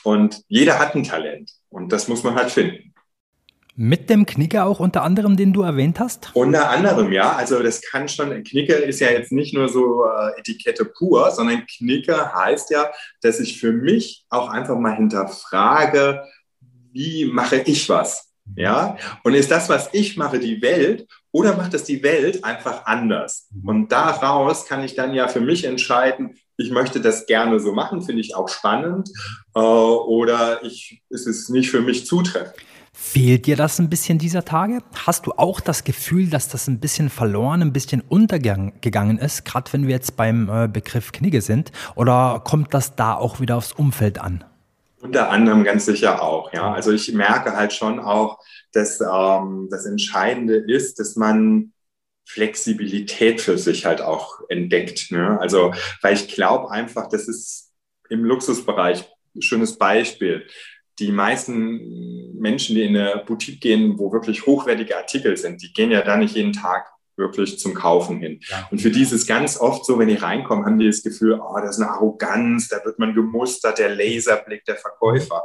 Und 0.05 0.43
jeder 0.49 0.79
hat 0.79 0.95
ein 0.95 1.05
Talent 1.05 1.53
und 1.69 1.93
das 1.93 2.09
muss 2.09 2.23
man 2.23 2.35
halt 2.35 2.51
finden. 2.51 2.92
Mit 3.75 4.11
dem 4.11 4.27
Knicker 4.27 4.67
auch 4.67 4.81
unter 4.81 5.03
anderem, 5.03 5.37
den 5.37 5.55
du 5.55 5.63
erwähnt 5.63 5.99
hast? 5.99 6.31
Unter 6.35 6.69
anderem, 6.69 7.11
ja. 7.11 7.33
Also 7.33 7.63
das 7.63 7.81
kann 7.81 8.07
schon, 8.07 8.43
Knicker 8.45 8.77
ist 8.77 9.01
ja 9.01 9.11
jetzt 9.11 9.33
nicht 9.33 9.55
nur 9.55 9.69
so 9.69 10.05
äh, 10.05 10.39
Etikette 10.39 10.85
pur, 10.85 11.31
sondern 11.31 11.67
Knicker 11.67 12.35
heißt 12.35 12.71
ja, 12.71 12.91
dass 13.23 13.41
ich 13.41 13.59
für 13.59 13.73
mich 13.73 14.27
auch 14.29 14.51
einfach 14.51 14.79
mal 14.79 14.95
hinterfrage, 14.95 16.23
wie 16.93 17.25
mache 17.25 17.63
ich 17.65 17.89
was? 17.89 18.29
Ja, 18.57 18.99
und 19.23 19.35
ist 19.35 19.51
das, 19.51 19.69
was 19.69 19.89
ich 19.93 20.17
mache, 20.17 20.39
die 20.39 20.61
Welt 20.61 21.07
oder 21.31 21.57
macht 21.57 21.73
es 21.75 21.85
die 21.85 22.03
Welt 22.03 22.45
einfach 22.45 22.85
anders? 22.87 23.49
Und 23.65 23.91
daraus 23.93 24.67
kann 24.67 24.83
ich 24.85 24.95
dann 24.95 25.15
ja 25.15 25.29
für 25.29 25.41
mich 25.41 25.65
entscheiden, 25.65 26.37
ich 26.59 26.71
möchte 26.71 27.01
das 27.01 27.27
gerne 27.27 27.61
so 27.61 27.73
machen, 27.73 28.03
finde 28.03 28.21
ich 28.21 28.35
auch 28.35 28.49
spannend, 28.49 29.09
äh, 29.55 29.61
oder 29.61 30.63
ich, 30.65 31.03
ist 31.09 31.27
es 31.27 31.49
nicht 31.49 31.71
für 31.71 31.81
mich 31.81 32.05
zutreffend. 32.05 32.57
Fehlt 33.05 33.47
dir 33.47 33.57
das 33.57 33.81
ein 33.81 33.91
bisschen 33.91 34.19
dieser 34.19 34.45
Tage? 34.45 34.79
Hast 34.95 35.27
du 35.27 35.33
auch 35.33 35.61
das 35.61 35.83
Gefühl, 35.83 36.31
dass 36.31 36.49
das 36.49 36.69
ein 36.69 36.79
bisschen 36.79 37.11
verloren, 37.11 37.61
ein 37.61 37.73
bisschen 37.73 38.01
untergegangen 38.01 39.19
ist, 39.19 39.45
gerade 39.45 39.71
wenn 39.73 39.89
wir 39.89 39.91
jetzt 39.91 40.17
beim 40.17 40.49
äh, 40.49 40.69
Begriff 40.69 41.11
Knigge 41.11 41.43
sind? 41.43 41.73
Oder 41.97 42.41
kommt 42.45 42.73
das 42.73 42.95
da 42.95 43.15
auch 43.15 43.41
wieder 43.41 43.57
aufs 43.57 43.73
Umfeld 43.73 44.19
an? 44.19 44.45
Unter 45.01 45.31
anderem 45.31 45.65
ganz 45.65 45.85
sicher 45.85 46.23
auch, 46.23 46.55
ja. 46.55 46.73
Also 46.73 46.93
ich 46.93 47.13
merke 47.13 47.55
halt 47.57 47.73
schon 47.73 47.99
auch, 47.99 48.39
dass 48.73 49.01
ähm, 49.01 49.67
das 49.69 49.85
Entscheidende 49.85 50.55
ist, 50.55 51.01
dass 51.01 51.17
man 51.17 51.73
Flexibilität 52.25 53.41
für 53.41 53.59
sich 53.59 53.85
halt 53.85 54.01
auch 54.01 54.41
entdeckt. 54.49 55.11
Ne? 55.11 55.39
Also, 55.41 55.75
weil 56.03 56.15
ich 56.15 56.29
glaube 56.29 56.71
einfach, 56.71 57.09
das 57.09 57.27
ist 57.27 57.73
im 58.09 58.25
Luxusbereich 58.25 59.05
ein 59.35 59.43
schönes 59.43 59.77
Beispiel 59.77 60.47
die 61.07 61.13
meisten 61.13 62.39
Menschen, 62.39 62.75
die 62.75 62.83
in 62.83 62.97
eine 62.97 63.23
Boutique 63.27 63.61
gehen, 63.61 63.99
wo 63.99 64.13
wirklich 64.13 64.47
hochwertige 64.47 64.97
Artikel 64.97 65.37
sind, 65.37 65.63
die 65.63 65.73
gehen 65.73 65.91
ja 65.91 66.03
da 66.03 66.17
nicht 66.17 66.35
jeden 66.35 66.53
Tag 66.53 66.93
wirklich 67.17 67.59
zum 67.59 67.75
Kaufen 67.75 68.19
hin. 68.19 68.41
Ja. 68.49 68.69
Und 68.71 68.81
für 68.81 68.91
die 68.91 69.03
ist 69.03 69.13
es 69.13 69.27
ganz 69.27 69.59
oft 69.59 69.85
so, 69.85 69.99
wenn 69.99 70.09
die 70.09 70.15
reinkommen, 70.15 70.65
haben 70.65 70.79
die 70.79 70.87
das 70.87 71.03
Gefühl, 71.03 71.41
oh, 71.41 71.57
das 71.61 71.77
ist 71.77 71.83
eine 71.83 71.91
Arroganz, 71.91 72.69
da 72.69 72.85
wird 72.85 72.99
man 72.99 73.15
gemustert, 73.15 73.79
der 73.79 73.95
Laserblick 73.95 74.65
der 74.65 74.77
Verkäufer. 74.77 75.45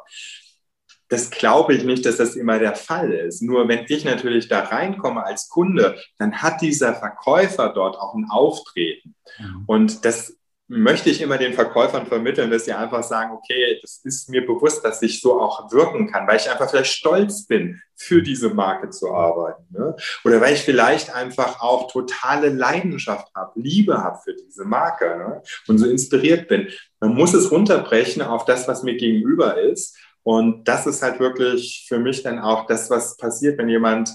Das 1.10 1.30
glaube 1.30 1.74
ich 1.74 1.84
nicht, 1.84 2.06
dass 2.06 2.18
das 2.18 2.36
immer 2.36 2.60
der 2.60 2.76
Fall 2.76 3.12
ist. 3.12 3.42
Nur 3.42 3.68
wenn 3.68 3.86
ich 3.88 4.04
natürlich 4.04 4.48
da 4.48 4.62
reinkomme 4.62 5.24
als 5.24 5.48
Kunde, 5.48 5.98
dann 6.18 6.42
hat 6.42 6.62
dieser 6.62 6.96
Verkäufer 6.96 7.70
dort 7.70 7.98
auch 7.98 8.14
ein 8.16 8.28
Auftreten. 8.30 9.16
Mhm. 9.40 9.64
Und 9.68 10.06
das 10.06 10.37
möchte 10.68 11.10
ich 11.10 11.22
immer 11.22 11.38
den 11.38 11.54
Verkäufern 11.54 12.06
vermitteln, 12.08 12.52
dass 12.52 12.66
sie 12.66 12.74
einfach 12.74 13.04
sagen, 13.04 13.32
okay, 13.32 13.80
das 13.82 14.02
ist 14.04 14.30
mir 14.30 14.46
bewusst, 14.46 14.84
dass 14.84 15.02
ich 15.02 15.22
so 15.22 15.40
auch 15.40 15.72
wirken 15.72 16.12
kann, 16.12 16.28
weil 16.28 16.38
ich 16.38 16.50
einfach 16.50 16.70
vielleicht 16.70 16.92
stolz 16.92 17.46
bin, 17.46 17.82
für 17.96 18.22
diese 18.22 18.50
Marke 18.50 18.90
zu 18.90 19.14
arbeiten. 19.14 19.66
Ne? 19.70 19.96
Oder 20.26 20.42
weil 20.42 20.54
ich 20.54 20.62
vielleicht 20.62 21.14
einfach 21.16 21.62
auch 21.62 21.90
totale 21.92 22.50
Leidenschaft 22.50 23.34
habe, 23.34 23.60
Liebe 23.60 23.98
habe 23.98 24.20
für 24.24 24.36
diese 24.36 24.66
Marke 24.66 25.06
ne? 25.18 25.42
und 25.68 25.78
so 25.78 25.88
inspiriert 25.88 26.48
bin. 26.48 26.68
Man 27.00 27.14
muss 27.14 27.34
es 27.34 27.50
runterbrechen 27.50 28.22
auf 28.22 28.46
das, 28.46 28.68
was 28.68 28.84
mir 28.84 28.98
gegenüber 28.98 29.60
ist. 29.60 29.98
Und 30.24 30.68
das 30.68 30.86
ist 30.86 31.02
halt 31.02 31.22
wirklich 31.22 31.86
für 31.88 32.00
mich 32.00 32.24
dann 32.24 32.40
auch 32.40 32.68
das, 32.68 32.90
was 32.90 33.16
passiert, 33.16 33.58
wenn 33.58 33.70
jemand 33.70 34.12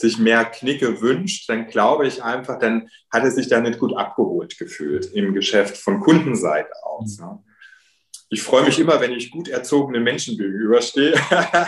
sich 0.00 0.18
mehr 0.18 0.44
Knicke 0.44 1.00
wünscht, 1.00 1.48
dann 1.48 1.68
glaube 1.68 2.06
ich 2.06 2.22
einfach, 2.22 2.58
dann 2.58 2.88
hat 3.10 3.24
er 3.24 3.30
sich 3.30 3.48
da 3.48 3.60
nicht 3.60 3.78
gut 3.78 3.96
abgeholt 3.96 4.58
gefühlt 4.58 5.12
im 5.12 5.34
Geschäft 5.34 5.76
von 5.76 6.00
Kundenseite 6.00 6.70
aus. 6.84 7.18
Ne? 7.18 7.42
Ich 8.30 8.42
freue 8.42 8.64
mich 8.64 8.78
immer, 8.78 9.00
wenn 9.00 9.12
ich 9.12 9.30
gut 9.30 9.48
erzogenen 9.48 10.02
Menschen 10.02 10.36
gegenüberstehe, 10.36 11.14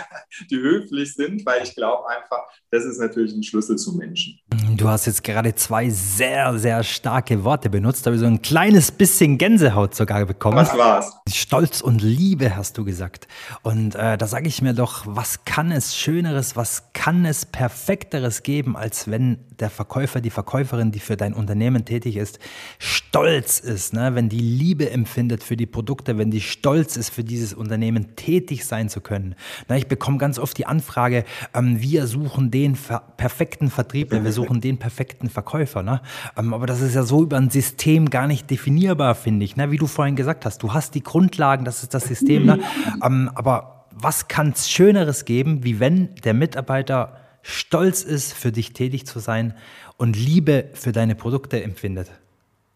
die 0.51 0.57
höflich 0.57 1.15
sind, 1.15 1.43
weil 1.45 1.63
ich 1.63 1.75
glaube 1.75 2.07
einfach, 2.07 2.43
das 2.69 2.85
ist 2.85 2.99
natürlich 2.99 3.33
ein 3.33 3.43
Schlüssel 3.43 3.77
zu 3.77 3.95
Menschen. 3.97 4.39
Du 4.81 4.89
hast 4.89 5.05
jetzt 5.05 5.23
gerade 5.23 5.55
zwei 5.55 5.89
sehr, 5.89 6.57
sehr 6.57 6.83
starke 6.83 7.45
Worte 7.45 7.69
benutzt, 7.69 8.05
da 8.05 8.09
habe 8.09 8.15
ich 8.15 8.21
so 8.21 8.27
ein 8.27 8.41
kleines 8.41 8.91
bisschen 8.91 9.37
Gänsehaut 9.37 9.95
sogar 9.95 10.25
bekommen. 10.25 10.57
Was 10.57 10.77
war's? 10.77 11.17
Stolz 11.31 11.79
und 11.79 12.01
Liebe 12.01 12.55
hast 12.57 12.77
du 12.77 12.83
gesagt. 12.83 13.29
Und 13.61 13.95
äh, 13.95 14.17
da 14.17 14.27
sage 14.27 14.49
ich 14.49 14.61
mir 14.61 14.73
doch, 14.73 15.03
was 15.05 15.45
kann 15.45 15.71
es 15.71 15.95
Schöneres, 15.95 16.57
was 16.57 16.91
kann 16.91 17.23
es 17.23 17.45
Perfekteres 17.45 18.43
geben, 18.43 18.75
als 18.75 19.09
wenn 19.09 19.37
der 19.61 19.69
Verkäufer, 19.69 20.19
die 20.19 20.31
Verkäuferin, 20.31 20.91
die 20.91 20.99
für 20.99 21.15
dein 21.15 21.33
Unternehmen 21.33 21.85
tätig 21.85 22.17
ist, 22.17 22.39
stolz 22.79 23.59
ist, 23.59 23.93
ne? 23.93 24.15
wenn 24.15 24.27
die 24.27 24.39
Liebe 24.39 24.89
empfindet 24.89 25.43
für 25.43 25.55
die 25.55 25.67
Produkte, 25.67 26.17
wenn 26.17 26.31
die 26.31 26.41
stolz 26.41 26.97
ist, 26.97 27.11
für 27.11 27.23
dieses 27.23 27.53
Unternehmen 27.53 28.15
tätig 28.15 28.65
sein 28.65 28.89
zu 28.89 28.99
können. 28.99 29.35
Na, 29.67 29.77
ich 29.77 29.87
bekomme 29.87 30.17
ganz 30.17 30.39
oft 30.39 30.57
die 30.57 30.65
Anfrage, 30.65 31.23
ähm, 31.53 31.79
wir 31.79 32.07
suchen 32.07 32.51
den 32.51 32.77
perfekten 33.17 33.69
Vertriebler, 33.69 34.23
wir 34.23 34.31
suchen 34.31 34.40
den 34.49 34.77
perfekten 34.77 35.29
Verkäufer. 35.29 35.83
Ne? 35.83 36.01
Ähm, 36.37 36.53
aber 36.53 36.65
das 36.65 36.81
ist 36.81 36.95
ja 36.95 37.03
so 37.03 37.23
über 37.23 37.37
ein 37.37 37.49
System 37.49 38.09
gar 38.09 38.27
nicht 38.27 38.49
definierbar, 38.49 39.15
finde 39.15 39.45
ich. 39.45 39.55
Ne? 39.55 39.71
Wie 39.71 39.77
du 39.77 39.87
vorhin 39.87 40.15
gesagt 40.15 40.45
hast, 40.45 40.63
du 40.63 40.73
hast 40.73 40.95
die 40.95 41.03
Grundlagen, 41.03 41.65
das 41.65 41.83
ist 41.83 41.93
das 41.93 42.05
System. 42.05 42.45
Ne? 42.45 42.59
Ähm, 43.03 43.31
aber 43.35 43.87
was 43.91 44.27
kann 44.27 44.51
es 44.55 44.69
Schöneres 44.69 45.25
geben, 45.25 45.63
wie 45.63 45.79
wenn 45.79 46.13
der 46.23 46.33
Mitarbeiter 46.33 47.17
stolz 47.41 48.03
ist, 48.03 48.33
für 48.33 48.51
dich 48.51 48.73
tätig 48.73 49.05
zu 49.05 49.19
sein 49.19 49.55
und 49.97 50.15
Liebe 50.15 50.69
für 50.73 50.91
deine 50.91 51.15
Produkte 51.15 51.61
empfindet? 51.63 52.09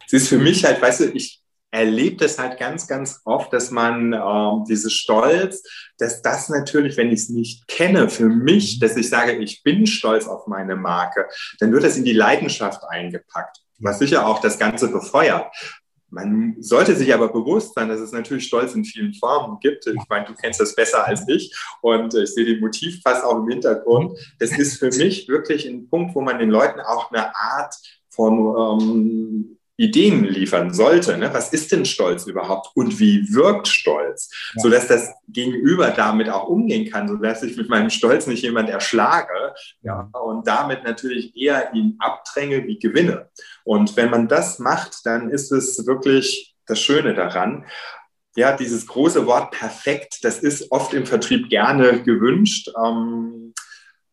Es 0.08 0.14
ist 0.14 0.28
für 0.30 0.38
mich 0.38 0.64
halt, 0.66 0.82
weißt 0.82 1.02
du, 1.02 1.06
ich 1.12 1.42
erlebe 1.72 2.18
das 2.18 2.40
halt 2.40 2.58
ganz, 2.58 2.88
ganz 2.88 3.22
oft, 3.26 3.52
dass 3.54 3.72
man 3.72 4.14
ähm, 4.14 4.66
diese 4.68 4.90
Stolz, 4.90 5.64
dass 5.98 6.22
das 6.22 6.50
natürlich, 6.50 6.98
wenn 6.98 7.08
ich 7.08 7.22
es 7.22 7.30
nicht 7.30 7.68
kenne, 7.68 8.10
für 8.10 8.28
mich, 8.28 8.80
dass 8.80 8.98
ich 8.98 9.10
sage, 9.10 9.34
ich 9.34 9.64
bin 9.64 9.88
stolz 9.88 10.28
auf 10.28 10.48
meine 10.48 10.76
Marke, 10.76 11.28
dann 11.60 11.72
wird 11.72 11.84
das 11.84 11.98
in 11.98 12.06
die 12.06 12.14
Leidenschaft 12.14 12.84
eingepackt, 12.90 13.58
was 13.80 14.00
sicher 14.00 14.28
auch 14.28 14.42
das 14.42 14.60
Ganze 14.60 14.90
befeuert. 14.90 15.48
Man 16.10 16.56
sollte 16.60 16.96
sich 16.96 17.14
aber 17.14 17.28
bewusst 17.30 17.74
sein, 17.74 17.90
dass 17.90 18.00
es 18.00 18.12
natürlich 18.12 18.48
Stolz 18.48 18.74
in 18.74 18.86
vielen 18.86 19.14
Formen 19.16 19.60
gibt. 19.60 19.86
Ich 19.88 20.08
meine, 20.08 20.26
du 20.26 20.34
kennst 20.34 20.62
das 20.62 20.76
besser 20.76 21.06
als 21.06 21.28
ich 21.28 21.54
und 21.82 22.14
ich 22.14 22.34
sehe 22.34 22.46
den 22.46 22.62
Motiv 22.62 23.02
fast 23.02 23.24
auch 23.24 23.38
im 23.38 23.50
Hintergrund. 23.50 24.18
Das 24.40 24.58
ist 24.58 24.78
für 24.78 24.90
mich 24.98 25.28
wirklich 25.28 25.66
ein 25.66 25.90
Punkt, 25.90 26.16
wo 26.16 26.22
man 26.22 26.40
den 26.40 26.50
Leuten 26.50 26.80
auch 26.80 27.12
eine 27.12 27.36
Art 27.36 27.76
von 28.10 28.80
ähm, 28.82 29.58
Ideen 29.78 30.24
liefern 30.24 30.74
sollte. 30.74 31.18
Ne? 31.18 31.34
Was 31.34 31.52
ist 31.52 31.72
denn 31.72 31.86
Stolz 31.86 32.26
überhaupt 32.28 32.70
und 32.76 33.00
wie 33.00 33.34
wirkt 33.34 33.68
Stolz? 33.68 34.30
Ja. 34.56 34.62
Sodass 34.62 34.88
das 34.88 35.14
Gegenüber 35.28 35.92
damit 35.92 36.30
auch 36.30 36.48
umgehen 36.48 36.90
kann, 36.90 37.08
sodass 37.08 37.44
ich 37.44 37.58
mit 37.58 37.70
meinem 37.70 37.90
Stolz 37.90 38.28
nicht 38.28 38.44
jemand 38.44 38.70
erschlage 38.70 39.54
ja, 39.82 40.10
und 40.14 40.48
damit 40.48 40.84
natürlich 40.84 41.36
eher 41.36 41.74
ihn 41.74 41.96
abdränge 42.00 42.66
wie 42.66 42.80
gewinne. 42.80 43.30
Und 43.64 43.98
wenn 43.98 44.10
man 44.10 44.28
das 44.28 44.60
macht, 44.60 45.06
dann 45.06 45.30
ist 45.30 45.52
es 45.52 45.86
wirklich 45.86 46.56
das 46.68 46.80
Schöne 46.80 47.14
daran. 47.14 47.66
Ja, 48.38 48.56
dieses 48.56 48.88
große 48.88 49.26
Wort 49.28 49.52
perfekt, 49.52 50.20
das 50.24 50.40
ist 50.40 50.72
oft 50.72 50.94
im 50.94 51.06
Vertrieb 51.06 51.50
gerne 51.50 52.02
gewünscht. 52.04 52.70
Ähm, 52.84 53.54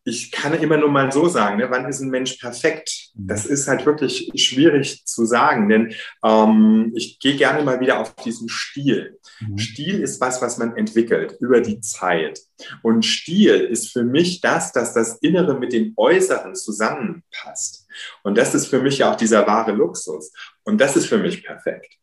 ich 0.05 0.31
kann 0.31 0.53
immer 0.53 0.77
nur 0.77 0.89
mal 0.89 1.11
so 1.11 1.29
sagen, 1.29 1.57
ne, 1.57 1.69
wann 1.69 1.87
ist 1.87 2.01
ein 2.01 2.09
Mensch 2.09 2.33
perfekt? 2.33 3.11
Mhm. 3.13 3.27
Das 3.27 3.45
ist 3.45 3.67
halt 3.67 3.85
wirklich 3.85 4.29
schwierig 4.35 5.05
zu 5.05 5.25
sagen, 5.25 5.69
denn 5.69 5.93
ähm, 6.23 6.91
ich 6.95 7.19
gehe 7.19 7.35
gerne 7.35 7.63
mal 7.63 7.79
wieder 7.79 7.99
auf 7.99 8.13
diesen 8.15 8.49
Stil. 8.49 9.19
Mhm. 9.39 9.57
Stil 9.57 9.99
ist 10.01 10.19
was, 10.19 10.41
was 10.41 10.57
man 10.57 10.75
entwickelt 10.75 11.37
über 11.39 11.61
die 11.61 11.79
Zeit. 11.79 12.41
Und 12.81 13.05
Stil 13.05 13.61
ist 13.61 13.93
für 13.93 14.03
mich 14.03 14.41
das, 14.41 14.73
dass 14.73 14.93
das 14.93 15.17
Innere 15.19 15.57
mit 15.57 15.71
dem 15.71 15.93
Äußeren 15.95 16.55
zusammenpasst. 16.55 17.87
Und 18.23 18.37
das 18.37 18.53
ist 18.55 18.67
für 18.67 18.81
mich 18.81 18.97
ja 18.97 19.11
auch 19.11 19.15
dieser 19.15 19.47
wahre 19.47 19.71
Luxus. 19.71 20.33
Und 20.63 20.81
das 20.81 20.97
ist 20.97 21.05
für 21.05 21.17
mich 21.17 21.43
perfekt. 21.43 21.97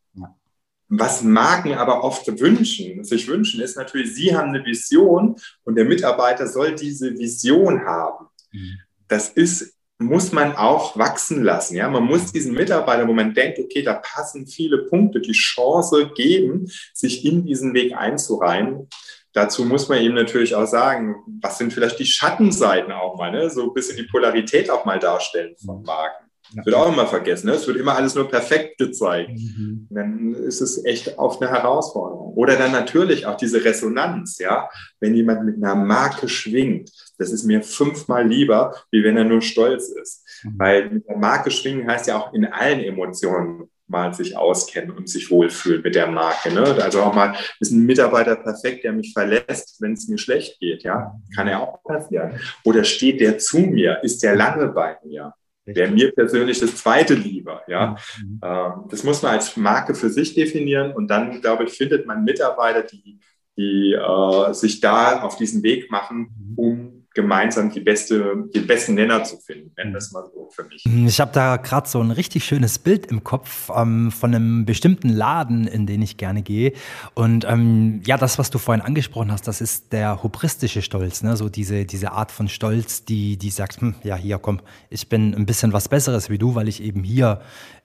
Was 0.93 1.23
Marken 1.23 1.75
aber 1.75 2.03
oft 2.03 2.27
wünschen, 2.41 3.05
sich 3.05 3.29
wünschen, 3.29 3.61
ist 3.61 3.77
natürlich, 3.77 4.13
sie 4.13 4.37
haben 4.37 4.49
eine 4.49 4.65
Vision 4.65 5.37
und 5.63 5.77
der 5.77 5.85
Mitarbeiter 5.85 6.49
soll 6.49 6.75
diese 6.75 7.17
Vision 7.17 7.85
haben. 7.85 8.27
Mhm. 8.51 8.81
Das 9.07 9.29
ist, 9.29 9.77
muss 9.99 10.33
man 10.33 10.57
auch 10.57 10.99
wachsen 10.99 11.45
lassen. 11.45 11.77
Ja, 11.77 11.89
man 11.89 12.03
muss 12.03 12.33
diesen 12.33 12.55
Mitarbeiter, 12.55 13.07
wo 13.07 13.13
man 13.13 13.35
denkt, 13.35 13.61
okay, 13.61 13.83
da 13.83 13.95
passen 13.95 14.49
viele 14.49 14.87
Punkte, 14.87 15.21
die 15.21 15.31
Chance 15.31 16.11
geben, 16.17 16.69
sich 16.93 17.25
in 17.25 17.47
diesen 17.47 17.73
Weg 17.73 17.95
einzureihen. 17.97 18.89
Dazu 19.33 19.65
muss 19.65 19.89
man 19.89 20.03
ihm 20.03 20.15
natürlich 20.15 20.57
auch 20.57 20.67
sagen, 20.67 21.15
was 21.41 21.59
sind 21.59 21.73
vielleicht 21.73 22.01
die 22.01 22.07
Schattenseiten 22.07 22.91
auch 22.91 23.17
mal, 23.17 23.31
ne? 23.31 23.49
so 23.49 23.69
ein 23.69 23.75
bisschen 23.75 23.97
die 23.97 24.09
Polarität 24.11 24.71
auch 24.71 24.85
mal 24.85 24.99
darstellen 24.99 25.55
von 25.65 25.85
Marken. 25.85 26.30
Das 26.55 26.67
wird 26.67 26.77
auch 26.77 26.93
immer 26.93 27.07
vergessen. 27.07 27.47
Ne? 27.47 27.55
Es 27.55 27.67
wird 27.67 27.77
immer 27.77 27.95
alles 27.95 28.15
nur 28.15 28.29
perfekt 28.29 28.79
gezeigt. 28.79 29.31
Mhm. 29.33 29.87
dann 29.91 30.35
ist 30.35 30.61
es 30.61 30.85
echt 30.85 31.19
oft 31.19 31.43
eine 31.43 31.51
Herausforderung. 31.51 32.35
Oder 32.35 32.57
dann 32.57 32.73
natürlich 32.73 33.27
auch 33.27 33.37
diese 33.37 33.65
Resonanz, 33.65 34.39
ja. 34.39 34.69
Wenn 34.99 35.15
jemand 35.15 35.45
mit 35.45 35.57
einer 35.57 35.75
Marke 35.75 36.29
schwingt, 36.29 36.91
das 37.19 37.31
ist 37.31 37.45
mir 37.45 37.63
fünfmal 37.63 38.27
lieber, 38.27 38.75
wie 38.91 39.05
wenn 39.05 39.17
er 39.17 39.25
nur 39.25 39.43
stolz 39.43 39.89
ist. 39.89 40.25
Mhm. 40.43 40.55
Weil 40.59 40.91
mit 40.91 41.09
der 41.09 41.17
Marke 41.17 41.51
schwingen 41.51 41.89
heißt 41.89 42.07
ja 42.09 42.19
auch 42.19 42.33
in 42.33 42.47
allen 42.47 42.81
Emotionen 42.81 43.69
mal 43.91 44.15
sich 44.15 44.37
auskennen 44.37 44.93
und 44.93 45.09
sich 45.09 45.31
wohlfühlen 45.31 45.83
mit 45.83 45.95
der 45.95 46.07
Marke. 46.07 46.53
Ne? 46.53 46.63
Also 46.81 47.03
auch 47.03 47.15
mal, 47.15 47.35
ist 47.59 47.73
ein 47.73 47.85
Mitarbeiter 47.85 48.37
perfekt, 48.37 48.85
der 48.85 48.93
mich 48.93 49.13
verlässt, 49.13 49.81
wenn 49.81 49.93
es 49.95 50.09
mir 50.09 50.19
schlecht 50.19 50.61
geht, 50.61 50.85
ja? 50.85 51.21
Kann 51.35 51.49
ja 51.49 51.59
auch 51.59 51.83
passieren. 51.83 52.39
Oder 52.65 52.85
steht 52.85 53.21
der 53.21 53.39
zu 53.39 53.59
mir? 53.59 53.99
Ist 54.03 54.23
der 54.23 54.37
lange 54.37 54.69
bei 54.69 54.97
mir? 55.05 55.35
Wäre 55.75 55.91
mir 55.91 56.13
persönlich 56.13 56.61
das 56.61 56.77
zweite 56.77 57.15
lieber. 57.15 57.63
Ja? 57.69 57.97
Mhm. 58.23 58.41
Ähm, 58.43 58.73
das 58.91 59.05
muss 59.05 59.23
man 59.23 59.33
als 59.33 59.57
Marke 59.57 59.95
für 59.95 60.11
sich 60.11 60.35
definieren 60.35 60.93
und 60.93 61.09
dann, 61.09 61.41
glaube 61.41 61.65
ich, 61.65 61.71
findet 61.71 62.07
man 62.07 62.25
Mitarbeiter, 62.25 62.83
die, 62.83 63.19
die 63.57 63.93
äh, 63.93 64.53
sich 64.53 64.81
da 64.81 65.23
auf 65.23 65.37
diesen 65.37 65.63
Weg 65.63 65.91
machen, 65.91 66.31
mhm. 66.37 66.55
um 66.57 67.00
gemeinsam 67.21 67.71
die 67.71 67.81
beste, 67.81 68.45
den 68.55 68.67
besten 68.67 68.95
Nenner 68.95 69.25
zu 69.25 69.39
finden, 69.39 69.73
nennen 69.77 69.93
wir 69.93 69.99
es 69.99 70.13
mal 70.13 70.25
so 70.33 70.49
für 70.51 70.65
mich. 70.65 70.85
Ich 70.87 71.21
habe 71.21 71.33
da 71.33 71.57
gerade 71.57 71.89
so 71.89 72.01
ein 72.01 72.11
richtig 72.11 72.45
schönes 72.45 72.79
Bild 72.79 73.07
im 73.07 73.25
Kopf 73.25 73.71
ähm, 73.75 74.11
von 74.11 74.35
einem 74.35 74.65
bestimmten 74.65 75.09
Laden, 75.09 75.67
in 75.67 75.87
den 75.87 76.03
ich 76.03 76.17
gerne 76.17 76.43
gehe. 76.43 76.73
Und 77.15 77.45
ähm, 77.49 78.03
ja, 78.05 78.17
das, 78.17 78.39
was 78.39 78.51
du 78.51 78.59
vorhin 78.59 78.85
angesprochen 78.85 79.33
hast, 79.33 79.47
das 79.49 79.61
ist 79.61 79.93
der 79.93 80.23
hubristische 80.23 80.83
Stolz, 80.83 81.23
ne? 81.23 81.37
so 81.37 81.49
diese, 81.49 81.85
diese 81.85 82.13
Art 82.13 82.33
von 82.33 82.49
Stolz, 82.49 83.05
die, 83.05 83.37
die 83.37 83.51
sagt, 83.51 83.81
hm, 83.81 83.95
ja, 84.03 84.17
hier 84.17 84.39
komm, 84.39 84.61
ich 84.89 85.09
bin 85.09 85.35
ein 85.35 85.47
bisschen 85.47 85.73
was 85.73 85.89
Besseres 85.89 86.31
wie 86.31 86.39
du, 86.39 86.55
weil 86.55 86.69
ich 86.69 86.83
eben 86.83 87.03
hier 87.03 87.41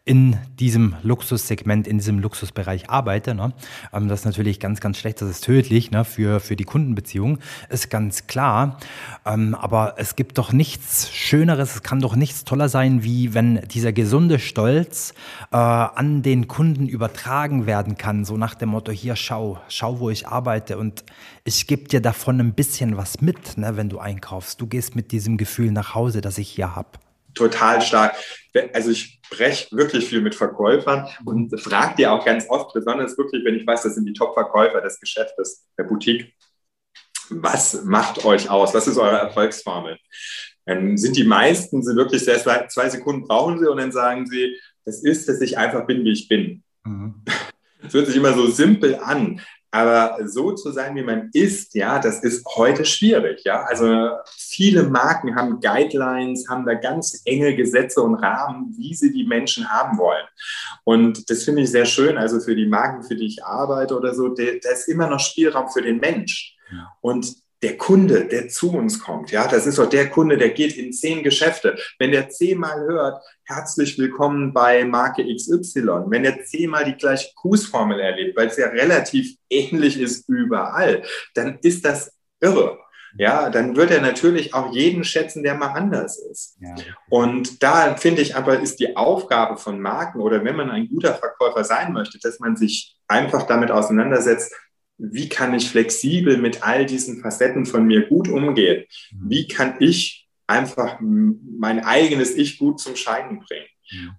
in 0.06 0.38
diesem 0.60 0.96
Luxussegment, 1.02 1.88
in 1.88 1.98
diesem 1.98 2.20
Luxusbereich 2.20 2.92
arbeite. 2.92 3.34
Ne? 3.34 3.54
Ähm, 3.92 4.08
das 4.08 4.20
ist 4.20 4.26
natürlich 4.26 4.60
ganz, 4.60 4.80
ganz 4.80 5.00
schlecht, 5.00 5.20
das 5.20 5.30
ist 5.30 5.44
tödlich 5.44 5.90
ne? 5.90 6.06
für, 6.06 6.40
für 6.40 6.56
die 6.56 6.64
Kundenbeziehung, 6.64 7.40
ist 7.70 7.90
ganz 7.90 8.28
klar. 8.28 8.78
Ähm, 9.26 9.56
aber 9.56 9.96
es 9.98 10.16
gibt 10.16 10.38
doch 10.38 10.54
nichts 10.54 11.12
Schöneres, 11.12 11.74
es 11.76 11.84
kann 11.84 12.02
doch 12.02 12.16
nichts 12.16 12.44
toller 12.44 12.70
sein, 12.70 13.04
wie 13.04 13.34
wenn 13.34 13.62
dieser 13.68 13.94
gesunde 13.94 14.38
Stolz 14.38 15.16
äh, 15.52 15.58
an 15.58 16.22
den 16.22 16.48
Kunden 16.48 16.88
übertragen 16.88 17.66
werden 17.66 17.98
kann, 17.98 18.26
so 18.26 18.38
nach 18.38 18.54
dem 18.54 18.70
Motto, 18.70 18.92
hier 18.92 19.16
schau, 19.16 19.60
schau, 19.70 20.00
wo 20.00 20.12
ich 20.12 20.28
arbeite 20.28 20.78
und 20.78 21.04
ich 21.46 21.66
gebe 21.66 21.88
dir 21.88 22.02
davon 22.02 22.40
ein 22.40 22.54
bisschen 22.54 22.96
was 22.96 23.22
mit, 23.22 23.58
ne, 23.58 23.76
wenn 23.76 23.90
du 23.90 23.98
einkaufst. 23.98 24.62
Du 24.62 24.68
gehst 24.68 24.96
mit 24.96 25.12
diesem 25.12 25.38
Gefühl 25.38 25.72
nach 25.72 25.96
Hause, 25.96 26.22
das 26.22 26.38
ich 26.38 26.50
hier 26.50 26.76
habe 26.76 26.90
total 27.36 27.82
stark. 27.82 28.16
Also 28.74 28.92
ich 28.92 29.20
spreche 29.26 29.76
wirklich 29.76 30.08
viel 30.08 30.22
mit 30.22 30.34
Verkäufern 30.34 31.08
und 31.26 31.60
frage 31.60 31.98
dir 31.98 32.12
auch 32.14 32.26
ganz 32.26 32.46
oft, 32.50 32.74
besonders 32.74 33.18
wirklich, 33.18 33.44
wenn 33.46 33.56
ich 33.56 33.68
weiß, 33.68 33.84
das 33.84 33.96
sind 33.96 34.06
die 34.06 34.14
Top-Verkäufer 34.14 34.82
des 34.82 35.00
Geschäftes, 35.00 35.68
der 35.78 35.84
Boutique, 35.84 36.34
was 37.30 37.84
macht 37.84 38.24
euch 38.24 38.50
aus? 38.50 38.74
Was 38.74 38.88
ist 38.88 38.98
eure 38.98 39.18
Erfolgsformel? 39.18 39.98
Dann 40.66 40.98
sind 40.98 41.16
die 41.18 41.24
meisten 41.24 41.84
sie 41.84 41.96
wirklich 41.96 42.24
sehr, 42.24 42.40
zwei 42.70 42.90
Sekunden 42.90 43.28
brauchen 43.28 43.60
sie 43.60 43.70
und 43.70 43.78
dann 43.78 43.92
sagen 43.92 44.26
sie, 44.26 44.58
das 44.84 45.04
ist, 45.04 45.28
dass 45.28 45.42
ich 45.42 45.58
einfach 45.58 45.86
bin, 45.86 46.04
wie 46.04 46.12
ich 46.12 46.28
bin. 46.28 46.64
Mhm. 46.84 47.24
Das 47.82 47.94
hört 47.94 48.08
sich 48.08 48.16
immer 48.16 48.34
so 48.34 48.48
simpel 48.48 48.96
an, 48.96 49.40
aber 49.72 50.18
so 50.28 50.54
zu 50.54 50.72
sein, 50.72 50.96
wie 50.96 51.04
man 51.04 51.30
ist, 51.34 51.76
ja, 51.76 52.00
das 52.00 52.24
ist 52.24 52.46
heute 52.56 52.86
schwierig. 52.86 53.42
Ja, 53.44 53.64
also 53.64 54.12
viele 54.38 54.84
Marken 54.84 55.36
haben 55.36 55.60
Guidelines, 55.60 56.48
haben 56.48 56.66
da 56.66 56.76
ganz 56.76 57.22
enge 57.26 57.56
Gesetze 57.56 58.02
und 58.02 58.16
Rahmen, 58.16 58.74
wie 58.78 58.94
sie 58.94 59.12
die 59.12 59.26
Menschen 59.26 59.70
haben 59.70 59.98
wollen. 59.98 60.26
Und 60.84 61.30
das 61.30 61.44
finde 61.44 61.64
ich 61.64 61.72
sehr 61.72 61.86
schön. 61.86 62.18
Also 62.18 62.40
für 62.40 62.56
die 62.56 62.68
Marken, 62.68 63.04
für 63.04 63.16
die 63.16 63.28
ich 63.28 63.44
arbeite 63.44 63.98
oder 63.98 64.14
so, 64.14 64.30
da 64.30 64.44
ist 64.44 64.88
immer 64.88 65.08
noch 65.08 65.20
Spielraum 65.20 65.70
für 65.70 65.82
den 65.82 65.98
Mensch. 65.98 66.56
Und 67.02 67.36
der 67.62 67.78
Kunde, 67.78 68.26
der 68.26 68.48
zu 68.50 68.72
uns 68.72 69.00
kommt, 69.00 69.32
ja, 69.32 69.48
das 69.48 69.66
ist 69.66 69.80
doch 69.80 69.90
der 69.90 70.10
Kunde, 70.10 70.38
der 70.38 70.50
geht 70.50 70.78
in 70.78 70.94
zehn 70.94 71.24
Geschäfte. 71.24 71.78
Wenn 71.98 72.12
der 72.12 72.30
zehnmal 72.30 72.80
hört, 72.82 73.24
herzlich 73.48 74.00
willkommen 74.00 74.54
bei 74.54 74.86
Marke 74.86 75.24
XY, 75.24 76.06
wenn 76.08 76.26
er 76.26 76.44
zehnmal 76.44 76.84
die 76.84 76.96
gleiche 76.96 77.30
Kußformel 77.36 78.00
erlebt, 78.00 78.36
weil 78.36 78.48
es 78.48 78.58
ja 78.58 78.68
relativ 78.68 79.36
ähnlich 79.50 80.00
ist 80.00 80.28
überall, 80.28 81.04
dann 81.36 81.60
ist 81.62 81.86
das 81.86 82.12
irre. 82.40 82.80
Ja, 83.18 83.50
dann 83.50 83.78
wird 83.78 83.92
er 83.92 84.02
natürlich 84.02 84.54
auch 84.54 84.74
jeden 84.74 85.04
schätzen, 85.06 85.44
der 85.44 85.56
mal 85.56 85.68
anders 85.68 86.18
ist. 86.18 86.58
Ja. 86.60 86.76
Und 87.10 87.64
da 87.64 87.96
finde 87.96 88.22
ich 88.22 88.36
aber, 88.36 88.60
ist 88.60 88.80
die 88.80 88.98
Aufgabe 88.98 89.58
von 89.58 89.80
Marken 89.80 90.20
oder 90.20 90.44
wenn 90.44 90.58
man 90.58 90.70
ein 90.70 90.90
guter 90.90 91.14
Verkäufer 91.14 91.64
sein 91.64 91.94
möchte, 91.94 92.20
dass 92.20 92.40
man 92.40 92.58
sich 92.58 92.98
einfach 93.08 93.44
damit 93.44 93.72
auseinandersetzt, 93.72 94.54
wie 94.98 95.30
kann 95.30 95.54
ich 95.54 95.70
flexibel 95.70 96.38
mit 96.38 96.64
all 96.64 96.86
diesen 96.86 97.22
Facetten 97.22 97.66
von 97.66 97.86
mir 97.86 98.08
gut 98.08 98.28
umgehen? 98.28 98.86
Mhm. 99.12 99.30
Wie 99.30 99.48
kann 99.48 99.76
ich 99.80 100.25
einfach 100.48 101.00
mein 101.00 101.84
eigenes 101.84 102.36
Ich 102.36 102.58
gut 102.60 102.80
zum 102.80 102.96
Scheinen 102.96 103.40
bringen? 103.40 103.68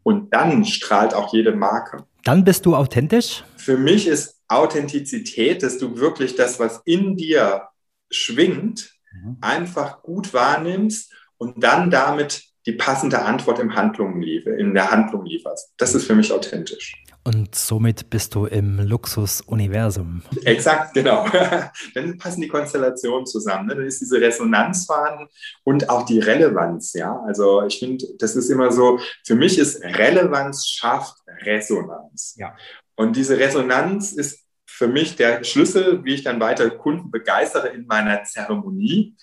Und 0.02 0.32
dann 0.32 0.64
strahlt 0.64 1.14
auch 1.14 1.32
jede 1.32 1.52
Marke. 1.52 2.06
Dann 2.24 2.44
bist 2.44 2.66
du 2.66 2.74
authentisch? 2.74 3.44
Für 3.56 3.76
mich 3.76 4.06
ist 4.06 4.40
Authentizität, 4.48 5.62
dass 5.62 5.78
du 5.78 5.98
wirklich 5.98 6.36
das, 6.36 6.60
was 6.60 6.82
in 6.84 7.16
dir 7.16 7.68
schwingt, 8.10 8.92
mhm. 9.12 9.38
einfach 9.40 10.02
gut 10.02 10.32
wahrnimmst 10.32 11.12
und 11.36 11.62
dann 11.62 11.90
damit 11.90 12.44
die 12.66 12.72
passende 12.72 13.22
Antwort 13.22 13.58
im 13.58 13.74
Handlung 13.74 14.22
in 14.22 14.74
der 14.74 14.90
Handlung 14.90 15.24
lieferst. 15.24 15.72
Das 15.76 15.94
ist 15.94 16.04
für 16.06 16.14
mich 16.14 16.32
authentisch. 16.32 16.94
Und 17.26 17.56
somit 17.56 18.08
bist 18.08 18.36
du 18.36 18.46
im 18.46 18.78
Luxusuniversum. 18.78 20.22
Exakt, 20.44 20.94
genau. 20.94 21.26
Dann 21.94 22.18
passen 22.18 22.40
die 22.40 22.46
Konstellationen 22.46 23.26
zusammen. 23.26 23.66
Ne? 23.66 23.74
Dann 23.74 23.84
ist 23.84 24.00
diese 24.00 24.20
Resonanz 24.20 24.86
vorhanden 24.86 25.26
und 25.64 25.90
auch 25.90 26.06
die 26.06 26.20
Relevanz. 26.20 26.92
Ja, 26.92 27.20
also 27.26 27.64
ich 27.66 27.80
finde, 27.80 28.06
das 28.20 28.36
ist 28.36 28.48
immer 28.48 28.70
so. 28.70 29.00
Für 29.26 29.34
mich 29.34 29.58
ist 29.58 29.82
Relevanz 29.82 30.68
schafft 30.68 31.16
Resonanz. 31.42 32.36
Ja. 32.38 32.54
Und 32.94 33.16
diese 33.16 33.36
Resonanz 33.36 34.12
ist 34.12 34.44
für 34.64 34.86
mich 34.86 35.16
der 35.16 35.42
Schlüssel, 35.42 36.04
wie 36.04 36.14
ich 36.14 36.22
dann 36.22 36.38
weiter 36.38 36.70
Kunden 36.70 37.10
begeistere 37.10 37.70
in 37.70 37.86
meiner 37.86 38.22
Zeremonie. 38.22 39.16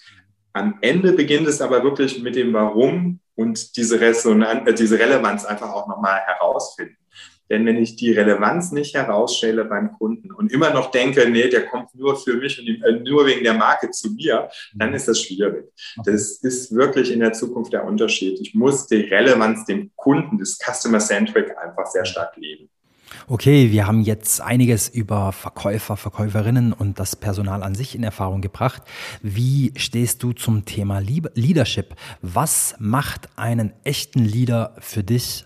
Am 0.51 0.77
Ende 0.81 1.13
beginnt 1.13 1.47
es 1.47 1.61
aber 1.61 1.85
wirklich 1.85 2.21
mit 2.21 2.35
dem 2.35 2.51
Warum 2.51 3.21
und 3.35 3.77
diese, 3.77 4.01
Resonanz, 4.01 4.67
äh, 4.67 4.73
diese 4.73 4.99
Relevanz 4.99 5.45
einfach 5.45 5.71
auch 5.71 5.87
nochmal 5.87 6.19
herausfinden. 6.19 6.97
Denn 7.53 7.67
wenn 7.67 7.77
ich 7.77 7.95
die 7.95 8.11
Relevanz 8.11 8.71
nicht 8.71 8.95
herausstelle 8.95 9.65
beim 9.65 9.91
Kunden 9.91 10.31
und 10.31 10.51
immer 10.51 10.73
noch 10.73 10.89
denke, 10.89 11.29
nee, 11.29 11.49
der 11.49 11.67
kommt 11.67 11.93
nur 11.93 12.15
für 12.15 12.33
mich 12.33 12.59
und 12.59 12.67
äh, 12.67 12.99
nur 13.07 13.27
wegen 13.27 13.43
der 13.43 13.53
Marke 13.53 13.91
zu 13.91 14.09
mir, 14.09 14.49
dann 14.73 14.89
mhm. 14.89 14.95
ist 14.95 15.07
das 15.07 15.21
schwierig. 15.21 15.71
Das 16.03 16.39
ist 16.41 16.73
wirklich 16.73 17.11
in 17.11 17.19
der 17.19 17.31
Zukunft 17.33 17.71
der 17.71 17.85
Unterschied. 17.85 18.39
Ich 18.41 18.55
muss 18.55 18.87
die 18.87 19.01
Relevanz 19.01 19.65
dem 19.65 19.91
Kunden, 19.95 20.39
das 20.39 20.57
Customer-Centric 20.57 21.55
einfach 21.55 21.85
sehr 21.85 22.05
stark 22.05 22.35
leben. 22.37 22.69
Okay, 23.27 23.69
wir 23.69 23.85
haben 23.85 24.01
jetzt 24.01 24.41
einiges 24.41 24.89
über 24.89 25.31
Verkäufer, 25.31 25.95
Verkäuferinnen 25.95 26.73
und 26.73 26.97
das 26.97 27.15
Personal 27.15 27.61
an 27.61 27.75
sich 27.75 27.93
in 27.93 28.01
Erfahrung 28.01 28.41
gebracht. 28.41 28.81
Wie 29.21 29.73
stehst 29.75 30.23
du 30.23 30.33
zum 30.33 30.65
Thema 30.65 30.97
Leadership? 30.97 31.93
Was 32.23 32.73
macht 32.79 33.29
einen 33.35 33.73
echten 33.83 34.25
Leader 34.25 34.75
für 34.79 35.03
dich 35.03 35.45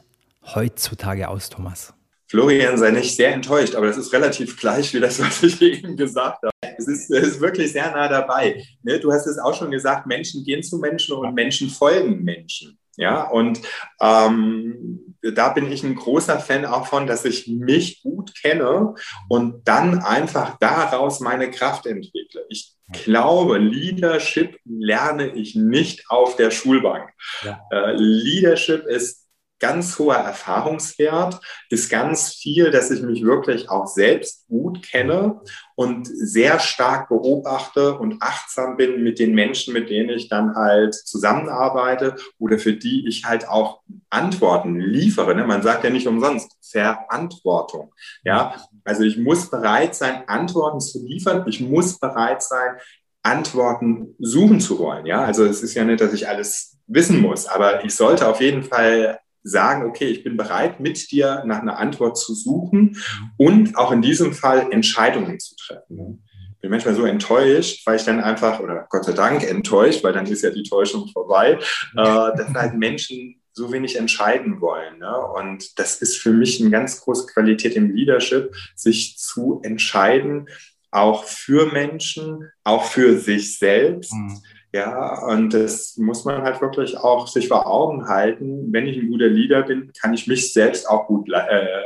heutzutage 0.56 1.28
aus, 1.28 1.50
Thomas? 1.50 1.97
Florian, 2.30 2.78
sei 2.78 2.92
nicht 2.92 3.16
sehr 3.16 3.34
enttäuscht, 3.34 3.76
aber 3.76 3.88
das 3.88 3.98
ist 3.98 4.12
relativ 4.12 4.60
gleich 4.60 4.94
wie 4.94 5.00
das, 5.00 5.20
was 5.20 5.44
ich 5.44 5.62
eben 5.62 5.96
gesagt 5.96 6.44
habe. 6.44 6.76
Es 6.78 6.88
ist, 6.88 7.10
ist 7.10 7.40
wirklich 7.40 7.72
sehr 7.72 7.92
nah 7.92 8.08
dabei. 8.08 8.64
Ne, 8.84 9.00
du 9.00 9.12
hast 9.12 9.28
es 9.28 9.38
auch 9.38 9.54
schon 9.54 9.72
gesagt, 9.72 10.08
Menschen 10.08 10.44
gehen 10.44 10.62
zu 10.62 10.78
Menschen 10.78 11.16
und 11.16 11.34
Menschen 11.34 11.70
folgen 11.70 12.24
Menschen. 12.24 12.78
Ja, 12.98 13.30
und 13.30 13.62
ähm, 14.02 15.16
da 15.22 15.50
bin 15.50 15.72
ich 15.72 15.84
ein 15.84 15.94
großer 15.94 16.40
Fan 16.40 16.66
auch 16.66 16.88
von, 16.88 17.06
dass 17.06 17.26
ich 17.26 17.48
mich 17.48 18.02
gut 18.02 18.34
kenne 18.42 18.96
und 19.30 19.68
dann 19.68 20.00
einfach 20.00 20.58
daraus 20.60 21.20
meine 21.20 21.52
Kraft 21.52 21.86
entwickle. 21.86 22.46
Ich 22.50 22.76
glaube, 23.04 23.60
Leadership 23.60 24.58
lerne 24.66 25.30
ich 25.36 25.56
nicht 25.56 26.10
auf 26.10 26.38
der 26.38 26.50
Schulbank. 26.50 27.12
Ja. 27.44 27.62
Äh, 27.72 27.94
Leadership 27.94 28.86
ist 28.88 29.27
ganz 29.60 29.98
hoher 29.98 30.16
Erfahrungswert, 30.16 31.40
ist 31.70 31.90
ganz 31.90 32.34
viel, 32.34 32.72
dass 32.72 32.92
ich 32.92 33.02
mich 33.02 33.24
wirklich 33.24 33.70
auch 33.70 33.88
selbst 33.88 34.48
gut 34.48 34.84
kenne 34.84 35.42
und 35.76 36.08
sehr 36.08 36.60
stark 36.60 37.10
beobachte 37.10 37.98
und 37.98 38.22
achtsam 38.22 38.78
bin 38.78 39.04
mit 39.04 39.20
den 39.20 39.34
Menschen, 39.34 39.74
mit 39.74 39.90
denen 39.90 40.10
ich 40.10 40.30
dann 40.30 40.56
halt 40.56 40.96
zusammenarbeite 40.96 42.16
oder 42.40 42.60
für 42.60 42.74
die 42.74 43.08
ich 43.08 43.26
halt 43.26 43.48
auch 43.48 43.82
Antworten 44.10 44.80
liefere. 44.80 45.36
Ne? 45.36 45.46
Man 45.46 45.64
sagt 45.64 45.84
ja 45.84 45.90
nicht 45.90 46.08
umsonst 46.08 46.52
Verantwortung. 46.62 47.94
Ja, 48.24 48.56
also 48.84 49.04
ich 49.04 49.18
muss 49.18 49.50
bereit 49.50 49.96
sein, 49.96 50.28
Antworten 50.28 50.80
zu 50.80 51.04
liefern. 51.06 51.46
Ich 51.48 51.62
muss 51.62 52.00
bereit 52.00 52.44
sein, 52.44 52.78
Antworten 53.24 54.16
suchen 54.20 54.60
zu 54.60 54.80
wollen. 54.80 55.06
Ja, 55.06 55.24
also 55.24 55.44
es 55.46 55.62
ist 55.62 55.74
ja 55.74 55.84
nicht, 55.84 56.00
dass 56.00 56.14
ich 56.14 56.28
alles 56.28 56.78
wissen 56.88 57.22
muss, 57.22 57.46
aber 57.46 57.84
ich 57.84 57.94
sollte 57.94 58.28
auf 58.28 58.40
jeden 58.40 58.64
Fall 58.64 59.20
sagen, 59.48 59.88
okay, 59.88 60.06
ich 60.06 60.24
bin 60.24 60.38
bereit, 60.38 60.80
mit 60.80 61.12
dir 61.12 61.44
nach 61.46 61.62
einer 61.62 61.78
Antwort 61.78 62.18
zu 62.18 62.34
suchen 62.34 62.98
und 63.38 63.78
auch 63.78 63.92
in 63.92 64.02
diesem 64.02 64.34
Fall 64.34 64.72
Entscheidungen 64.72 65.40
zu 65.40 65.56
treffen. 65.56 66.24
Ich 66.56 66.62
bin 66.62 66.72
manchmal 66.72 66.96
so 66.96 67.06
enttäuscht, 67.06 67.86
weil 67.86 67.98
ich 67.98 68.04
dann 68.04 68.20
einfach, 68.20 68.60
oder 68.60 68.88
Gott 68.90 69.06
sei 69.06 69.14
Dank 69.14 69.44
enttäuscht, 69.44 70.04
weil 70.04 70.14
dann 70.14 70.26
ist 70.26 70.42
ja 70.42 70.50
die 70.50 70.64
Täuschung 70.64 71.08
vorbei, 71.10 71.60
äh, 71.96 71.96
dass 71.96 72.54
halt 72.54 72.74
Menschen 72.78 73.42
so 73.54 73.72
wenig 73.72 73.98
entscheiden 73.98 74.62
wollen. 74.62 75.00
Ne? 75.00 75.16
Und 75.36 75.80
das 75.80 76.02
ist 76.02 76.18
für 76.18 76.32
mich 76.32 76.62
eine 76.62 76.70
ganz 76.70 77.02
große 77.02 77.28
Qualität 77.28 77.76
im 77.76 77.96
Leadership, 77.96 78.56
sich 78.76 79.18
zu 79.18 79.62
entscheiden, 79.64 80.48
auch 80.92 81.26
für 81.26 81.72
Menschen, 81.72 82.52
auch 82.64 82.86
für 82.86 83.18
sich 83.18 83.58
selbst. 83.58 84.14
Mhm 84.14 84.42
ja, 84.74 85.24
und 85.26 85.54
das 85.54 85.96
muss 85.98 86.26
man 86.26 86.42
halt 86.42 86.62
wirklich 86.62 86.98
auch 86.98 87.28
sich 87.28 87.48
vor 87.48 87.68
Augen 87.68 88.08
halten. 88.08 88.72
Wenn 88.72 88.86
ich 88.86 88.98
ein 88.98 89.10
guter 89.10 89.28
Leader 89.28 89.64
bin, 89.64 89.92
kann 90.00 90.14
ich 90.14 90.28
mich 90.28 90.52
selbst 90.52 90.90
auch 90.90 91.08
gut 91.08 91.30
äh, 91.30 91.34